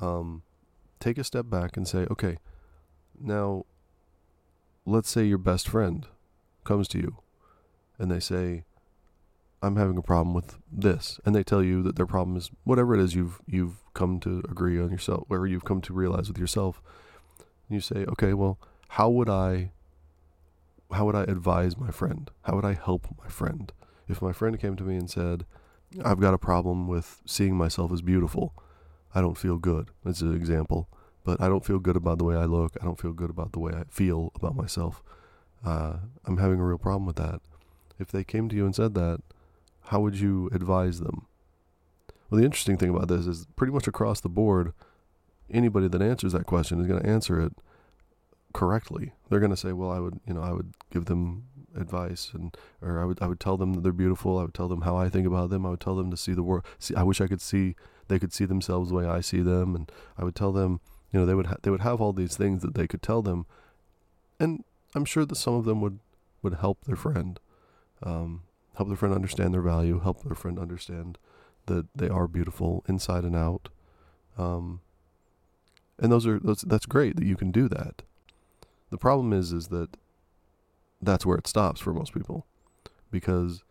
um, 0.00 0.42
take 1.00 1.18
a 1.18 1.24
step 1.24 1.48
back 1.48 1.76
and 1.76 1.86
say, 1.86 2.06
okay, 2.10 2.38
now, 3.20 3.64
let's 4.86 5.10
say 5.10 5.24
your 5.24 5.38
best 5.38 5.68
friend 5.68 6.06
comes 6.64 6.88
to 6.88 6.98
you 6.98 7.16
and 7.98 8.10
they 8.10 8.20
say, 8.20 8.64
I'm 9.60 9.76
having 9.76 9.96
a 9.96 10.02
problem 10.02 10.34
with 10.34 10.58
this, 10.70 11.18
and 11.24 11.34
they 11.34 11.42
tell 11.42 11.64
you 11.64 11.82
that 11.82 11.96
their 11.96 12.06
problem 12.06 12.36
is 12.36 12.50
whatever 12.62 12.94
it 12.94 13.00
is 13.00 13.16
you've 13.16 13.40
you've 13.46 13.82
come 13.92 14.20
to 14.20 14.42
agree 14.48 14.80
on 14.80 14.90
yourself, 14.90 15.24
whatever 15.26 15.48
you've 15.48 15.64
come 15.64 15.80
to 15.80 15.92
realize 15.92 16.28
with 16.28 16.38
yourself. 16.38 16.80
And 17.68 17.74
you 17.74 17.80
say, 17.80 18.04
okay, 18.04 18.34
well, 18.34 18.58
how 18.90 19.10
would 19.10 19.28
I 19.28 19.72
how 20.92 21.06
would 21.06 21.16
I 21.16 21.24
advise 21.24 21.76
my 21.76 21.90
friend? 21.90 22.30
How 22.42 22.54
would 22.54 22.64
I 22.64 22.74
help 22.74 23.08
my 23.20 23.28
friend? 23.28 23.72
If 24.08 24.22
my 24.22 24.32
friend 24.32 24.58
came 24.60 24.76
to 24.76 24.84
me 24.84 24.96
and 24.96 25.10
said, 25.10 25.44
I've 26.04 26.20
got 26.20 26.34
a 26.34 26.38
problem 26.38 26.86
with 26.86 27.22
seeing 27.26 27.56
myself 27.56 27.92
as 27.92 28.02
beautiful, 28.02 28.54
I 29.14 29.20
don't 29.20 29.38
feel 29.38 29.58
good. 29.58 29.90
That's 30.04 30.20
an 30.20 30.34
example 30.34 30.88
but 31.28 31.42
I 31.42 31.48
don't 31.48 31.62
feel 31.62 31.78
good 31.78 31.94
about 31.94 32.16
the 32.16 32.24
way 32.24 32.36
I 32.36 32.46
look. 32.46 32.78
I 32.80 32.86
don't 32.86 32.98
feel 32.98 33.12
good 33.12 33.28
about 33.28 33.52
the 33.52 33.58
way 33.58 33.74
I 33.74 33.84
feel 33.90 34.32
about 34.34 34.56
myself. 34.56 35.02
Uh, 35.62 35.98
I'm 36.24 36.38
having 36.38 36.58
a 36.58 36.64
real 36.64 36.78
problem 36.78 37.04
with 37.04 37.16
that. 37.16 37.42
If 37.98 38.10
they 38.10 38.24
came 38.24 38.48
to 38.48 38.56
you 38.56 38.64
and 38.64 38.74
said 38.74 38.94
that, 38.94 39.20
how 39.88 40.00
would 40.00 40.18
you 40.18 40.48
advise 40.54 41.00
them? 41.00 41.26
Well, 42.30 42.38
the 42.38 42.46
interesting 42.46 42.78
thing 42.78 42.88
about 42.88 43.08
this 43.08 43.26
is 43.26 43.46
pretty 43.56 43.74
much 43.74 43.86
across 43.86 44.22
the 44.22 44.30
board, 44.30 44.72
anybody 45.50 45.86
that 45.86 46.00
answers 46.00 46.32
that 46.32 46.46
question 46.46 46.80
is 46.80 46.86
going 46.86 47.02
to 47.02 47.06
answer 47.06 47.38
it 47.38 47.52
correctly. 48.54 49.12
They're 49.28 49.38
going 49.38 49.50
to 49.50 49.56
say, 49.56 49.74
"Well, 49.74 49.90
I 49.90 49.98
would, 49.98 50.20
you 50.26 50.32
know, 50.32 50.42
I 50.42 50.52
would 50.52 50.72
give 50.90 51.04
them 51.04 51.47
advice 51.80 52.30
and 52.34 52.56
or 52.82 53.00
I 53.00 53.04
would 53.04 53.22
I 53.22 53.26
would 53.26 53.40
tell 53.40 53.56
them 53.56 53.74
that 53.74 53.82
they're 53.82 53.92
beautiful. 53.92 54.38
I 54.38 54.42
would 54.42 54.54
tell 54.54 54.68
them 54.68 54.82
how 54.82 54.96
I 54.96 55.08
think 55.08 55.26
about 55.26 55.50
them. 55.50 55.64
I 55.66 55.70
would 55.70 55.80
tell 55.80 55.96
them 55.96 56.10
to 56.10 56.16
see 56.16 56.32
the 56.32 56.42
world. 56.42 56.64
See, 56.78 56.94
I 56.94 57.02
wish 57.02 57.20
I 57.20 57.26
could 57.26 57.40
see 57.40 57.76
they 58.08 58.18
could 58.18 58.32
see 58.32 58.44
themselves 58.44 58.88
the 58.88 58.94
way 58.94 59.06
I 59.06 59.20
see 59.20 59.40
them 59.40 59.74
and 59.74 59.90
I 60.16 60.24
would 60.24 60.34
tell 60.34 60.52
them 60.52 60.80
you 61.12 61.20
know, 61.20 61.26
they 61.26 61.34
would 61.34 61.46
ha- 61.46 61.56
they 61.62 61.70
would 61.70 61.80
have 61.80 62.00
all 62.00 62.12
these 62.12 62.36
things 62.36 62.62
that 62.62 62.74
they 62.74 62.86
could 62.86 63.02
tell 63.02 63.22
them, 63.22 63.46
and 64.38 64.64
I'm 64.94 65.04
sure 65.04 65.24
that 65.24 65.36
some 65.36 65.54
of 65.54 65.64
them 65.64 65.80
would 65.80 66.00
would 66.42 66.54
help 66.54 66.84
their 66.84 66.96
friend, 66.96 67.40
um, 68.02 68.42
help 68.76 68.88
their 68.88 68.96
friend 68.96 69.14
understand 69.14 69.54
their 69.54 69.62
value, 69.62 70.00
help 70.00 70.22
their 70.22 70.34
friend 70.34 70.58
understand 70.58 71.18
that 71.66 71.86
they 71.94 72.08
are 72.08 72.28
beautiful 72.28 72.84
inside 72.88 73.24
and 73.24 73.36
out. 73.36 73.68
Um, 74.36 74.80
and 75.98 76.12
those 76.12 76.26
are 76.26 76.38
those, 76.38 76.62
that's 76.62 76.86
great 76.86 77.16
that 77.16 77.26
you 77.26 77.36
can 77.36 77.50
do 77.50 77.68
that. 77.68 78.02
The 78.90 78.98
problem 78.98 79.32
is 79.32 79.52
is 79.52 79.68
that 79.68 79.96
that's 81.00 81.24
where 81.24 81.38
it 81.38 81.46
stops 81.46 81.80
for 81.80 81.92
most 81.92 82.12
people, 82.12 82.46
because 83.10 83.62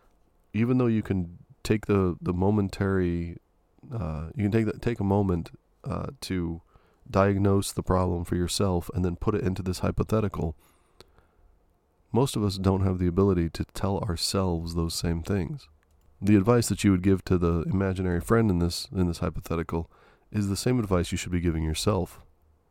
even 0.54 0.78
though 0.78 0.88
you 0.88 1.02
can 1.02 1.38
take 1.64 1.86
the 1.86 2.18
the 2.22 2.34
momentary, 2.34 3.38
uh, 3.94 4.28
you 4.36 4.44
can 4.44 4.52
take 4.52 4.66
that 4.66 4.82
take 4.82 5.00
a 5.00 5.04
moment 5.04 5.52
uh, 5.84 6.08
to 6.22 6.62
diagnose 7.10 7.72
the 7.72 7.84
problem 7.84 8.26
for 8.26 8.36
yourself 8.36 8.90
and 8.94 9.04
then 9.04 9.16
put 9.16 9.36
it 9.36 9.44
into 9.44 9.62
this 9.62 9.80
hypothetical, 9.80 10.56
most 12.12 12.36
of 12.36 12.44
us 12.44 12.58
don't 12.58 12.84
have 12.84 13.00
the 13.00 13.08
ability 13.08 13.50
to 13.50 13.66
tell 13.74 14.00
ourselves 14.00 14.76
those 14.76 14.94
same 14.94 15.22
things. 15.24 15.68
The 16.22 16.36
advice 16.36 16.68
that 16.70 16.84
you 16.84 16.92
would 16.92 17.04
give 17.04 17.24
to 17.26 17.38
the 17.38 17.64
imaginary 17.64 18.22
friend 18.22 18.50
in 18.50 18.60
this 18.60 18.88
in 18.96 19.08
this 19.08 19.20
hypothetical 19.20 19.90
is 20.32 20.50
the 20.50 20.58
same 20.58 20.80
advice 20.80 21.12
you 21.12 21.18
should 21.18 21.32
be 21.32 21.40
giving 21.40 21.64
yourself. 21.64 22.22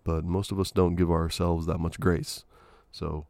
But 0.05 0.25
most 0.25 0.53
of 0.53 0.61
us 0.61 0.71
don't 0.71 0.97
give 0.97 1.11
ourselves 1.11 1.67
that 1.67 1.79
much 1.79 1.99
grace. 1.99 2.45
So 2.93 3.27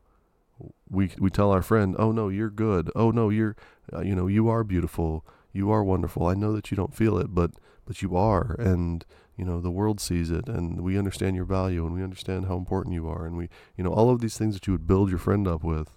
we 0.91 1.11
we 1.19 1.31
tell 1.31 1.51
our 1.51 1.63
friend, 1.63 1.95
"Oh 1.99 2.13
no, 2.13 2.29
you're 2.29 2.51
good. 2.51 2.91
Oh 2.97 3.11
no, 3.11 3.29
you're 3.31 3.57
uh, 3.93 4.01
you 4.01 4.15
know, 4.15 4.27
you 4.27 4.49
are 4.49 4.65
beautiful. 4.65 5.25
You 5.53 5.71
are 5.71 5.83
wonderful. 5.85 6.27
I 6.27 6.35
know 6.35 6.53
that 6.53 6.71
you 6.71 6.77
don't 6.77 6.95
feel 6.95 7.19
it, 7.19 7.35
but 7.35 7.53
but 7.85 8.03
you 8.03 8.17
are 8.17 8.57
and 8.59 9.05
you 9.37 9.45
know 9.45 9.61
the 9.61 9.71
world 9.71 10.01
sees 10.01 10.31
it 10.31 10.49
and 10.49 10.81
we 10.81 10.99
understand 10.99 11.37
your 11.37 11.45
value 11.45 11.85
and 11.87 11.95
we 11.95 12.03
understand 12.03 12.47
how 12.47 12.57
important 12.57 12.95
you 12.95 13.07
are 13.09 13.27
and 13.27 13.37
we 13.37 13.49
you 13.77 13.85
know 13.85 13.93
all 13.93 14.11
of 14.11 14.21
these 14.21 14.37
things 14.37 14.55
that 14.55 14.67
you 14.67 14.73
would 14.73 14.87
build 14.89 15.09
your 15.11 15.19
friend 15.21 15.47
up 15.47 15.63
with 15.63 15.89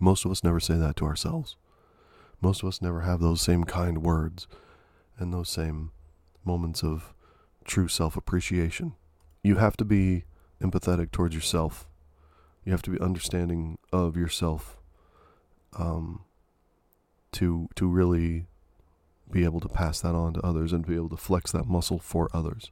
Most 0.00 0.24
of 0.24 0.30
us 0.30 0.44
never 0.44 0.60
say 0.60 0.76
that 0.76 0.96
to 0.96 1.04
ourselves. 1.06 1.56
Most 2.40 2.62
of 2.62 2.68
us 2.68 2.82
never 2.82 3.02
have 3.02 3.20
those 3.20 3.40
same 3.40 3.64
kind 3.64 3.98
words 4.02 4.46
and 5.18 5.32
those 5.32 5.48
same 5.48 5.90
moments 6.44 6.82
of 6.84 7.14
true 7.64 7.88
self 7.88 8.16
appreciation. 8.16 8.94
You 9.42 9.56
have 9.56 9.76
to 9.78 9.84
be 9.84 10.24
empathetic 10.62 11.10
towards 11.10 11.34
yourself. 11.34 11.87
You 12.68 12.72
have 12.72 12.82
to 12.82 12.90
be 12.90 13.00
understanding 13.00 13.78
of 13.94 14.14
yourself 14.14 14.76
um, 15.78 16.20
to 17.32 17.70
to 17.76 17.88
really 17.88 18.44
be 19.30 19.44
able 19.44 19.60
to 19.60 19.70
pass 19.70 20.02
that 20.02 20.14
on 20.14 20.34
to 20.34 20.42
others 20.42 20.74
and 20.74 20.86
be 20.86 20.94
able 20.94 21.08
to 21.08 21.16
flex 21.16 21.50
that 21.52 21.64
muscle 21.64 21.98
for 21.98 22.28
others. 22.34 22.70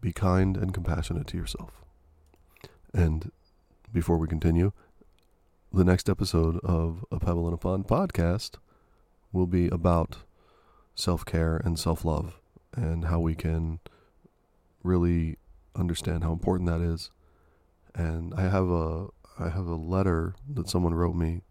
Be 0.00 0.12
kind 0.12 0.56
and 0.56 0.72
compassionate 0.72 1.26
to 1.26 1.36
yourself. 1.36 1.84
And 2.94 3.32
before 3.92 4.16
we 4.16 4.28
continue, 4.28 4.70
the 5.72 5.82
next 5.82 6.08
episode 6.08 6.60
of 6.62 7.04
A 7.10 7.18
Pebble 7.18 7.48
in 7.48 7.54
a 7.54 7.56
Pond 7.56 7.88
podcast 7.88 8.58
will 9.32 9.48
be 9.48 9.66
about 9.66 10.18
self 10.94 11.24
care 11.24 11.56
and 11.56 11.76
self 11.76 12.04
love 12.04 12.40
and 12.76 13.06
how 13.06 13.18
we 13.18 13.34
can 13.34 13.80
really 14.84 15.36
understand 15.74 16.22
how 16.22 16.30
important 16.30 16.70
that 16.70 16.80
is. 16.80 17.10
And 17.96 18.34
I 18.34 18.42
have 18.42 18.68
a 18.68 19.08
I 19.38 19.48
have 19.50 19.66
a 19.66 19.74
letter 19.74 20.34
that 20.54 20.68
someone 20.68 20.94
wrote 20.94 21.14
me 21.14 21.42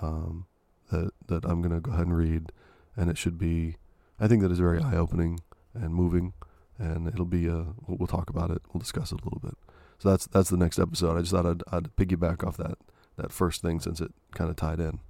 um, 0.00 0.46
that 0.90 1.12
that 1.26 1.44
I'm 1.44 1.62
gonna 1.62 1.80
go 1.80 1.92
ahead 1.92 2.06
and 2.06 2.16
read, 2.16 2.52
and 2.96 3.10
it 3.10 3.18
should 3.18 3.38
be 3.38 3.76
I 4.20 4.28
think 4.28 4.42
that 4.42 4.52
is 4.52 4.58
very 4.58 4.80
eye 4.80 4.96
opening 4.96 5.40
and 5.74 5.94
moving, 5.94 6.32
and 6.78 7.08
it'll 7.08 7.24
be 7.24 7.48
a 7.48 7.66
we'll 7.86 8.06
talk 8.06 8.30
about 8.30 8.50
it. 8.50 8.62
We'll 8.72 8.80
discuss 8.80 9.12
it 9.12 9.20
a 9.20 9.24
little 9.24 9.40
bit. 9.40 9.56
So 9.98 10.10
that's 10.10 10.26
that's 10.26 10.50
the 10.50 10.56
next 10.56 10.78
episode. 10.78 11.16
I 11.16 11.20
just 11.20 11.32
thought 11.32 11.46
I'd, 11.46 11.62
I'd 11.72 11.96
piggyback 11.96 12.46
off 12.46 12.56
that 12.56 12.78
that 13.16 13.32
first 13.32 13.62
thing 13.62 13.80
since 13.80 14.00
it 14.00 14.12
kind 14.34 14.50
of 14.50 14.56
tied 14.56 14.80
in. 14.80 15.00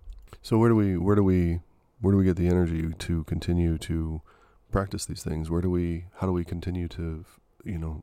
So 0.40 0.58
where 0.58 0.68
do 0.68 0.74
we 0.76 0.96
where 0.96 1.14
do 1.14 1.22
we 1.22 1.60
where 2.00 2.12
do 2.12 2.18
we 2.18 2.24
get 2.24 2.36
the 2.36 2.48
energy 2.48 2.92
to 2.92 3.24
continue 3.24 3.78
to 3.78 4.22
practice 4.70 5.06
these 5.06 5.22
things? 5.22 5.50
Where 5.50 5.60
do 5.60 5.70
we 5.70 6.06
how 6.16 6.26
do 6.26 6.32
we 6.32 6.44
continue 6.44 6.88
to 6.88 7.24
you 7.64 7.78
know 7.78 8.02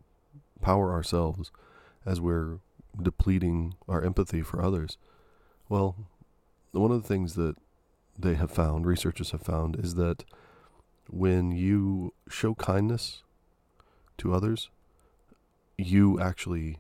power 0.62 0.92
ourselves 0.92 1.52
as 2.06 2.22
we're 2.22 2.60
depleting 3.04 3.76
our 3.88 4.04
empathy 4.04 4.42
for 4.42 4.62
others? 4.62 4.98
Well, 5.68 5.96
one 6.72 6.92
of 6.92 7.02
the 7.02 7.08
things 7.08 7.36
that 7.36 7.56
they 8.18 8.36
have 8.36 8.52
found, 8.52 8.86
researchers 8.86 9.32
have 9.32 9.42
found, 9.42 9.80
is 9.80 9.96
that 9.96 10.24
when 11.10 11.52
you 11.52 12.14
show 12.30 12.54
kindness 12.56 13.24
to 14.18 14.34
others, 14.34 14.70
you 15.78 16.20
actually 16.20 16.80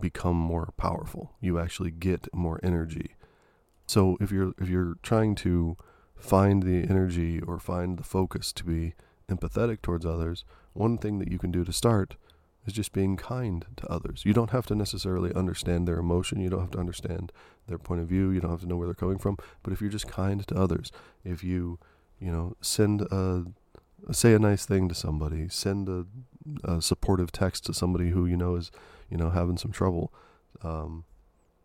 become 0.00 0.36
more 0.36 0.72
powerful. 0.76 1.32
You 1.40 1.58
actually 1.58 1.90
get 1.90 2.28
more 2.34 2.60
energy. 2.62 3.14
So 3.86 4.16
if 4.20 4.30
you're 4.30 4.52
if 4.60 4.68
you're 4.68 4.96
trying 5.02 5.34
to 5.36 5.76
find 6.16 6.62
the 6.62 6.88
energy 6.88 7.40
or 7.40 7.58
find 7.58 7.98
the 7.98 8.04
focus 8.04 8.52
to 8.52 8.64
be 8.64 8.94
empathetic 9.28 9.82
towards 9.82 10.04
others, 10.04 10.44
one 10.74 10.98
thing 10.98 11.18
that 11.18 11.30
you 11.30 11.38
can 11.38 11.50
do 11.50 11.64
to 11.64 11.72
start 11.72 12.16
is 12.66 12.72
just 12.72 12.92
being 12.92 13.16
kind 13.16 13.66
to 13.76 13.90
others. 13.90 14.22
You 14.24 14.32
don't 14.32 14.50
have 14.50 14.66
to 14.66 14.74
necessarily 14.74 15.32
understand 15.34 15.88
their 15.88 15.98
emotion, 15.98 16.40
you 16.40 16.50
don't 16.50 16.60
have 16.60 16.70
to 16.72 16.78
understand 16.78 17.32
their 17.66 17.78
point 17.78 18.00
of 18.00 18.08
view, 18.08 18.30
you 18.30 18.40
don't 18.40 18.50
have 18.50 18.60
to 18.60 18.66
know 18.66 18.76
where 18.76 18.86
they're 18.86 18.94
coming 18.94 19.18
from, 19.18 19.36
but 19.62 19.72
if 19.72 19.80
you're 19.80 19.90
just 19.90 20.08
kind 20.08 20.46
to 20.46 20.54
others, 20.54 20.92
if 21.24 21.42
you, 21.42 21.78
you 22.18 22.30
know, 22.30 22.56
send 22.60 23.02
a 23.02 23.44
say 24.12 24.32
a 24.34 24.38
nice 24.38 24.64
thing 24.64 24.88
to 24.88 24.94
somebody, 24.94 25.48
send 25.48 25.88
a, 25.88 26.06
a 26.64 26.80
supportive 26.80 27.32
text 27.32 27.64
to 27.66 27.74
somebody 27.74 28.10
who 28.10 28.26
you 28.26 28.36
know 28.36 28.56
is, 28.56 28.70
you 29.10 29.16
know, 29.16 29.30
having 29.30 29.56
some 29.56 29.72
trouble. 29.72 30.12
Um, 30.62 31.04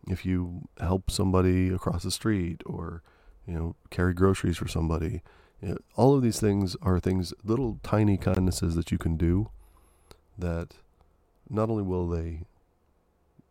if 0.08 0.24
you 0.24 0.68
help 0.78 1.10
somebody 1.10 1.70
across 1.70 2.02
the 2.02 2.10
street 2.10 2.62
or, 2.66 3.02
you 3.46 3.54
know, 3.54 3.76
carry 3.90 4.14
groceries 4.14 4.56
for 4.56 4.68
somebody, 4.68 5.22
you 5.60 5.68
know, 5.68 5.78
all 5.96 6.14
of 6.14 6.22
these 6.22 6.38
things 6.38 6.76
are 6.82 7.00
things, 7.00 7.32
little 7.42 7.80
tiny 7.82 8.16
kindnesses 8.16 8.74
that 8.74 8.92
you 8.92 8.98
can 8.98 9.16
do 9.16 9.48
that 10.38 10.74
not 11.48 11.70
only 11.70 11.82
will 11.82 12.08
they 12.08 12.42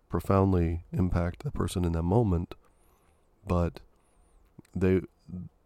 profoundly 0.10 0.84
impact 0.92 1.44
the 1.44 1.52
person 1.52 1.84
in 1.84 1.94
that 1.94 2.04
moment, 2.04 2.56
but 3.46 3.80
they 4.76 5.02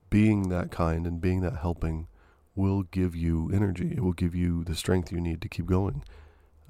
being 0.10 0.50
that 0.50 0.72
kind 0.72 1.06
and 1.06 1.22
being 1.22 1.42
that 1.42 1.58
helping 1.58 2.08
will 2.56 2.84
give 2.84 3.16
you 3.16 3.50
energy. 3.54 3.94
It 3.96 4.02
will 4.02 4.14
give 4.14 4.36
you 4.36 4.64
the 4.64 4.76
strength 4.76 5.12
you 5.12 5.22
need 5.22 5.42
to 5.42 5.50
keep 5.50 5.66
going. 5.66 6.04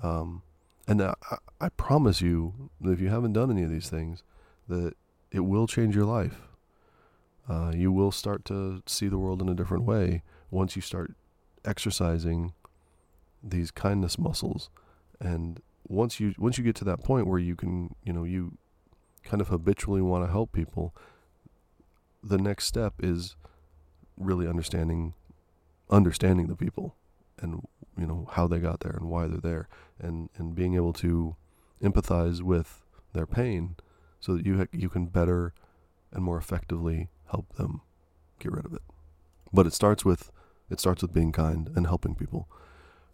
Um, 0.04 0.44
and 0.88 1.02
I, 1.02 1.14
I 1.60 1.70
promise 1.70 2.22
you 2.22 2.70
if 2.84 3.00
you 3.00 3.10
haven't 3.10 3.34
done 3.34 3.52
any 3.52 3.64
of 3.64 3.70
these 3.70 3.90
things, 3.90 4.24
that 4.68 4.94
it 5.32 5.42
will 5.42 5.68
change 5.68 5.96
your 5.96 6.06
life. 6.06 6.42
Uh, 7.48 7.72
you 7.74 7.92
will 7.92 8.12
start 8.12 8.46
to 8.46 8.84
see 8.86 9.08
the 9.08 9.18
world 9.18 9.42
in 9.42 9.50
a 9.50 9.56
different 9.56 9.84
way 9.84 10.22
once 10.52 10.76
you 10.76 10.82
start 10.82 11.14
exercising 11.66 12.54
these 13.44 13.72
kindness 13.72 14.20
muscles 14.20 14.70
and 15.20 15.62
once 15.88 16.20
you 16.20 16.34
once 16.38 16.58
you 16.58 16.64
get 16.64 16.76
to 16.76 16.86
that 16.86 17.04
point 17.04 17.28
where 17.28 17.40
you 17.40 17.56
can 17.56 17.96
you 18.04 18.14
know 18.14 18.24
you 18.24 18.58
kind 19.24 19.42
of 19.42 19.50
habitually 19.50 20.02
want 20.02 20.26
to 20.26 20.32
help 20.32 20.52
people 20.52 20.94
the 22.24 22.38
next 22.38 22.66
step 22.66 22.94
is 23.00 23.36
really 24.18 24.48
understanding 24.48 25.14
understanding 25.90 26.48
the 26.48 26.56
people 26.56 26.96
and 27.42 27.66
you 27.98 28.06
know 28.06 28.28
how 28.32 28.48
they 28.48 28.60
got 28.60 28.82
there 28.82 28.94
and 28.94 29.10
why 29.10 29.28
they're 29.28 29.40
there. 29.40 29.68
And 30.00 30.30
and 30.38 30.56
being 30.56 30.76
able 30.76 30.94
to 30.94 31.36
empathize 31.84 32.42
with 32.42 32.82
their 33.14 33.26
pain 33.26 33.76
so 34.20 34.36
that 34.36 34.46
you 34.46 34.60
ha- 34.60 34.68
you 34.72 34.90
can 34.90 35.08
better 35.08 35.54
and 36.12 36.24
more 36.24 36.38
effectively 36.38 37.10
help 37.32 37.56
them 37.56 37.82
get 38.40 38.52
rid 38.52 38.66
of 38.66 38.74
it. 38.74 38.82
But 39.54 39.68
it 39.68 39.74
starts 39.74 40.06
with 40.06 40.32
it 40.70 40.80
starts 40.80 41.02
with 41.02 41.14
being 41.14 41.32
kind 41.32 41.70
and 41.76 41.88
helping 41.88 42.16
people. 42.16 42.48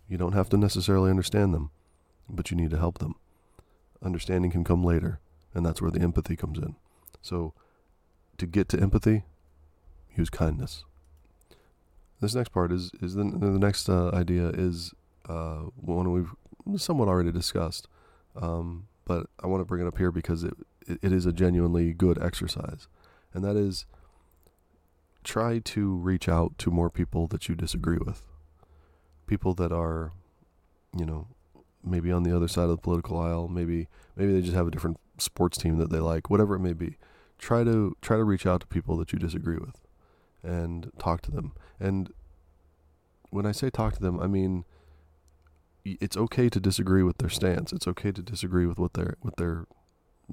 You 0.07 0.17
don't 0.17 0.33
have 0.33 0.49
to 0.49 0.57
necessarily 0.57 1.09
understand 1.09 1.53
them 1.53 1.71
but 2.29 2.51
you 2.51 2.57
need 2.57 2.71
to 2.71 2.79
help 2.79 2.99
them. 2.99 3.15
Understanding 4.03 4.51
can 4.51 4.63
come 4.63 4.83
later 4.83 5.19
and 5.55 5.65
that's 5.65 5.81
where 5.81 5.89
the 5.89 6.01
empathy 6.01 6.35
comes 6.35 6.59
in. 6.59 6.75
So 7.21 7.53
to 8.37 8.45
get 8.45 8.69
to 8.69 8.79
empathy 8.79 9.23
use 10.15 10.29
kindness. 10.29 10.83
This 12.21 12.35
next 12.35 12.49
part 12.49 12.71
is 12.71 12.91
is 13.01 13.15
the 13.15 13.23
the 13.23 13.59
next 13.59 13.89
uh, 13.89 14.09
idea 14.09 14.49
is 14.49 14.93
uh, 15.27 15.63
one 15.75 16.11
we've 16.11 16.79
somewhat 16.79 17.07
already 17.07 17.31
discussed, 17.31 17.87
um, 18.35 18.87
but 19.05 19.27
I 19.43 19.47
want 19.47 19.61
to 19.61 19.65
bring 19.65 19.81
it 19.81 19.87
up 19.87 19.97
here 19.97 20.11
because 20.11 20.43
it, 20.43 20.53
it 20.87 20.99
it 21.01 21.11
is 21.11 21.25
a 21.25 21.33
genuinely 21.33 21.93
good 21.93 22.21
exercise, 22.21 22.87
and 23.33 23.43
that 23.43 23.55
is 23.55 23.85
try 25.23 25.59
to 25.59 25.95
reach 25.95 26.29
out 26.29 26.57
to 26.59 26.71
more 26.71 26.89
people 26.89 27.27
that 27.27 27.49
you 27.49 27.55
disagree 27.55 27.97
with, 27.97 28.21
people 29.27 29.53
that 29.55 29.71
are, 29.71 30.13
you 30.97 31.05
know, 31.05 31.27
maybe 31.85 32.11
on 32.11 32.23
the 32.23 32.35
other 32.35 32.47
side 32.47 32.63
of 32.63 32.71
the 32.71 32.77
political 32.77 33.19
aisle, 33.19 33.47
maybe 33.47 33.87
maybe 34.15 34.33
they 34.33 34.41
just 34.41 34.55
have 34.55 34.67
a 34.67 34.71
different 34.71 34.97
sports 35.17 35.57
team 35.57 35.77
that 35.77 35.89
they 35.89 35.99
like, 35.99 36.29
whatever 36.29 36.55
it 36.55 36.59
may 36.59 36.73
be. 36.73 36.97
Try 37.37 37.63
to 37.63 37.95
try 38.01 38.17
to 38.17 38.23
reach 38.23 38.45
out 38.45 38.61
to 38.61 38.67
people 38.67 38.97
that 38.97 39.13
you 39.13 39.19
disagree 39.19 39.57
with 39.57 39.81
and 40.43 40.91
talk 40.97 41.21
to 41.21 41.31
them. 41.31 41.53
And 41.79 42.11
when 43.29 43.45
I 43.45 43.51
say 43.51 43.69
talk 43.69 43.93
to 43.95 44.01
them, 44.01 44.19
I 44.19 44.27
mean 44.27 44.65
it's 45.85 46.17
okay 46.17 46.49
to 46.49 46.59
disagree 46.59 47.03
with 47.03 47.19
their 47.19 47.29
stance. 47.29 47.71
It's 47.71 47.87
okay 47.87 48.11
to 48.11 48.21
disagree 48.21 48.65
with 48.65 48.79
what 48.79 48.93
they're 48.93 49.17
with 49.21 49.35
their 49.35 49.65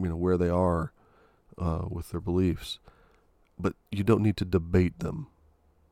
you 0.00 0.08
know 0.08 0.16
where 0.16 0.38
they 0.38 0.48
are 0.48 0.92
uh, 1.58 1.84
with 1.88 2.10
their 2.10 2.20
beliefs, 2.20 2.78
but 3.58 3.74
you 3.90 4.02
don't 4.02 4.22
need 4.22 4.36
to 4.38 4.44
debate 4.44 5.00
them. 5.00 5.26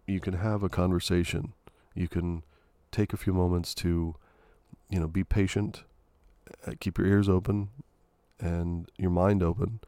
You 0.06 0.20
can 0.20 0.34
have 0.34 0.62
a 0.62 0.68
conversation. 0.68 1.52
You 1.94 2.08
can 2.08 2.42
take 2.90 3.12
a 3.12 3.18
few 3.18 3.32
moments 3.32 3.74
to 3.76 4.16
you 4.90 5.00
know 5.00 5.08
be 5.08 5.24
patient, 5.24 5.84
uh, 6.66 6.72
keep 6.80 6.98
your 6.98 7.06
ears 7.06 7.28
open, 7.28 7.68
and 8.38 8.90
your 8.98 9.10
mind 9.10 9.42
open, 9.42 9.80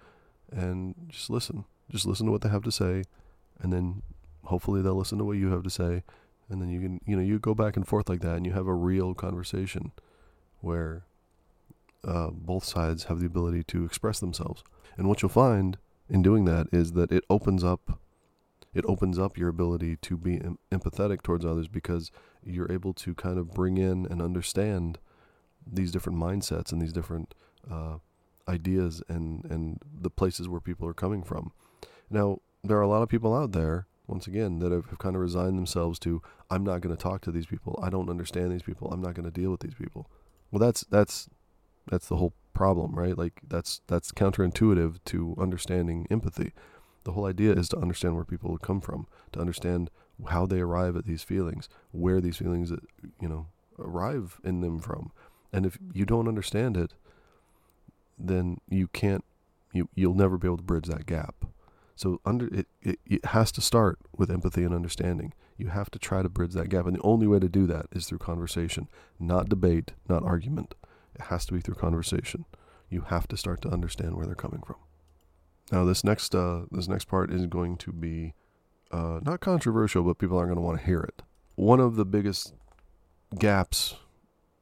and 0.51 0.95
just 1.09 1.31
listen. 1.31 1.65
Just 1.91 2.07
listen 2.07 2.25
to 2.27 2.33
what 2.33 2.41
they 2.41 2.49
have 2.49 2.63
to 2.63 2.73
say, 2.73 3.03
and 3.61 3.73
then 3.73 4.03
hopefully 4.45 4.81
they'll 4.81 4.95
listen 4.95 5.19
to 5.19 5.25
what 5.25 5.37
you 5.37 5.51
have 5.51 5.63
to 5.63 5.71
say 5.71 6.03
and 6.53 6.61
then 6.61 6.69
you 6.69 6.81
can 6.81 7.01
you 7.07 7.17
know 7.17 7.23
you 7.23 7.39
go 7.39 7.55
back 7.55 7.77
and 7.77 7.89
forth 7.89 8.09
like 8.09 8.21
that 8.21 8.37
and 8.37 8.47
you 8.47 8.53
have 8.53 8.67
a 8.67 8.75
real 8.75 9.15
conversation 9.15 9.93
where 10.61 11.05
uh, 12.05 12.31
both 12.31 12.65
sides 12.65 13.05
have 13.05 13.21
the 13.21 13.27
ability 13.27 13.63
to 13.63 13.85
express 13.85 14.21
themselves 14.21 14.63
and 14.97 15.09
what 15.09 15.23
you'll 15.23 15.29
find 15.29 15.79
in 16.09 16.23
doing 16.23 16.45
that 16.45 16.67
is 16.73 16.93
that 16.93 17.11
it 17.11 17.25
opens 17.31 17.65
up 17.65 17.99
it 18.75 18.85
opens 18.87 19.19
up 19.19 19.37
your 19.37 19.49
ability 19.49 19.97
to 19.97 20.17
be 20.17 20.35
em- 20.35 20.59
empathetic 20.71 21.23
towards 21.23 21.45
others 21.45 21.69
because 21.69 22.11
you're 22.45 22.71
able 22.71 22.93
to 22.93 23.15
kind 23.15 23.39
of 23.39 23.53
bring 23.53 23.79
in 23.79 24.07
and 24.07 24.21
understand 24.21 24.99
these 25.67 25.93
different 25.93 26.19
mindsets 26.19 26.73
and 26.73 26.81
these 26.81 26.93
different 26.93 27.35
uh, 27.71 27.97
ideas 28.49 29.03
and 29.09 29.45
and 29.45 29.79
the 30.01 30.11
places 30.11 30.49
where 30.49 30.61
people 30.61 30.89
are 30.89 30.95
coming 30.95 31.23
from 31.23 31.53
now 32.11 32.39
there 32.65 32.77
are 32.77 32.83
a 32.83 32.89
lot 32.89 33.03
of 33.03 33.09
people 33.09 33.35
out 33.35 33.53
there 33.53 33.87
once 34.07 34.27
again, 34.27 34.59
that 34.59 34.73
have, 34.73 34.87
have 34.87 34.99
kind 34.99 35.17
of 35.17 35.23
resigned 35.23 35.57
themselves 35.57 35.99
to 36.01 36.23
I'm 36.51 36.65
not 36.65 36.81
going 36.81 36.95
to 36.95 37.03
talk 37.03 37.23
to 37.23 37.33
these 37.33 37.47
people. 37.47 37.79
I 37.83 37.89
don't 37.89 38.11
understand 38.11 38.53
these 38.53 38.63
people. 38.63 38.91
I'm 38.93 39.01
not 39.01 39.15
going 39.15 39.25
to 39.25 39.41
deal 39.41 39.51
with 39.51 39.61
these 39.61 39.75
people. 39.75 40.11
Well, 40.51 40.61
that's 40.61 40.83
that's 40.91 41.29
that's 41.91 42.09
the 42.09 42.17
whole 42.17 42.35
problem, 42.53 42.95
right? 42.95 43.17
Like 43.17 43.41
that's 43.47 43.81
that's 43.87 44.13
counterintuitive 44.13 44.99
to 45.07 45.35
understanding 45.39 46.07
empathy. 46.11 46.53
The 47.05 47.13
whole 47.13 47.27
idea 47.27 47.53
is 47.53 47.69
to 47.71 47.79
understand 47.79 48.15
where 48.15 48.25
people 48.25 48.57
come 48.59 48.81
from, 48.81 49.07
to 49.33 49.41
understand 49.41 49.91
how 50.29 50.47
they 50.47 50.61
arrive 50.61 50.97
at 50.97 51.07
these 51.07 51.23
feelings, 51.23 51.69
where 51.91 52.21
these 52.21 52.37
feelings, 52.37 52.71
uh, 52.71 52.77
you 53.21 53.29
know, 53.29 53.47
arrive 53.79 54.41
in 54.45 54.61
them 54.61 54.79
from. 54.79 55.13
And 55.53 55.67
if 55.67 55.79
you 55.93 56.05
don't 56.05 56.29
understand 56.29 56.77
it, 56.77 56.95
then 58.19 58.59
you 58.69 58.89
can't, 58.89 59.25
you 59.73 59.89
you'll 59.95 60.15
never 60.15 60.39
be 60.39 60.49
able 60.49 60.59
to 60.59 60.63
bridge 60.63 60.87
that 60.87 61.07
gap. 61.07 61.47
So 61.95 62.21
under 62.25 62.47
it, 62.47 62.67
it, 62.83 62.99
it 63.07 63.25
has 63.27 63.53
to 63.53 63.61
start 63.61 63.99
with 64.17 64.31
empathy 64.31 64.65
and 64.65 64.75
understanding. 64.75 65.35
You 65.57 65.69
have 65.69 65.91
to 65.91 65.99
try 65.99 66.23
to 66.23 66.29
bridge 66.29 66.53
that 66.55 66.69
gap, 66.69 66.87
and 66.87 66.97
the 66.97 67.03
only 67.03 67.27
way 67.27 67.39
to 67.39 67.49
do 67.49 67.67
that 67.67 67.87
is 67.93 68.07
through 68.07 68.19
conversation, 68.19 68.89
not 69.21 69.49
debate, 69.49 69.93
not 70.09 70.25
argument. 70.25 70.75
It 71.15 71.23
has 71.23 71.45
to 71.47 71.53
be 71.53 71.61
through 71.61 71.75
conversation. 71.75 72.47
You 72.89 73.03
have 73.03 73.29
to 73.29 73.37
start 73.37 73.61
to 73.63 73.69
understand 73.69 74.17
where 74.17 74.27
they're 74.27 74.35
coming 74.35 74.63
from. 74.67 74.77
Now, 75.71 75.85
this 75.85 76.03
next 76.05 76.35
uh, 76.35 76.63
this 76.71 76.89
next 76.89 77.07
part 77.07 77.31
is 77.31 77.47
going 77.47 77.77
to 77.79 77.93
be 77.93 78.35
uh, 78.93 79.21
not 79.23 79.41
controversial, 79.41 80.03
but 80.03 80.19
people 80.19 80.37
aren't 80.37 80.49
going 80.49 80.57
to 80.57 80.63
want 80.63 80.81
to 80.81 80.87
hear 80.87 81.01
it. 81.01 81.23
One 81.55 81.81
of 81.81 81.97
the 81.97 82.05
biggest 82.05 82.55
gaps 83.39 83.97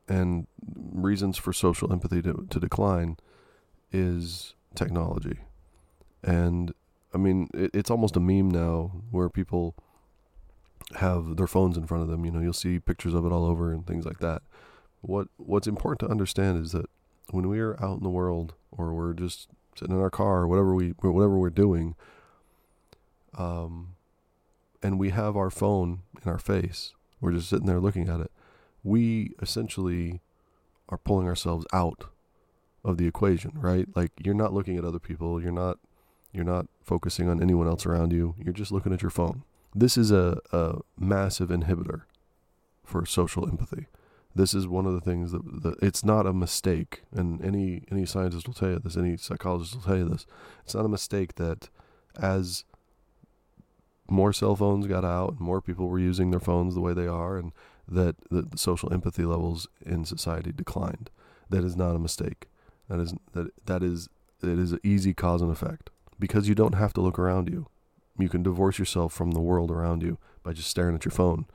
and 0.08 0.46
reasons 0.92 1.36
for 1.36 1.52
social 1.52 1.92
empathy 1.92 2.22
to, 2.22 2.46
to 2.50 2.60
decline 2.60 3.16
is 3.92 4.54
technology. 4.74 5.38
And 6.22 6.72
I 7.14 7.18
mean, 7.18 7.48
it, 7.54 7.70
it's 7.74 7.90
almost 7.90 8.16
a 8.16 8.20
meme 8.20 8.50
now 8.50 8.92
where 9.10 9.28
people 9.28 9.74
have 10.96 11.36
their 11.36 11.46
phones 11.46 11.76
in 11.76 11.86
front 11.86 12.02
of 12.02 12.08
them. 12.08 12.24
You 12.24 12.30
know, 12.30 12.40
you'll 12.40 12.52
see 12.52 12.78
pictures 12.78 13.14
of 13.14 13.24
it 13.24 13.32
all 13.32 13.44
over 13.44 13.72
and 13.72 13.86
things 13.86 14.04
like 14.04 14.18
that. 14.18 14.42
What 15.00 15.28
What's 15.36 15.66
important 15.66 16.00
to 16.00 16.12
understand 16.12 16.62
is 16.62 16.72
that 16.72 16.86
when 17.30 17.48
we 17.48 17.60
are 17.60 17.80
out 17.82 17.98
in 17.98 18.02
the 18.02 18.10
world 18.10 18.54
or 18.70 18.92
we're 18.92 19.14
just 19.14 19.48
sitting 19.76 19.94
in 19.94 20.02
our 20.02 20.10
car 20.10 20.42
or 20.42 20.48
whatever 20.48 20.74
we 20.74 20.90
whatever 21.00 21.38
we're 21.38 21.50
doing, 21.50 21.94
um, 23.38 23.94
and 24.82 24.98
we 24.98 25.10
have 25.10 25.36
our 25.36 25.50
phone 25.50 26.00
in 26.22 26.30
our 26.30 26.38
face, 26.38 26.94
we're 27.20 27.32
just 27.32 27.50
sitting 27.50 27.66
there 27.66 27.80
looking 27.80 28.08
at 28.08 28.20
it. 28.20 28.30
We 28.82 29.32
essentially 29.42 30.20
are 30.88 30.98
pulling 30.98 31.26
ourselves 31.26 31.66
out 31.72 32.06
of 32.84 32.96
the 32.96 33.06
equation, 33.06 33.52
right? 33.54 33.86
Like 33.94 34.12
you're 34.22 34.34
not 34.34 34.52
looking 34.52 34.78
at 34.78 34.84
other 34.84 34.98
people, 34.98 35.42
you're 35.42 35.52
not 35.52 35.78
you're 36.32 36.44
not 36.44 36.66
focusing 36.82 37.28
on 37.28 37.42
anyone 37.42 37.66
else 37.66 37.84
around 37.84 38.12
you. 38.12 38.36
You're 38.38 38.54
just 38.54 38.70
looking 38.70 38.92
at 38.92 39.02
your 39.02 39.10
phone. 39.10 39.42
This 39.74 39.96
is 39.96 40.10
a, 40.10 40.38
a 40.52 40.78
massive 40.98 41.48
inhibitor 41.48 42.02
for 42.84 43.04
social 43.04 43.48
empathy. 43.48 43.86
This 44.34 44.54
is 44.54 44.68
one 44.68 44.86
of 44.86 44.92
the 44.92 45.00
things 45.00 45.32
that, 45.32 45.62
that 45.62 45.76
it's 45.82 46.04
not 46.04 46.26
a 46.26 46.32
mistake, 46.32 47.02
and 47.12 47.44
any 47.44 47.82
any 47.90 48.06
scientist 48.06 48.46
will 48.46 48.54
tell 48.54 48.70
you 48.70 48.78
this, 48.78 48.96
any 48.96 49.16
psychologist 49.16 49.74
will 49.74 49.82
tell 49.82 49.96
you 49.96 50.08
this. 50.08 50.24
It's 50.64 50.74
not 50.74 50.84
a 50.84 50.88
mistake 50.88 51.34
that 51.34 51.68
as 52.20 52.64
more 54.10 54.32
cell 54.32 54.56
phones 54.56 54.86
got 54.86 55.04
out, 55.04 55.30
and 55.30 55.40
more 55.40 55.60
people 55.60 55.88
were 55.88 55.98
using 55.98 56.30
their 56.30 56.40
phones 56.40 56.74
the 56.74 56.80
way 56.80 56.92
they 56.92 57.06
are, 57.06 57.36
and 57.36 57.52
that 57.88 58.16
the, 58.30 58.46
social 58.56 58.92
empathy 58.92 59.24
levels 59.24 59.68
in 59.84 60.04
society 60.04 60.52
declined. 60.52 61.10
That 61.48 61.64
is 61.64 61.76
not 61.76 61.96
a 61.96 61.98
mistake. 61.98 62.48
That 62.88 63.00
is 63.00 63.14
that 63.32 63.50
that 63.66 63.82
is 63.82 64.08
it 64.42 64.58
is 64.58 64.72
an 64.72 64.80
easy 64.82 65.12
cause 65.12 65.42
and 65.42 65.50
effect 65.50 65.90
because 66.18 66.48
you 66.48 66.54
don't 66.54 66.74
have 66.74 66.92
to 66.94 67.00
look 67.00 67.18
around 67.18 67.48
you. 67.48 67.66
You 68.18 68.28
can 68.28 68.42
divorce 68.42 68.78
yourself 68.78 69.12
from 69.12 69.32
the 69.32 69.40
world 69.40 69.70
around 69.70 70.02
you 70.02 70.18
by 70.42 70.52
just 70.52 70.70
staring 70.70 70.94
at 70.94 71.04
your 71.04 71.12
phone. 71.12 71.46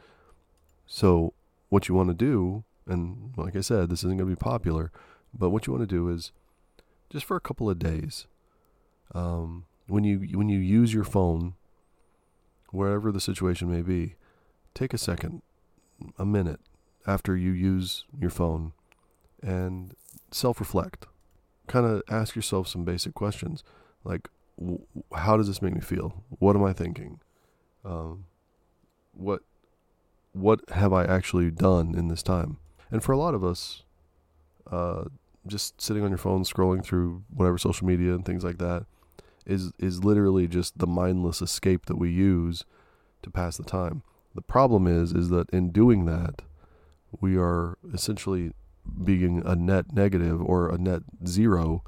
So, 0.88 1.34
what 1.70 1.88
you 1.88 1.96
want 1.96 2.10
to 2.10 2.16
do, 2.16 2.64
and 2.88 3.34
like 3.38 3.56
I 3.56 3.62
said, 3.62 3.90
this 3.90 4.00
isn't 4.00 4.18
going 4.18 4.30
to 4.30 4.36
be 4.36 4.40
popular, 4.40 4.92
but 5.34 5.50
what 5.50 5.68
you 5.68 5.74
want 5.74 5.88
to 5.88 5.96
do 5.96 6.10
is 6.10 6.32
just 7.10 7.26
for 7.26 7.38
a 7.38 7.42
couple 7.42 7.70
of 7.70 7.80
days, 7.80 8.28
um, 9.14 9.66
when 9.88 10.04
you 10.04 10.20
when 10.38 10.50
you 10.50 10.60
use 10.60 10.94
your 10.94 11.04
phone, 11.04 11.54
wherever 12.76 13.12
the 13.12 13.22
situation 13.22 13.72
may 13.72 13.82
be, 13.82 14.16
take 14.74 14.94
a 14.94 14.98
second, 14.98 15.42
a 16.18 16.26
minute 16.26 16.60
after 17.08 17.36
you 17.36 17.52
use 17.52 18.06
your 18.20 18.30
phone, 18.30 18.74
and 19.42 19.96
self-reflect. 20.32 21.08
Kind 21.68 21.86
of 21.86 22.04
ask 22.10 22.36
yourself 22.36 22.68
some 22.68 22.84
basic 22.84 23.14
questions, 23.14 23.64
like 24.04 24.30
how 25.16 25.38
does 25.38 25.48
this 25.48 25.62
make 25.62 25.74
me 25.74 25.82
feel? 25.82 26.24
What 26.40 26.56
am 26.56 26.64
I 26.64 26.74
thinking? 26.74 27.20
Um, 27.84 28.26
what 29.14 29.42
what 30.34 30.62
have 30.72 30.92
I 30.92 31.06
actually 31.06 31.52
done 31.52 31.96
in 31.96 32.08
this 32.08 32.24
time? 32.24 32.58
And 32.92 33.04
for 33.04 33.14
a 33.14 33.18
lot 33.18 33.34
of 33.34 33.44
us, 33.44 33.84
uh, 34.70 35.06
just 35.48 35.82
sitting 35.82 36.04
on 36.04 36.10
your 36.10 36.18
phone, 36.18 36.44
scrolling 36.44 36.84
through 36.84 37.24
whatever 37.34 37.58
social 37.58 37.88
media 37.88 38.14
and 38.14 38.26
things 38.26 38.44
like 38.44 38.58
that, 38.58 38.86
is 39.46 39.72
is 39.80 40.04
literally 40.04 40.48
just 40.48 40.78
the 40.78 40.88
mindless 40.88 41.42
escape 41.42 41.86
that 41.86 41.98
we 41.98 42.12
use 42.12 42.66
to 43.22 43.30
pass 43.30 43.58
the 43.58 43.64
time. 43.64 44.04
The 44.34 44.42
problem 44.42 44.88
is 44.88 45.12
is 45.12 45.30
that 45.30 45.50
in 45.52 45.72
doing 45.72 46.06
that, 46.06 46.42
we 47.22 47.38
are 47.38 47.78
essentially 47.94 48.52
being 49.04 49.42
a 49.46 49.56
net 49.56 49.94
negative 49.94 50.42
or 50.42 50.70
a 50.70 50.78
net 50.78 51.04
zero 51.26 51.84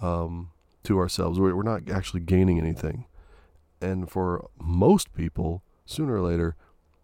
um, 0.00 0.50
to 0.84 0.98
ourselves. 0.98 1.38
We're 1.38 1.62
not 1.62 1.90
actually 1.90 2.20
gaining 2.20 2.58
anything. 2.58 3.06
And 3.80 4.10
for 4.10 4.48
most 4.58 5.12
people, 5.14 5.62
sooner 5.86 6.14
or 6.14 6.20
later, 6.20 6.56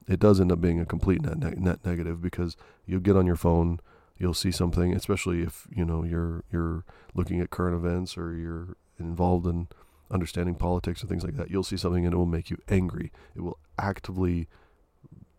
it 0.08 0.20
does 0.20 0.40
end 0.40 0.52
up 0.52 0.60
being 0.60 0.80
a 0.80 0.86
complete 0.86 1.22
net, 1.22 1.38
ne- 1.38 1.56
net 1.56 1.84
negative 1.84 2.22
because 2.22 2.56
you'll 2.86 3.00
get 3.00 3.16
on 3.16 3.26
your 3.26 3.36
phone, 3.36 3.80
you'll 4.18 4.34
see 4.34 4.52
something, 4.52 4.94
especially 4.94 5.42
if 5.42 5.66
you 5.74 5.84
know 5.84 6.04
you're 6.04 6.44
you're 6.52 6.84
looking 7.14 7.40
at 7.40 7.50
current 7.50 7.74
events 7.74 8.16
or 8.16 8.34
you're 8.34 8.76
involved 8.98 9.46
in 9.46 9.68
understanding 10.10 10.54
politics 10.54 11.02
or 11.02 11.06
things 11.06 11.24
like 11.24 11.36
that. 11.36 11.50
You'll 11.50 11.62
see 11.62 11.76
something 11.76 12.04
and 12.04 12.14
it 12.14 12.16
will 12.16 12.26
make 12.26 12.50
you 12.50 12.58
angry. 12.68 13.12
It 13.34 13.40
will 13.40 13.58
actively 13.78 14.48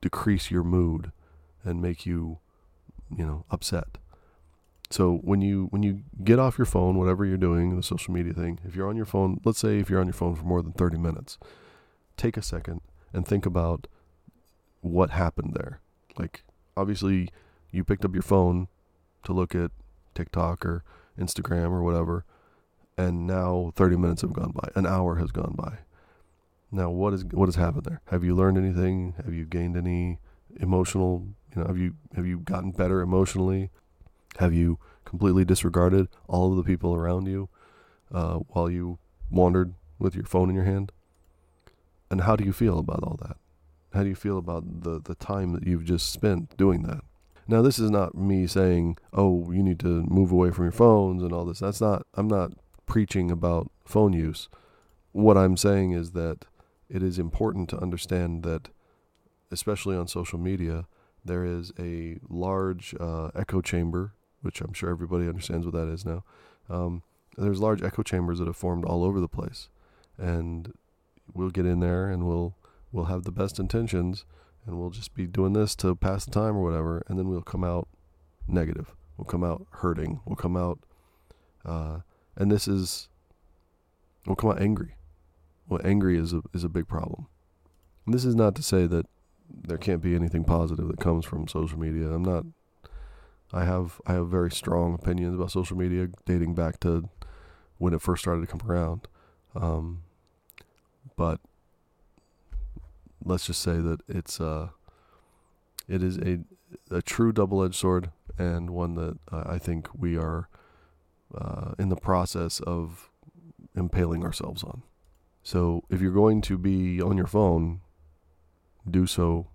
decrease 0.02 0.52
your 0.52 0.64
mood 0.64 1.12
and 1.64 1.82
make 1.82 2.06
you, 2.06 2.40
you 3.16 3.26
know, 3.26 3.46
upset. 3.50 3.98
So 4.90 5.16
when 5.18 5.42
you 5.42 5.68
when 5.72 5.84
you 5.84 6.04
get 6.24 6.40
off 6.40 6.58
your 6.58 6.66
phone, 6.66 6.98
whatever 6.98 7.26
you're 7.26 7.38
doing, 7.38 7.76
the 7.76 7.84
social 7.84 8.14
media 8.14 8.34
thing, 8.34 8.60
if 8.64 8.76
you're 8.76 8.88
on 8.88 8.96
your 8.96 9.06
phone, 9.06 9.42
let's 9.44 9.60
say 9.60 9.80
if 9.80 9.90
you're 9.90 10.00
on 10.00 10.08
your 10.08 10.14
phone 10.14 10.36
for 10.36 10.44
more 10.44 10.62
than 10.62 10.72
30 10.72 10.98
minutes, 10.98 11.38
take 12.16 12.38
a 12.38 12.42
second 12.42 12.82
and 13.14 13.28
think 13.28 13.46
about 13.46 13.88
what 14.82 15.10
happened 15.10 15.54
there. 15.56 15.82
Like 16.18 16.44
obviously 16.78 17.30
you 17.72 17.84
picked 17.84 18.06
up 18.06 18.14
your 18.14 18.24
phone 18.24 18.68
to 19.24 19.34
look 19.34 19.54
at 19.54 19.72
TikTok 20.16 20.66
or 20.66 20.84
Instagram 21.20 21.72
or 21.72 21.84
whatever, 21.84 22.24
and 22.98 23.28
now 23.28 23.72
30 23.76 23.98
minutes 23.98 24.22
have 24.22 24.34
gone 24.34 24.52
by. 24.52 24.70
An 24.76 24.86
hour 24.86 25.16
has 25.18 25.32
gone 25.32 25.54
by. 25.56 25.80
Now 26.72 26.90
what 26.90 27.14
is 27.14 27.24
what 27.26 27.46
has 27.46 27.56
happened 27.56 27.86
there? 27.86 28.02
Have 28.06 28.24
you 28.24 28.36
learned 28.36 28.58
anything? 28.58 29.14
Have 29.24 29.34
you 29.34 29.46
gained 29.46 29.78
any 29.78 30.20
emotional, 30.60 31.28
you 31.56 31.62
know, 31.62 31.68
have 31.68 31.78
you 31.78 31.94
have 32.16 32.26
you 32.26 32.40
gotten 32.40 32.72
better 32.72 33.02
emotionally? 33.02 33.70
Have 34.40 34.54
you 34.54 34.80
completely 35.06 35.46
disregarded 35.46 36.10
all 36.28 36.52
of 36.52 36.58
the 36.58 36.64
people 36.64 36.94
around 36.94 37.28
you 37.28 37.50
uh, 38.14 38.36
while 38.50 38.70
you 38.70 39.00
wandered 39.30 39.74
with 40.00 40.16
your 40.16 40.26
phone 40.26 40.50
in 40.50 40.56
your 40.56 40.66
hand? 40.66 40.92
And 42.10 42.22
how 42.22 42.36
do 42.36 42.44
you 42.44 42.54
feel 42.54 42.80
about 42.80 43.04
all 43.04 43.18
that? 43.22 43.38
How 43.94 44.04
do 44.04 44.10
you 44.10 44.16
feel 44.16 44.38
about 44.38 44.84
the, 44.84 45.02
the 45.02 45.16
time 45.16 45.54
that 45.54 45.66
you've 45.66 45.86
just 45.86 46.12
spent 46.12 46.56
doing 46.58 46.84
that? 46.84 47.02
Now, 47.48 47.62
this 47.62 47.80
is 47.80 47.90
not 47.90 48.16
me 48.16 48.46
saying, 48.46 48.98
oh, 49.14 49.52
you 49.52 49.64
need 49.64 49.80
to 49.80 50.04
move 50.04 50.32
away 50.32 50.52
from 50.52 50.66
your 50.66 50.74
phones 50.74 51.24
and 51.24 51.32
all 51.32 51.46
this. 51.46 51.60
That's 51.60 51.80
not, 51.80 52.06
I'm 52.14 52.28
not 52.28 52.52
preaching 52.88 53.30
about 53.30 53.72
phone 53.86 54.14
use. 54.14 54.50
What 55.12 55.38
I'm 55.38 55.58
saying 55.58 55.92
is 55.92 56.12
that 56.12 56.46
it 56.90 57.04
is 57.04 57.20
important 57.20 57.70
to 57.70 57.78
understand 57.78 58.44
that, 58.44 58.70
especially 59.52 59.96
on 59.96 60.08
social 60.08 60.40
media, 60.40 60.88
there 61.24 61.46
is 61.46 61.72
a 61.78 62.18
large 62.30 62.96
uh, 63.00 63.30
echo 63.36 63.62
chamber 63.62 64.14
which 64.42 64.62
I'm 64.62 64.74
sure 64.74 64.90
everybody 64.90 65.28
understands 65.28 65.66
what 65.66 65.76
that 65.76 65.88
is 65.88 66.06
now. 66.06 66.24
Um, 66.70 67.04
there's 67.38 67.60
large 67.60 67.84
echo 67.84 68.04
chambers 68.04 68.40
that 68.40 68.48
have 68.48 68.58
formed 68.58 68.86
all 68.86 69.04
over 69.04 69.20
the 69.20 69.28
place, 69.28 69.70
and 70.18 70.74
we'll 71.34 71.50
get 71.50 71.66
in 71.66 71.80
there 71.80 72.10
and 72.10 72.26
we'll 72.26 72.56
we'll 72.92 73.06
have 73.06 73.24
the 73.24 73.32
best 73.32 73.60
intentions, 73.60 74.26
and 74.66 74.80
we'll 74.80 74.90
just 74.90 75.14
be 75.14 75.28
doing 75.28 75.54
this 75.54 75.76
to 75.76 75.96
pass 75.96 76.26
the 76.26 76.32
time 76.32 76.56
or 76.56 76.64
whatever, 76.64 77.04
and 77.08 77.20
then 77.20 77.30
we'll 77.30 77.42
come 77.42 77.64
out 77.64 77.88
negative. 78.48 78.96
We'll 79.18 79.26
come 79.26 79.44
out 79.44 79.68
hurting. 79.72 80.22
We'll 80.26 80.36
come 80.36 80.56
out, 80.56 80.80
uh, 81.66 82.00
and 82.38 82.52
this 82.52 82.68
is 82.68 83.10
we'll 84.26 84.36
come 84.36 84.52
on, 84.52 84.60
angry. 84.60 84.96
Well, 85.68 85.82
angry 85.84 86.18
is 86.18 86.34
a 86.34 86.42
is 86.54 86.64
a 86.64 86.70
big 86.70 86.88
problem. 86.88 87.28
And 88.06 88.14
this 88.14 88.24
is 88.24 88.36
not 88.36 88.56
to 88.56 88.64
say 88.64 88.88
that 88.88 89.08
there 89.50 89.78
can't 89.78 90.02
be 90.02 90.16
anything 90.16 90.44
positive 90.44 90.88
that 90.88 91.00
comes 91.00 91.26
from 91.26 91.48
social 91.48 91.80
media. 91.80 92.08
I'm 92.08 92.24
not 92.24 92.46
I 93.52 93.66
have 93.66 94.00
I 94.06 94.14
have 94.14 94.30
very 94.30 94.52
strong 94.52 94.94
opinions 94.94 95.36
about 95.36 95.52
social 95.52 95.78
media 95.78 96.10
dating 96.26 96.54
back 96.54 96.80
to 96.82 97.10
when 97.78 97.94
it 97.94 98.02
first 98.02 98.22
started 98.22 98.42
to 98.42 98.48
come 98.48 98.70
around. 98.70 99.08
Um, 99.56 100.04
but 101.16 101.40
let's 103.24 103.48
just 103.48 103.62
say 103.62 103.78
that 103.78 104.02
it's 104.08 104.40
uh, 104.40 104.70
it 105.88 106.04
is 106.04 106.18
a 106.18 106.40
a 106.92 107.02
true 107.02 107.32
double 107.32 107.64
edged 107.64 107.76
sword 107.76 108.12
and 108.38 108.70
one 108.70 108.96
that 108.96 109.18
uh, 109.32 109.44
I 109.46 109.58
think 109.58 109.88
we 109.98 110.18
are 110.18 110.50
uh, 111.36 111.72
in 111.78 111.90
the 111.90 111.96
process 111.96 112.60
of 112.62 113.10
impaling 113.76 114.24
ourselves 114.24 114.64
on. 114.64 114.82
So 115.44 115.84
if 115.90 116.02
you're 116.02 116.12
going 116.12 116.42
to 116.42 116.58
be 116.58 117.02
on 117.02 117.18
your 117.18 117.28
phone, 117.28 117.82
do 118.90 119.06
so 119.06 119.48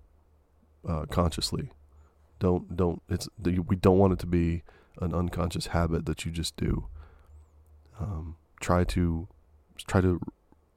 uh, 0.89 1.07
consciously. 1.07 1.71
Don't 2.39 2.77
don't 2.77 3.03
it's 3.09 3.29
we 3.39 3.77
don't 3.77 3.99
want 3.99 4.15
it 4.15 4.19
to 4.21 4.27
be 4.27 4.63
an 5.01 5.15
unconscious 5.15 5.69
habit 5.69 6.07
that 6.07 6.25
you 6.25 6.33
just 6.33 6.57
do. 6.57 6.87
Um, 8.01 8.37
try 8.61 8.85
to 8.85 9.29
try 9.87 10.01
to 10.01 10.21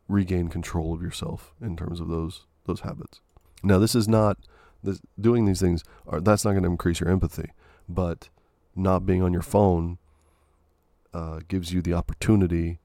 regain 0.07 0.49
control 0.49 0.93
of 0.93 1.01
yourself 1.01 1.53
in 1.61 1.75
terms 1.75 1.99
of 1.99 2.07
those 2.07 2.45
those 2.65 2.81
habits. 2.81 3.21
Now, 3.63 3.79
this 3.79 3.95
is 3.95 4.07
not 4.07 4.37
this, 4.83 5.01
doing 5.19 5.45
these 5.45 5.61
things 5.61 5.83
are 6.07 6.21
that's 6.21 6.45
not 6.45 6.51
going 6.51 6.63
to 6.63 6.69
increase 6.69 6.99
your 6.99 7.09
empathy, 7.09 7.51
but 7.89 8.29
not 8.75 9.05
being 9.05 9.23
on 9.23 9.33
your 9.33 9.41
phone 9.41 9.97
uh, 11.16 11.39
gives 11.47 11.72
you 11.72 11.82
the 11.82 11.93
opportunity, 11.93 12.80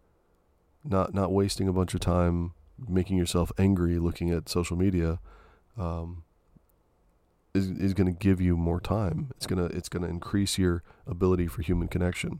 not 0.85 1.12
not 1.12 1.33
wasting 1.33 1.66
a 1.66 1.72
bunch 1.72 1.95
of 1.95 2.01
time 2.01 2.53
making 2.89 3.16
yourself 3.16 3.51
angry 3.59 3.99
looking 3.99 4.31
at 4.31 4.49
social 4.49 4.76
media, 4.76 5.18
um, 5.76 6.22
is 7.55 7.70
is 7.70 7.93
going 7.93 8.07
to 8.07 8.16
give 8.16 8.41
you 8.41 8.57
more 8.57 8.81
time. 8.81 9.31
It's 9.37 9.49
gonna 9.49 9.64
it's 9.64 9.89
gonna 9.89 10.07
increase 10.07 10.59
your 10.59 10.85
ability 11.09 11.49
for 11.49 11.62
human 11.62 11.89
connection. 11.89 12.39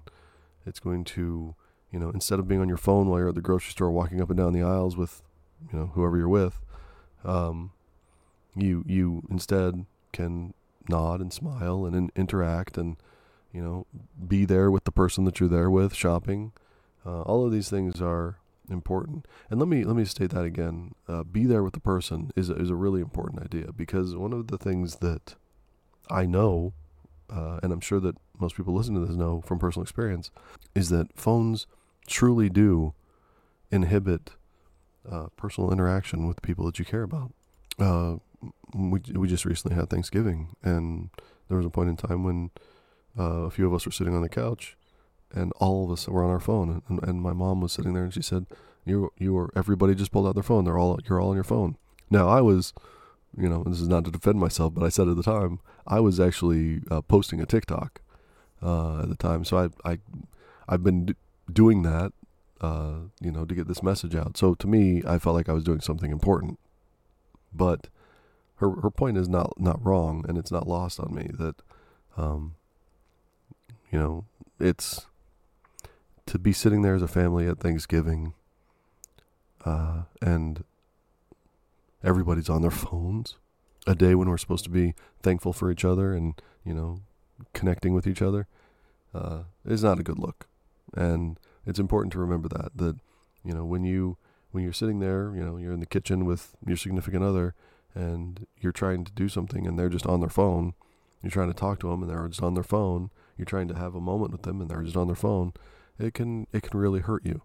It's 0.65 0.79
going 0.79 1.03
to 1.05 1.57
you 1.91 1.99
know 1.99 2.11
instead 2.11 2.39
of 2.39 2.47
being 2.47 2.61
on 2.61 2.69
your 2.69 2.79
phone 2.79 3.09
while 3.09 3.19
you're 3.19 3.31
at 3.31 3.35
the 3.35 3.41
grocery 3.41 3.73
store 3.73 3.91
walking 3.91 4.21
up 4.21 4.31
and 4.31 4.39
down 4.39 4.53
the 4.53 4.63
aisles 4.63 4.97
with 4.97 5.23
you 5.73 5.77
know 5.77 5.87
whoever 5.95 6.17
you're 6.17 6.29
with, 6.29 6.61
um, 7.25 7.73
you 8.55 8.85
you 8.87 9.25
instead 9.29 9.87
can 10.13 10.55
nod 10.89 11.21
and 11.21 11.33
smile 11.33 11.85
and 11.85 11.97
in, 11.97 12.11
interact 12.15 12.79
and 12.79 12.97
you 13.53 13.63
know 13.63 13.87
be 14.27 14.45
there 14.45 14.71
with 14.71 14.85
the 14.85 14.93
person 14.93 15.25
that 15.25 15.41
you're 15.41 15.49
there 15.49 15.71
with 15.71 15.95
shopping. 15.95 16.53
Uh, 17.05 17.23
all 17.23 17.47
of 17.47 17.53
these 17.53 17.71
things 17.71 18.01
are 18.01 18.37
important. 18.71 19.27
And 19.51 19.59
let 19.59 19.69
me 19.69 19.85
let 19.85 19.97
me 19.97 20.05
state 20.05 20.31
that 20.31 20.45
again. 20.45 20.95
Uh, 21.09 21.25
be 21.25 21.45
there 21.45 21.63
with 21.63 21.75
the 21.75 21.81
person 21.81 22.31
is 22.37 22.49
a, 22.49 22.55
is 22.55 22.71
a 22.71 22.75
really 22.75 23.01
important 23.01 23.43
idea 23.43 23.73
because 23.73 24.15
one 24.15 24.33
of 24.33 24.49
the 24.49 24.59
things 24.59 24.97
that 24.97 25.35
I 26.11 26.27
know, 26.27 26.73
uh, 27.29 27.61
and 27.63 27.73
I'm 27.73 27.81
sure 27.81 28.01
that 28.01 28.17
most 28.39 28.57
people 28.57 28.75
listening 28.75 29.01
to 29.03 29.07
this 29.07 29.17
know 29.17 29.41
from 29.43 29.59
personal 29.59 29.83
experience, 29.83 30.31
is 30.75 30.89
that 30.91 31.09
phones 31.15 31.67
truly 32.07 32.49
do 32.49 32.95
inhibit 33.71 34.31
uh, 35.11 35.27
personal 35.37 35.73
interaction 35.73 36.27
with 36.27 36.43
people 36.43 36.65
that 36.67 36.79
you 36.79 36.85
care 36.85 37.03
about. 37.03 37.33
Uh, 37.79 38.17
we 38.75 39.01
we 39.15 39.29
just 39.29 39.45
recently 39.45 39.77
had 39.77 39.91
Thanksgiving, 39.91 40.55
and 40.63 41.11
there 41.49 41.57
was 41.57 41.67
a 41.67 41.71
point 41.71 41.91
in 41.91 41.97
time 41.97 42.25
when 42.25 42.51
uh, 43.19 43.43
a 43.43 43.51
few 43.51 43.67
of 43.67 43.75
us 43.75 43.87
were 43.87 43.93
sitting 43.93 44.15
on 44.15 44.23
the 44.23 44.29
couch, 44.29 44.77
and 45.33 45.53
all 45.59 45.85
of 45.85 45.91
us 45.91 46.09
were 46.09 46.25
on 46.25 46.31
our 46.31 46.41
phone, 46.41 46.83
and, 46.89 47.03
and 47.03 47.23
my 47.23 47.33
mom 47.33 47.61
was 47.61 47.73
sitting 47.73 47.95
there, 47.95 48.05
and 48.05 48.15
she 48.15 48.23
said, 48.23 48.47
"You 48.85 49.13
you 49.19 49.33
were 49.35 49.51
everybody 49.57 49.95
just 49.95 50.13
pulled 50.13 50.27
out 50.27 50.35
their 50.35 50.43
phone. 50.43 50.65
They're 50.65 50.79
all 50.79 50.99
you're 51.09 51.21
all 51.21 51.31
on 51.31 51.37
your 51.37 51.45
phone." 51.45 51.77
Now 52.11 52.29
I 52.29 52.41
was, 52.41 52.73
you 53.37 53.49
know, 53.49 53.63
this 53.65 53.81
is 53.81 53.89
not 53.89 54.05
to 54.05 54.11
defend 54.11 54.39
myself, 54.39 54.75
but 54.75 54.85
I 54.85 54.89
said 54.89 55.09
at 55.09 55.17
the 55.17 55.23
time 55.23 55.61
I 55.87 56.01
was 56.01 56.19
actually 56.19 56.81
uh, 56.91 57.01
posting 57.03 57.41
a 57.41 57.47
TikTok 57.47 58.01
uh, 58.63 59.03
at 59.03 59.09
the 59.09 59.17
time, 59.17 59.45
so 59.45 59.59
I 59.85 59.93
I 59.93 59.99
I've 60.69 60.83
been 60.83 61.07
d- 61.07 61.15
doing 61.53 61.83
that, 61.83 62.13
uh, 62.61 63.01
you 63.21 63.33
know, 63.33 63.45
to 63.45 63.55
get 63.55 63.69
this 63.69 63.83
message 63.83 64.15
out. 64.15 64.37
So 64.37 64.55
to 64.55 64.67
me, 64.67 65.03
I 65.07 65.19
felt 65.19 65.35
like 65.35 65.49
I 65.49 65.53
was 65.53 65.65
doing 65.65 65.81
something 65.81 66.13
important, 66.13 66.59
but 67.53 67.89
her 68.57 68.71
her 68.83 68.91
point 68.91 69.17
is 69.17 69.29
not 69.29 69.59
not 69.59 69.85
wrong, 69.85 70.25
and 70.29 70.39
it's 70.39 70.53
not 70.53 70.69
lost 70.69 71.01
on 71.01 71.15
me 71.15 71.31
that, 71.39 71.57
um, 72.17 72.55
you 73.91 73.99
know, 73.99 74.25
it's 74.59 75.07
to 76.27 76.39
be 76.39 76.53
sitting 76.53 76.83
there 76.83 76.95
as 76.95 77.03
a 77.03 77.09
family 77.09 77.47
at 77.47 77.59
Thanksgiving, 77.59 78.35
uh, 79.65 80.03
and 80.23 80.65
everybody's 82.03 82.49
on 82.49 82.63
their 82.63 82.71
phones. 82.71 83.37
A 83.87 83.95
day 83.95 84.15
when 84.15 84.29
we're 84.29 84.39
supposed 84.39 84.65
to 84.65 84.71
be 84.71 84.95
thankful 85.23 85.55
for 85.55 85.71
each 85.71 85.87
other 85.87 86.13
and 86.13 86.41
you 86.65 86.75
know 86.75 87.01
connecting 87.55 87.95
with 87.95 88.07
each 88.07 88.21
other 88.21 88.47
uh, 89.15 89.45
is 89.65 89.83
not 89.83 89.99
a 89.99 90.03
good 90.03 90.19
look, 90.19 90.47
and 90.95 91.39
it's 91.67 91.79
important 91.79 92.13
to 92.13 92.19
remember 92.19 92.49
that 92.49 92.77
that 92.77 92.97
you 93.43 93.55
know 93.55 93.65
when 93.65 93.85
you 93.85 94.19
when 94.53 94.65
you're 94.65 94.73
sitting 94.73 94.99
there, 94.99 95.33
you 95.35 95.45
know, 95.45 95.57
you're 95.57 95.73
in 95.73 95.81
the 95.81 95.87
kitchen 95.87 96.25
with 96.25 96.57
your 96.67 96.77
significant 96.77 97.23
other 97.23 97.55
and 97.95 98.47
you're 98.61 98.73
trying 98.73 99.05
to 99.05 99.13
do 99.13 99.29
something 99.29 99.67
and 99.67 99.79
they're 99.79 99.89
just 99.89 100.07
on 100.07 100.21
their 100.21 100.29
phone. 100.29 100.75
You're 101.23 101.31
trying 101.31 101.53
to 101.53 101.59
talk 101.59 101.81
to 101.81 101.89
them 101.89 102.03
and 102.03 102.11
they're 102.11 102.29
just 102.29 102.43
on 102.43 102.55
their 102.55 102.65
phone. 102.65 103.11
You're 103.41 103.47
trying 103.47 103.69
to 103.69 103.75
have 103.75 103.95
a 103.95 104.01
moment 104.01 104.33
with 104.33 104.43
them 104.43 104.61
and 104.61 104.71
they're 104.71 104.83
just 104.83 104.97
on 104.97 105.07
their 105.07 105.17
phone. 105.17 105.53
It 105.99 106.15
can 106.15 106.47
it 106.53 106.63
can 106.63 106.79
really 106.79 107.01
hurt 107.01 107.25
you. 107.25 107.43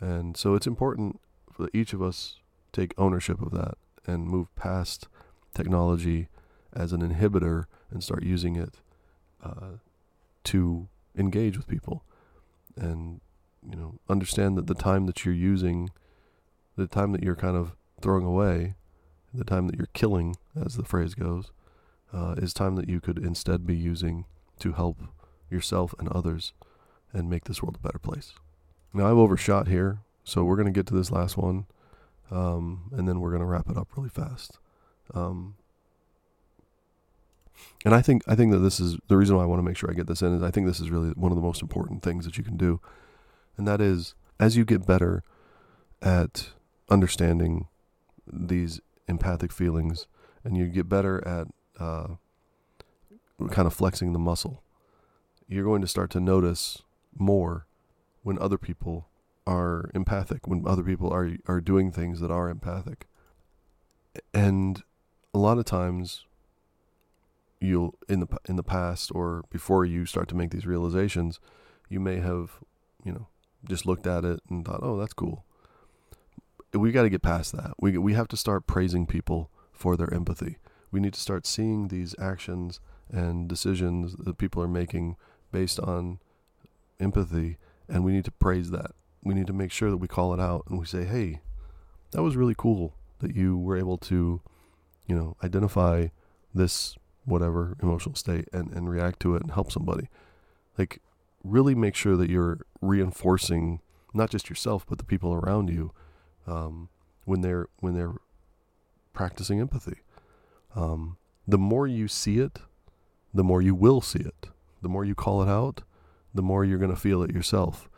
And 0.00 0.36
so 0.36 0.54
it's 0.54 0.66
important 0.66 1.20
for 1.52 1.68
each 1.72 1.92
of 1.92 2.02
us 2.02 2.36
take 2.72 2.92
ownership 2.98 3.40
of 3.40 3.52
that 3.52 3.78
and 4.06 4.28
move 4.28 4.54
past 4.54 5.08
technology 5.54 6.28
as 6.72 6.92
an 6.92 7.00
inhibitor 7.00 7.64
and 7.90 8.02
start 8.02 8.22
using 8.22 8.56
it 8.56 8.74
uh, 9.42 9.78
to 10.44 10.88
engage 11.16 11.56
with 11.56 11.66
people 11.66 12.04
and 12.76 13.20
you 13.68 13.76
know 13.76 13.94
understand 14.08 14.56
that 14.56 14.66
the 14.66 14.74
time 14.74 15.06
that 15.06 15.24
you're 15.24 15.34
using 15.34 15.90
the 16.76 16.86
time 16.86 17.10
that 17.12 17.22
you're 17.22 17.34
kind 17.34 17.56
of 17.56 17.72
throwing 18.00 18.24
away 18.24 18.74
the 19.34 19.44
time 19.44 19.66
that 19.68 19.76
you're 19.76 19.88
killing, 19.92 20.36
as 20.60 20.76
the 20.76 20.84
phrase 20.84 21.14
goes, 21.14 21.52
uh, 22.12 22.34
is 22.38 22.52
time 22.52 22.76
that 22.76 22.88
you 22.88 23.00
could 23.00 23.18
instead 23.18 23.66
be 23.66 23.76
using 23.76 24.24
to 24.58 24.72
help 24.72 24.98
yourself 25.50 25.94
and 25.98 26.08
others 26.08 26.52
and 27.12 27.30
make 27.30 27.44
this 27.44 27.62
world 27.62 27.76
a 27.76 27.86
better 27.86 27.98
place. 27.98 28.34
Now, 28.92 29.06
I've 29.06 29.18
overshot 29.18 29.68
here, 29.68 30.00
so 30.24 30.44
we're 30.44 30.56
going 30.56 30.66
to 30.66 30.72
get 30.72 30.86
to 30.86 30.94
this 30.94 31.10
last 31.10 31.36
one, 31.36 31.66
um, 32.30 32.90
and 32.92 33.08
then 33.08 33.20
we're 33.20 33.30
going 33.30 33.40
to 33.40 33.46
wrap 33.46 33.68
it 33.68 33.76
up 33.76 33.88
really 33.96 34.08
fast. 34.08 34.58
Um, 35.14 35.54
and 37.84 37.94
I 37.94 38.02
think 38.02 38.22
I 38.26 38.34
think 38.34 38.52
that 38.52 38.58
this 38.58 38.80
is 38.80 38.98
the 39.08 39.16
reason 39.16 39.36
why 39.36 39.42
I 39.42 39.46
want 39.46 39.58
to 39.58 39.64
make 39.64 39.76
sure 39.76 39.90
I 39.90 39.94
get 39.94 40.06
this 40.06 40.22
in 40.22 40.34
is 40.34 40.42
I 40.42 40.50
think 40.50 40.66
this 40.66 40.80
is 40.80 40.90
really 40.90 41.10
one 41.10 41.32
of 41.32 41.36
the 41.36 41.42
most 41.42 41.62
important 41.62 42.02
things 42.02 42.24
that 42.24 42.38
you 42.38 42.44
can 42.44 42.56
do, 42.56 42.80
and 43.56 43.66
that 43.66 43.80
is 43.80 44.14
as 44.38 44.56
you 44.56 44.64
get 44.64 44.86
better 44.86 45.22
at 46.02 46.50
understanding 46.88 47.66
these 48.30 48.80
empathic 49.08 49.52
feelings, 49.52 50.06
and 50.44 50.56
you 50.56 50.66
get 50.66 50.88
better 50.88 51.26
at 51.26 51.48
uh, 51.80 52.14
kind 53.50 53.66
of 53.66 53.74
flexing 53.74 54.12
the 54.12 54.18
muscle, 54.18 54.62
you're 55.48 55.64
going 55.64 55.80
to 55.80 55.88
start 55.88 56.10
to 56.10 56.20
notice 56.20 56.82
more 57.16 57.66
when 58.22 58.38
other 58.38 58.58
people 58.58 59.08
are 59.46 59.90
empathic, 59.94 60.46
when 60.46 60.62
other 60.66 60.82
people 60.82 61.12
are 61.12 61.30
are 61.46 61.60
doing 61.60 61.90
things 61.90 62.20
that 62.20 62.30
are 62.30 62.50
empathic. 62.50 63.06
And 64.34 64.82
a 65.32 65.38
lot 65.38 65.58
of 65.58 65.64
times 65.64 66.26
you'll 67.60 67.94
in 68.08 68.20
the 68.20 68.28
in 68.48 68.56
the 68.56 68.62
past 68.62 69.10
or 69.14 69.44
before 69.50 69.84
you 69.84 70.06
start 70.06 70.28
to 70.28 70.36
make 70.36 70.50
these 70.50 70.66
realizations, 70.66 71.40
you 71.88 71.98
may 71.98 72.16
have, 72.16 72.60
you 73.04 73.12
know, 73.12 73.28
just 73.66 73.86
looked 73.86 74.06
at 74.06 74.24
it 74.24 74.40
and 74.50 74.64
thought, 74.64 74.80
"Oh, 74.82 74.98
that's 74.98 75.14
cool." 75.14 75.44
we 76.74 76.92
got 76.92 77.02
to 77.02 77.10
get 77.10 77.22
past 77.22 77.52
that. 77.52 77.72
We 77.80 77.96
we 77.96 78.14
have 78.14 78.28
to 78.28 78.36
start 78.36 78.66
praising 78.66 79.06
people 79.06 79.50
for 79.72 79.96
their 79.96 80.12
empathy. 80.12 80.58
We 80.90 81.00
need 81.00 81.14
to 81.14 81.20
start 81.20 81.46
seeing 81.46 81.88
these 81.88 82.14
actions 82.18 82.80
and 83.10 83.48
decisions 83.48 84.16
that 84.16 84.38
people 84.38 84.62
are 84.62 84.68
making 84.68 85.16
based 85.52 85.80
on 85.80 86.18
empathy, 87.00 87.56
and 87.88 88.04
we 88.04 88.12
need 88.12 88.24
to 88.24 88.30
praise 88.32 88.70
that. 88.70 88.92
We 89.22 89.34
need 89.34 89.46
to 89.46 89.52
make 89.52 89.72
sure 89.72 89.90
that 89.90 89.96
we 89.96 90.08
call 90.08 90.34
it 90.34 90.40
out 90.40 90.64
and 90.68 90.78
we 90.78 90.86
say, 90.86 91.04
"Hey, 91.04 91.40
that 92.12 92.22
was 92.22 92.36
really 92.36 92.54
cool 92.56 92.94
that 93.20 93.34
you 93.34 93.58
were 93.58 93.76
able 93.76 93.98
to, 93.98 94.40
you 95.06 95.16
know, 95.16 95.36
identify 95.42 96.08
this 96.54 96.96
whatever 97.24 97.76
emotional 97.82 98.14
state 98.14 98.48
and 98.52 98.72
and 98.72 98.88
react 98.90 99.20
to 99.20 99.34
it 99.34 99.42
and 99.42 99.52
help 99.52 99.72
somebody." 99.72 100.08
Like 100.76 101.00
really 101.44 101.74
make 101.74 101.94
sure 101.94 102.16
that 102.16 102.30
you're 102.30 102.58
reinforcing 102.80 103.80
not 104.14 104.30
just 104.30 104.48
yourself 104.48 104.84
but 104.88 104.98
the 104.98 105.04
people 105.04 105.34
around 105.34 105.68
you 105.70 105.92
um, 106.46 106.88
when 107.24 107.40
they're 107.40 107.68
when 107.80 107.94
they're 107.94 108.14
practicing 109.12 109.60
empathy. 109.60 109.98
Um, 110.74 111.16
the 111.46 111.58
more 111.58 111.86
you 111.86 112.08
see 112.08 112.38
it, 112.38 112.60
the 113.32 113.44
more 113.44 113.62
you 113.62 113.74
will 113.74 114.00
see 114.00 114.20
it. 114.20 114.48
The 114.82 114.88
more 114.88 115.04
you 115.04 115.14
call 115.14 115.42
it 115.42 115.48
out, 115.48 115.82
the 116.34 116.42
more 116.42 116.64
you're 116.64 116.78
going 116.78 116.94
to 116.94 117.00
feel 117.00 117.22
it 117.22 117.32
yourself. 117.32 117.88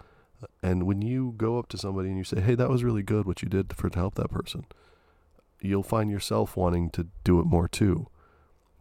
And 0.63 0.85
when 0.85 1.03
you 1.03 1.35
go 1.37 1.59
up 1.59 1.69
to 1.69 1.79
somebody 1.79 2.09
and 2.09 2.17
you 2.17 2.25
say, 2.25 2.41
"Hey, 2.41 2.55
that 2.55 2.71
was 2.71 2.83
really 2.83 3.03
good 3.03 3.27
what 3.27 3.43
you 3.43 3.49
did 3.49 3.75
for 3.75 3.91
to 3.91 3.99
help 3.99 4.15
that 4.15 4.31
person," 4.31 4.65
you'll 5.61 5.83
find 5.83 6.11
yourself 6.11 6.57
wanting 6.57 6.91
to 6.91 7.09
do 7.25 7.41
it 7.41 7.47
more 7.47 7.69
too. 7.69 8.09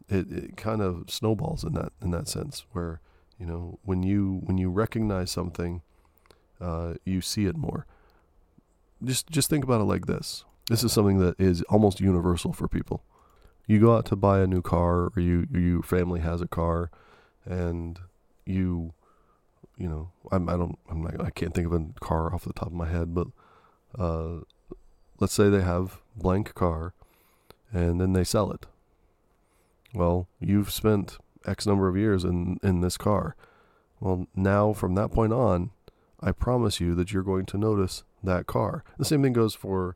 It, 0.07 0.31
it 0.31 0.57
kind 0.57 0.81
of 0.81 1.09
snowballs 1.09 1.63
in 1.63 1.73
that 1.73 1.91
in 2.01 2.11
that 2.11 2.29
sense, 2.29 2.65
where 2.71 3.01
you 3.37 3.45
know 3.45 3.79
when 3.83 4.03
you 4.03 4.41
when 4.45 4.57
you 4.57 4.69
recognize 4.69 5.31
something, 5.31 5.81
uh, 6.61 6.93
you 7.03 7.19
see 7.19 7.45
it 7.45 7.57
more 7.57 7.85
just 9.03 9.29
just 9.29 9.49
think 9.49 9.63
about 9.63 9.81
it 9.81 9.85
like 9.85 10.05
this. 10.05 10.43
This 10.69 10.83
is 10.83 10.91
something 10.91 11.19
that 11.19 11.39
is 11.39 11.61
almost 11.63 11.99
universal 11.99 12.53
for 12.53 12.67
people. 12.67 13.03
You 13.65 13.79
go 13.79 13.95
out 13.95 14.05
to 14.07 14.15
buy 14.15 14.41
a 14.41 14.47
new 14.47 14.61
car, 14.61 15.11
or 15.15 15.21
you 15.21 15.47
your 15.51 15.83
family 15.83 16.19
has 16.19 16.41
a 16.41 16.47
car, 16.47 16.91
and 17.49 17.99
you, 18.45 18.93
you 19.77 19.89
know, 19.89 20.11
I'm 20.31 20.47
I 20.47 20.55
don't 20.55 20.77
I'm 20.89 21.01
not 21.01 21.19
I 21.19 21.31
can't 21.31 21.53
think 21.53 21.67
of 21.67 21.73
a 21.73 21.85
car 21.99 22.33
off 22.33 22.45
the 22.45 22.53
top 22.53 22.67
of 22.67 22.73
my 22.73 22.87
head, 22.87 23.13
but 23.13 23.27
uh, 23.97 24.41
let's 25.19 25.33
say 25.33 25.49
they 25.49 25.61
have 25.61 26.01
blank 26.15 26.53
car 26.53 26.93
and 27.73 27.99
then 27.99 28.13
they 28.13 28.23
sell 28.23 28.51
it. 28.51 28.65
Well, 29.93 30.27
you've 30.39 30.71
spent 30.71 31.17
X 31.45 31.65
number 31.65 31.87
of 31.87 31.97
years 31.97 32.23
in, 32.23 32.59
in 32.61 32.81
this 32.81 32.97
car. 32.97 33.35
Well, 33.99 34.27
now 34.35 34.73
from 34.73 34.95
that 34.95 35.11
point 35.11 35.33
on, 35.33 35.71
I 36.21 36.31
promise 36.31 36.79
you 36.79 36.95
that 36.95 37.11
you're 37.11 37.23
going 37.23 37.45
to 37.47 37.57
notice 37.57 38.03
that 38.23 38.45
car. 38.45 38.83
The 38.97 39.05
same 39.05 39.23
thing 39.23 39.33
goes 39.33 39.55
for 39.55 39.95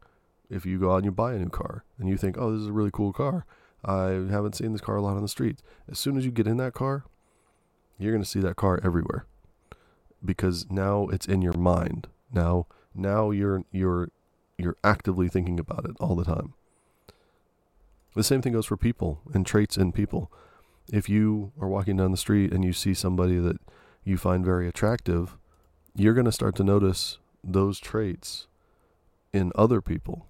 if 0.50 0.66
you 0.66 0.80
go 0.80 0.92
out 0.92 0.98
and 0.98 1.06
you 1.06 1.12
buy 1.12 1.34
a 1.34 1.40
new 1.40 1.50
car 1.50 1.84
and 2.00 2.10
you 2.10 2.18
think, 2.18 2.38
oh, 2.38 2.52
this 2.52 2.62
is 2.62 2.68
a 2.68 2.74
really 2.74 2.92
cool 2.92 3.14
car. 3.14 3.46
I 3.86 4.08
haven't 4.30 4.56
seen 4.56 4.72
this 4.72 4.82
car 4.82 4.96
a 4.96 5.02
lot 5.02 5.16
on 5.16 5.22
the 5.22 5.28
streets. 5.28 5.62
As 5.92 6.00
soon 6.00 6.18
as 6.18 6.26
you 6.26 6.32
get 6.32 6.48
in 6.48 6.58
that 6.58 6.74
car, 6.74 7.04
you're 7.98 8.12
going 8.12 8.24
to 8.24 8.30
see 8.30 8.40
that 8.42 8.56
car 8.56 8.80
everywhere 8.84 9.26
because 10.24 10.70
now 10.70 11.08
it's 11.08 11.26
in 11.26 11.42
your 11.42 11.54
mind. 11.54 12.08
Now, 12.32 12.68
now 12.96 13.32
you're 13.32 13.64
you're 13.72 14.10
you're 14.58 14.78
actively 14.84 15.28
thinking 15.28 15.60
about 15.60 15.86
it 15.86 15.96
all 16.00 16.16
the 16.16 16.26
time. 16.26 16.54
The 18.16 18.24
same 18.24 18.42
thing 18.42 18.54
goes 18.54 18.68
for 18.68 18.78
people 18.78 19.22
and 19.34 19.46
traits 19.46 19.78
in 19.78 19.92
people. 19.92 20.32
If 20.92 21.10
you 21.10 21.52
are 21.60 21.68
walking 21.68 21.98
down 21.98 22.12
the 22.12 22.18
street 22.18 22.54
and 22.54 22.64
you 22.64 22.74
see 22.74 22.94
somebody 22.94 23.38
that 23.38 23.58
you 24.04 24.18
find 24.18 24.46
very 24.46 24.68
attractive, 24.68 25.38
you're 25.96 26.14
going 26.14 26.26
to 26.26 26.32
start 26.32 26.56
to 26.58 26.64
notice 26.64 27.18
those 27.44 27.80
traits 27.80 28.48
in 29.32 29.52
other 29.56 29.82
people 29.82 30.28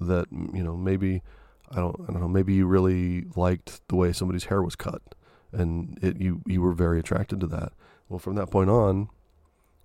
that 0.00 0.26
you 0.30 0.62
know 0.62 0.76
maybe 0.76 1.22
I 1.70 1.76
don't 1.76 1.96
I 2.08 2.12
don't 2.12 2.20
know 2.20 2.28
maybe 2.28 2.54
you 2.54 2.66
really 2.66 3.26
liked 3.34 3.86
the 3.88 3.96
way 3.96 4.12
somebody's 4.12 4.44
hair 4.44 4.62
was 4.62 4.76
cut 4.76 5.02
and 5.52 5.98
it 6.02 6.20
you 6.20 6.42
you 6.46 6.60
were 6.60 6.72
very 6.72 6.98
attracted 6.98 7.40
to 7.40 7.46
that. 7.48 7.72
Well, 8.08 8.18
from 8.18 8.34
that 8.36 8.50
point 8.50 8.70
on, 8.70 9.08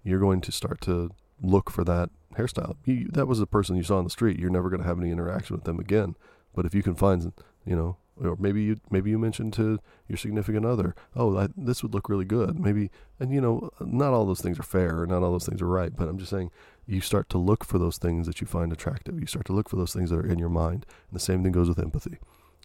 you're 0.03 0.19
going 0.19 0.41
to 0.41 0.51
start 0.51 0.81
to 0.81 1.11
look 1.41 1.71
for 1.71 1.83
that 1.83 2.09
hairstyle. 2.35 2.75
You, 2.85 3.07
that 3.13 3.27
was 3.27 3.39
the 3.39 3.47
person 3.47 3.75
you 3.75 3.83
saw 3.83 3.97
on 3.97 4.03
the 4.03 4.09
street. 4.09 4.39
You're 4.39 4.49
never 4.49 4.69
going 4.69 4.81
to 4.81 4.87
have 4.87 4.99
any 4.99 5.11
interaction 5.11 5.55
with 5.55 5.65
them 5.65 5.79
again. 5.79 6.15
But 6.53 6.65
if 6.65 6.75
you 6.75 6.83
can 6.83 6.95
find, 6.95 7.33
you 7.65 7.75
know, 7.75 7.97
or 8.21 8.35
maybe 8.39 8.61
you 8.61 8.79
maybe 8.89 9.09
you 9.09 9.17
mentioned 9.17 9.53
to 9.53 9.79
your 10.07 10.17
significant 10.17 10.65
other, 10.65 10.95
oh, 11.15 11.37
I, 11.37 11.47
this 11.55 11.81
would 11.81 11.93
look 11.93 12.09
really 12.09 12.25
good. 12.25 12.59
Maybe, 12.59 12.91
and 13.19 13.33
you 13.33 13.41
know, 13.41 13.71
not 13.79 14.13
all 14.13 14.25
those 14.25 14.41
things 14.41 14.59
are 14.59 14.63
fair, 14.63 15.05
not 15.05 15.23
all 15.23 15.31
those 15.31 15.47
things 15.47 15.61
are 15.61 15.67
right. 15.67 15.95
But 15.95 16.07
I'm 16.07 16.17
just 16.17 16.29
saying, 16.29 16.51
you 16.85 17.01
start 17.01 17.29
to 17.29 17.37
look 17.37 17.63
for 17.63 17.79
those 17.79 17.97
things 17.97 18.27
that 18.27 18.41
you 18.41 18.47
find 18.47 18.71
attractive. 18.71 19.19
You 19.19 19.25
start 19.25 19.45
to 19.47 19.53
look 19.53 19.69
for 19.69 19.77
those 19.77 19.93
things 19.93 20.09
that 20.09 20.17
are 20.17 20.27
in 20.27 20.39
your 20.39 20.49
mind. 20.49 20.85
And 21.09 21.15
the 21.15 21.19
same 21.19 21.41
thing 21.43 21.51
goes 21.51 21.69
with 21.69 21.79
empathy. 21.79 22.17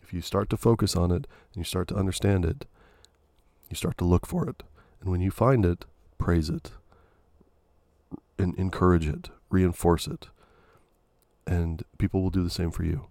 If 0.02 0.12
you 0.12 0.20
start 0.20 0.50
to 0.50 0.56
focus 0.56 0.94
on 0.94 1.10
it 1.10 1.26
and 1.54 1.56
you 1.56 1.64
start 1.64 1.88
to 1.88 1.96
understand 1.96 2.44
it, 2.44 2.66
you 3.68 3.76
start 3.76 3.98
to 3.98 4.04
look 4.04 4.26
for 4.26 4.48
it. 4.48 4.62
And 5.00 5.10
when 5.10 5.20
you 5.20 5.30
find 5.30 5.64
it, 5.64 5.84
praise 6.18 6.48
it 6.48 6.72
and 8.38 8.54
encourage 8.56 9.06
it, 9.06 9.30
reinforce 9.50 10.06
it. 10.06 10.28
And 11.46 11.82
people 11.98 12.22
will 12.22 12.30
do 12.30 12.42
the 12.42 12.50
same 12.50 12.70
for 12.70 12.84
you. 12.84 13.06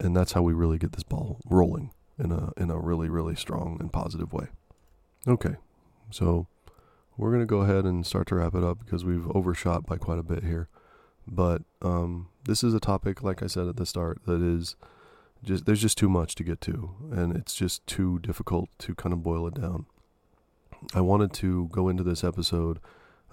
And 0.00 0.16
that's 0.16 0.32
how 0.32 0.42
we 0.42 0.52
really 0.52 0.78
get 0.78 0.92
this 0.92 1.04
ball 1.04 1.40
rolling 1.48 1.92
in 2.18 2.30
a 2.30 2.52
in 2.56 2.70
a 2.70 2.78
really 2.78 3.08
really 3.08 3.34
strong 3.34 3.76
and 3.80 3.92
positive 3.92 4.32
way. 4.32 4.48
Okay. 5.26 5.56
So 6.10 6.46
we're 7.16 7.30
going 7.30 7.42
to 7.42 7.46
go 7.46 7.60
ahead 7.60 7.84
and 7.84 8.04
start 8.04 8.26
to 8.28 8.34
wrap 8.36 8.54
it 8.54 8.64
up 8.64 8.78
because 8.84 9.04
we've 9.04 9.28
overshot 9.30 9.86
by 9.86 9.96
quite 9.96 10.18
a 10.18 10.24
bit 10.24 10.42
here. 10.42 10.68
But 11.26 11.62
um, 11.80 12.28
this 12.44 12.62
is 12.62 12.74
a 12.74 12.80
topic, 12.80 13.22
like 13.22 13.42
I 13.42 13.46
said 13.46 13.68
at 13.68 13.76
the 13.76 13.86
start, 13.86 14.20
that 14.26 14.42
is 14.42 14.76
just 15.44 15.66
there's 15.66 15.82
just 15.82 15.98
too 15.98 16.08
much 16.08 16.34
to 16.36 16.44
get 16.44 16.60
to, 16.62 16.94
and 17.10 17.36
it's 17.36 17.54
just 17.54 17.86
too 17.86 18.18
difficult 18.20 18.68
to 18.78 18.94
kind 18.94 19.12
of 19.12 19.22
boil 19.22 19.46
it 19.46 19.54
down. 19.54 19.86
I 20.94 21.00
wanted 21.00 21.32
to 21.34 21.68
go 21.72 21.88
into 21.88 22.02
this 22.02 22.24
episode 22.24 22.78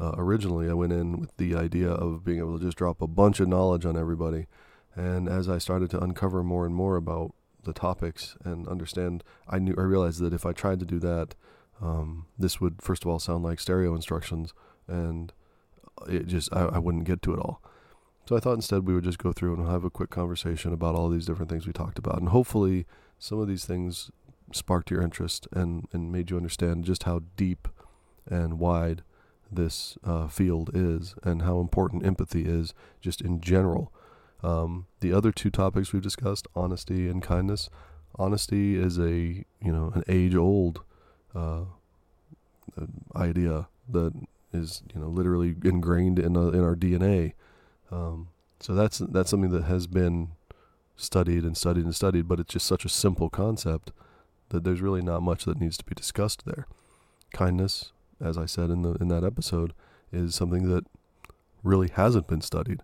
uh, 0.01 0.14
originally, 0.18 0.68
I 0.68 0.74
went 0.74 0.93
in 0.93 1.20
with 1.20 1.38
the 1.38 1.55
idea 1.55 1.89
of 1.89 2.24
being 2.26 2.39
able 2.39 2.57
to 2.57 2.66
just 2.66 2.78
drop 2.78 3.01
a 3.03 3.07
bunch 3.07 3.39
of 3.39 3.47
knowledge 3.47 3.86
on 3.86 3.95
everybody. 3.95 4.47
And 4.95 5.30
as 5.30 5.47
I 5.47 5.59
started 5.59 5.91
to 5.91 6.03
uncover 6.03 6.43
more 6.43 6.66
and 6.66 6.74
more 6.74 6.95
about 6.95 7.34
the 7.64 7.72
topics 7.72 8.36
and 8.43 8.68
understand, 8.68 9.24
I 9.47 9.59
knew 9.59 9.76
I 9.78 9.82
realized 9.82 10.20
that 10.22 10.34
if 10.34 10.43
I 10.43 10.53
tried 10.53 10.80
to 10.80 10.88
do 10.88 10.97
that, 10.99 11.36
um, 11.80 12.26
this 12.38 12.59
would 12.59 12.82
first 12.82 13.03
of 13.03 13.09
all 13.09 13.20
sound 13.20 13.43
like 13.43 13.59
stereo 13.59 13.93
instructions, 13.93 14.53
and 14.88 15.32
it 16.07 16.26
just 16.26 16.51
I, 16.51 16.64
I 16.64 16.78
wouldn't 16.80 17.05
get 17.05 17.22
to 17.24 17.34
it 17.34 17.39
all. 17.39 17.62
So 18.32 18.38
I 18.38 18.39
thought 18.39 18.53
instead 18.53 18.88
we 18.88 18.93
would 18.93 19.03
just 19.03 19.17
go 19.17 19.34
through 19.34 19.55
and 19.55 19.67
have 19.67 19.84
a 19.84 19.89
quick 19.89 20.09
conversation 20.09 20.71
about 20.71 20.95
all 20.95 21.09
these 21.09 21.25
different 21.25 21.51
things 21.51 21.67
we 21.67 21.73
talked 21.73 21.99
about, 21.99 22.17
and 22.17 22.29
hopefully 22.29 22.86
some 23.19 23.39
of 23.39 23.49
these 23.49 23.65
things 23.65 24.09
sparked 24.53 24.89
your 24.89 25.01
interest 25.01 25.49
and 25.51 25.89
and 25.91 26.13
made 26.13 26.32
you 26.32 26.38
understand 26.38 26.86
just 26.86 27.03
how 27.03 27.23
deep 27.36 27.67
and 28.25 28.57
wide 28.57 29.01
this 29.51 29.97
uh, 30.05 30.29
field 30.29 30.69
is 30.73 31.13
and 31.23 31.41
how 31.41 31.59
important 31.59 32.05
empathy 32.05 32.45
is 32.45 32.73
just 33.01 33.19
in 33.19 33.41
general. 33.41 33.91
Um, 34.41 34.88
the 35.01 35.11
other 35.11 35.34
two 35.34 35.49
topics 35.49 35.91
we've 35.91 36.01
discussed, 36.01 36.47
honesty 36.55 37.09
and 37.09 37.21
kindness. 37.21 37.69
Honesty 38.15 38.77
is 38.77 38.97
a 38.97 39.43
you 39.61 39.73
know 39.73 39.91
an 39.93 40.05
age 40.07 40.36
old 40.36 40.84
uh, 41.36 41.65
idea 43.13 43.67
that 43.89 44.13
is 44.53 44.84
you 44.95 45.01
know 45.01 45.09
literally 45.09 45.53
ingrained 45.65 46.17
in 46.17 46.38
a, 46.38 46.47
in 46.51 46.63
our 46.63 46.77
DNA. 46.77 47.34
Um, 47.91 48.29
so 48.59 48.73
that's 48.73 48.99
that's 48.99 49.29
something 49.29 49.51
that 49.51 49.63
has 49.63 49.87
been 49.87 50.29
studied 50.95 51.43
and 51.43 51.57
studied 51.57 51.85
and 51.85 51.95
studied, 51.95 52.27
but 52.27 52.39
it's 52.39 52.53
just 52.53 52.67
such 52.67 52.85
a 52.85 52.89
simple 52.89 53.29
concept 53.29 53.91
that 54.49 54.63
there's 54.63 54.81
really 54.81 55.01
not 55.01 55.21
much 55.21 55.45
that 55.45 55.59
needs 55.59 55.77
to 55.77 55.85
be 55.85 55.95
discussed 55.95 56.45
there. 56.45 56.67
Kindness 57.33 57.91
as 58.21 58.37
I 58.37 58.45
said 58.45 58.69
in 58.69 58.83
the 58.83 58.93
in 58.93 59.07
that 59.09 59.23
episode, 59.23 59.73
is 60.11 60.35
something 60.35 60.69
that 60.69 60.85
really 61.63 61.89
hasn't 61.89 62.27
been 62.27 62.41
studied, 62.41 62.81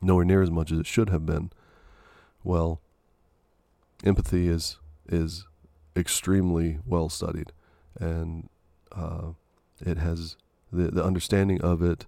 nowhere 0.00 0.24
near 0.24 0.42
as 0.42 0.50
much 0.50 0.72
as 0.72 0.78
it 0.78 0.86
should 0.86 1.10
have 1.10 1.26
been. 1.26 1.50
Well, 2.42 2.80
empathy 4.04 4.48
is 4.48 4.78
is 5.08 5.46
extremely 5.94 6.78
well 6.86 7.08
studied, 7.08 7.52
and 8.00 8.48
uh, 8.92 9.32
it 9.80 9.98
has 9.98 10.36
the 10.72 10.90
the 10.90 11.04
understanding 11.04 11.60
of 11.60 11.82
it 11.82 12.06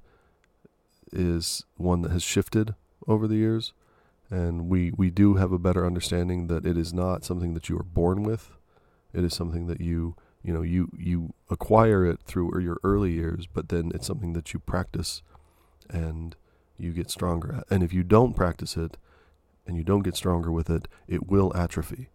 is 1.13 1.65
one 1.77 2.03
that 2.03 2.13
has 2.13 2.23
shifted 2.23 2.75
over 3.07 3.27
the 3.27 3.37
years, 3.37 3.73
and 4.31 4.69
we 4.69 4.93
we 4.97 5.11
do 5.11 5.35
have 5.35 5.53
a 5.53 5.59
better 5.59 5.87
understanding 5.87 6.47
that 6.47 6.67
it 6.67 6.77
is 6.77 6.93
not 6.93 7.25
something 7.25 7.55
that 7.55 7.69
you 7.69 7.77
are 7.79 7.85
born 7.85 8.23
with. 8.23 8.51
It 9.13 9.25
is 9.25 9.35
something 9.35 9.67
that 9.67 9.81
you 9.81 10.17
you 10.43 10.53
know 10.53 10.63
you 10.63 10.91
you 10.97 11.35
acquire 11.49 12.05
it 12.05 12.21
through 12.23 12.59
your 12.61 12.79
early 12.83 13.13
years 13.13 13.47
but 13.47 13.69
then 13.69 13.91
it's 13.95 14.07
something 14.07 14.33
that 14.33 14.53
you 14.53 14.61
practice 14.61 15.23
and 15.89 16.37
you 16.79 16.93
get 16.93 17.11
stronger 17.11 17.55
at 17.57 17.65
and 17.71 17.83
if 17.83 17.93
you 17.93 18.03
don't 18.03 18.35
practice 18.35 18.77
it 18.77 18.97
and 19.67 19.77
you 19.77 19.85
don't 19.85 20.03
get 20.03 20.17
stronger 20.17 20.51
with 20.51 20.71
it 20.71 20.89
it 21.07 21.27
will 21.27 21.55
atrophy. 21.57 22.09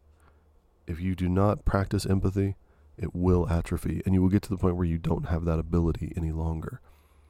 If 0.88 1.00
you 1.02 1.16
do 1.16 1.30
not 1.30 1.66
practice 1.66 2.06
empathy 2.06 2.56
it 2.98 3.14
will 3.14 3.50
atrophy 3.50 4.02
and 4.06 4.14
you 4.14 4.22
will 4.22 4.30
get 4.30 4.42
to 4.44 4.50
the 4.50 4.58
point 4.58 4.78
where 4.78 4.86
you 4.86 4.98
don't 4.98 5.28
have 5.28 5.46
that 5.46 5.60
ability 5.60 6.14
any 6.16 6.32
longer 6.32 6.82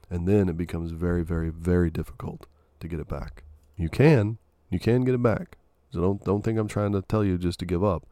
and 0.10 0.28
then 0.28 0.50
it 0.50 0.58
becomes 0.58 0.92
very 0.92 1.24
very 1.24 1.50
very 1.50 1.90
difficult 1.90 2.48
to 2.80 2.88
get 2.88 3.00
it 3.00 3.08
back 3.08 3.44
you 3.78 3.90
can 3.90 4.38
you 4.70 4.80
can 4.80 5.04
get 5.04 5.16
it 5.16 5.24
back 5.24 5.58
so 5.92 6.02
don't 6.02 6.24
don't 6.24 6.44
think 6.44 6.58
i'm 6.58 6.68
trying 6.68 6.92
to 6.92 7.02
tell 7.02 7.24
you 7.24 7.38
just 7.38 7.60
to 7.60 7.66
give 7.66 7.84
up 7.84 8.06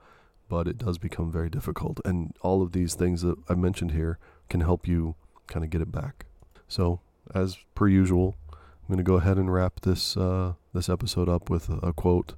but 0.54 0.68
it 0.68 0.78
does 0.78 1.00
become 1.00 1.32
very 1.32 1.50
difficult. 1.50 2.00
And 2.06 2.36
all 2.42 2.62
of 2.62 2.74
these 2.74 2.94
things 2.94 3.24
that 3.24 3.38
I 3.50 3.56
mentioned 3.56 3.90
here 3.90 4.20
can 4.50 4.62
help 4.62 4.88
you 4.88 5.16
kind 5.48 5.64
of 5.64 5.72
get 5.72 5.82
it 5.82 5.92
back. 5.92 6.28
So, 6.68 7.00
as 7.34 7.58
per 7.74 7.88
usual, 7.88 8.36
I'm 8.52 8.88
going 8.88 8.98
to 8.98 9.04
go 9.04 9.16
ahead 9.16 9.38
and 9.38 9.52
wrap 9.52 9.82
this 9.82 10.16
uh, 10.16 10.54
this 10.72 10.90
episode 10.90 11.28
up 11.28 11.50
with 11.50 11.70
a, 11.70 11.78
a 11.78 11.92
quote. 11.92 12.36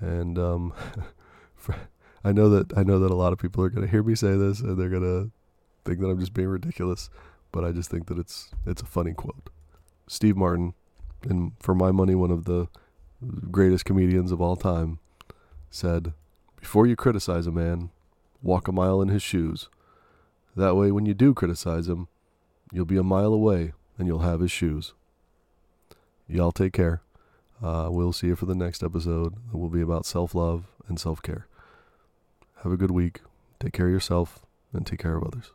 And 0.00 0.38
um, 0.38 0.72
I 2.24 2.30
know 2.30 2.48
that 2.50 2.76
I 2.78 2.84
know 2.84 3.00
that 3.00 3.10
a 3.10 3.16
lot 3.16 3.32
of 3.32 3.40
people 3.40 3.64
are 3.64 3.70
going 3.70 3.84
to 3.84 3.90
hear 3.90 4.04
me 4.04 4.14
say 4.14 4.36
this, 4.36 4.60
and 4.60 4.78
they're 4.78 4.88
going 4.88 5.02
to 5.02 5.30
think 5.84 5.98
that 5.98 6.06
I'm 6.06 6.20
just 6.20 6.34
being 6.34 6.48
ridiculous. 6.48 7.10
But 7.52 7.64
I 7.64 7.72
just 7.72 7.90
think 7.90 8.06
that 8.06 8.18
it's 8.18 8.50
it's 8.66 8.82
a 8.82 8.86
funny 8.86 9.12
quote. 9.12 9.50
Steve 10.06 10.36
Martin, 10.36 10.74
and 11.22 11.52
for 11.60 11.74
my 11.74 11.90
money, 11.90 12.14
one 12.14 12.30
of 12.30 12.44
the 12.44 12.68
greatest 13.50 13.84
comedians 13.84 14.32
of 14.32 14.40
all 14.40 14.56
time, 14.56 14.98
said, 15.70 16.12
before 16.56 16.86
you 16.86 16.96
criticize 16.96 17.46
a 17.46 17.52
man, 17.52 17.90
walk 18.42 18.68
a 18.68 18.72
mile 18.72 19.00
in 19.02 19.08
his 19.08 19.22
shoes. 19.22 19.68
That 20.56 20.76
way, 20.76 20.90
when 20.90 21.06
you 21.06 21.14
do 21.14 21.34
criticize 21.34 21.88
him, 21.88 22.08
you'll 22.72 22.84
be 22.84 22.96
a 22.96 23.02
mile 23.02 23.32
away 23.32 23.72
and 23.96 24.06
you'll 24.06 24.20
have 24.20 24.40
his 24.40 24.50
shoes. 24.50 24.94
Y'all 26.28 26.52
take 26.52 26.72
care. 26.72 27.02
Uh, 27.62 27.88
we'll 27.90 28.12
see 28.12 28.28
you 28.28 28.36
for 28.36 28.46
the 28.46 28.54
next 28.54 28.82
episode. 28.82 29.34
It 29.52 29.56
will 29.56 29.70
be 29.70 29.80
about 29.80 30.06
self 30.06 30.34
love 30.34 30.64
and 30.86 30.98
self 30.98 31.22
care. 31.22 31.46
Have 32.62 32.72
a 32.72 32.76
good 32.76 32.90
week. 32.90 33.20
Take 33.60 33.72
care 33.72 33.86
of 33.86 33.92
yourself 33.92 34.46
and 34.72 34.86
take 34.86 35.00
care 35.00 35.16
of 35.16 35.24
others. 35.24 35.52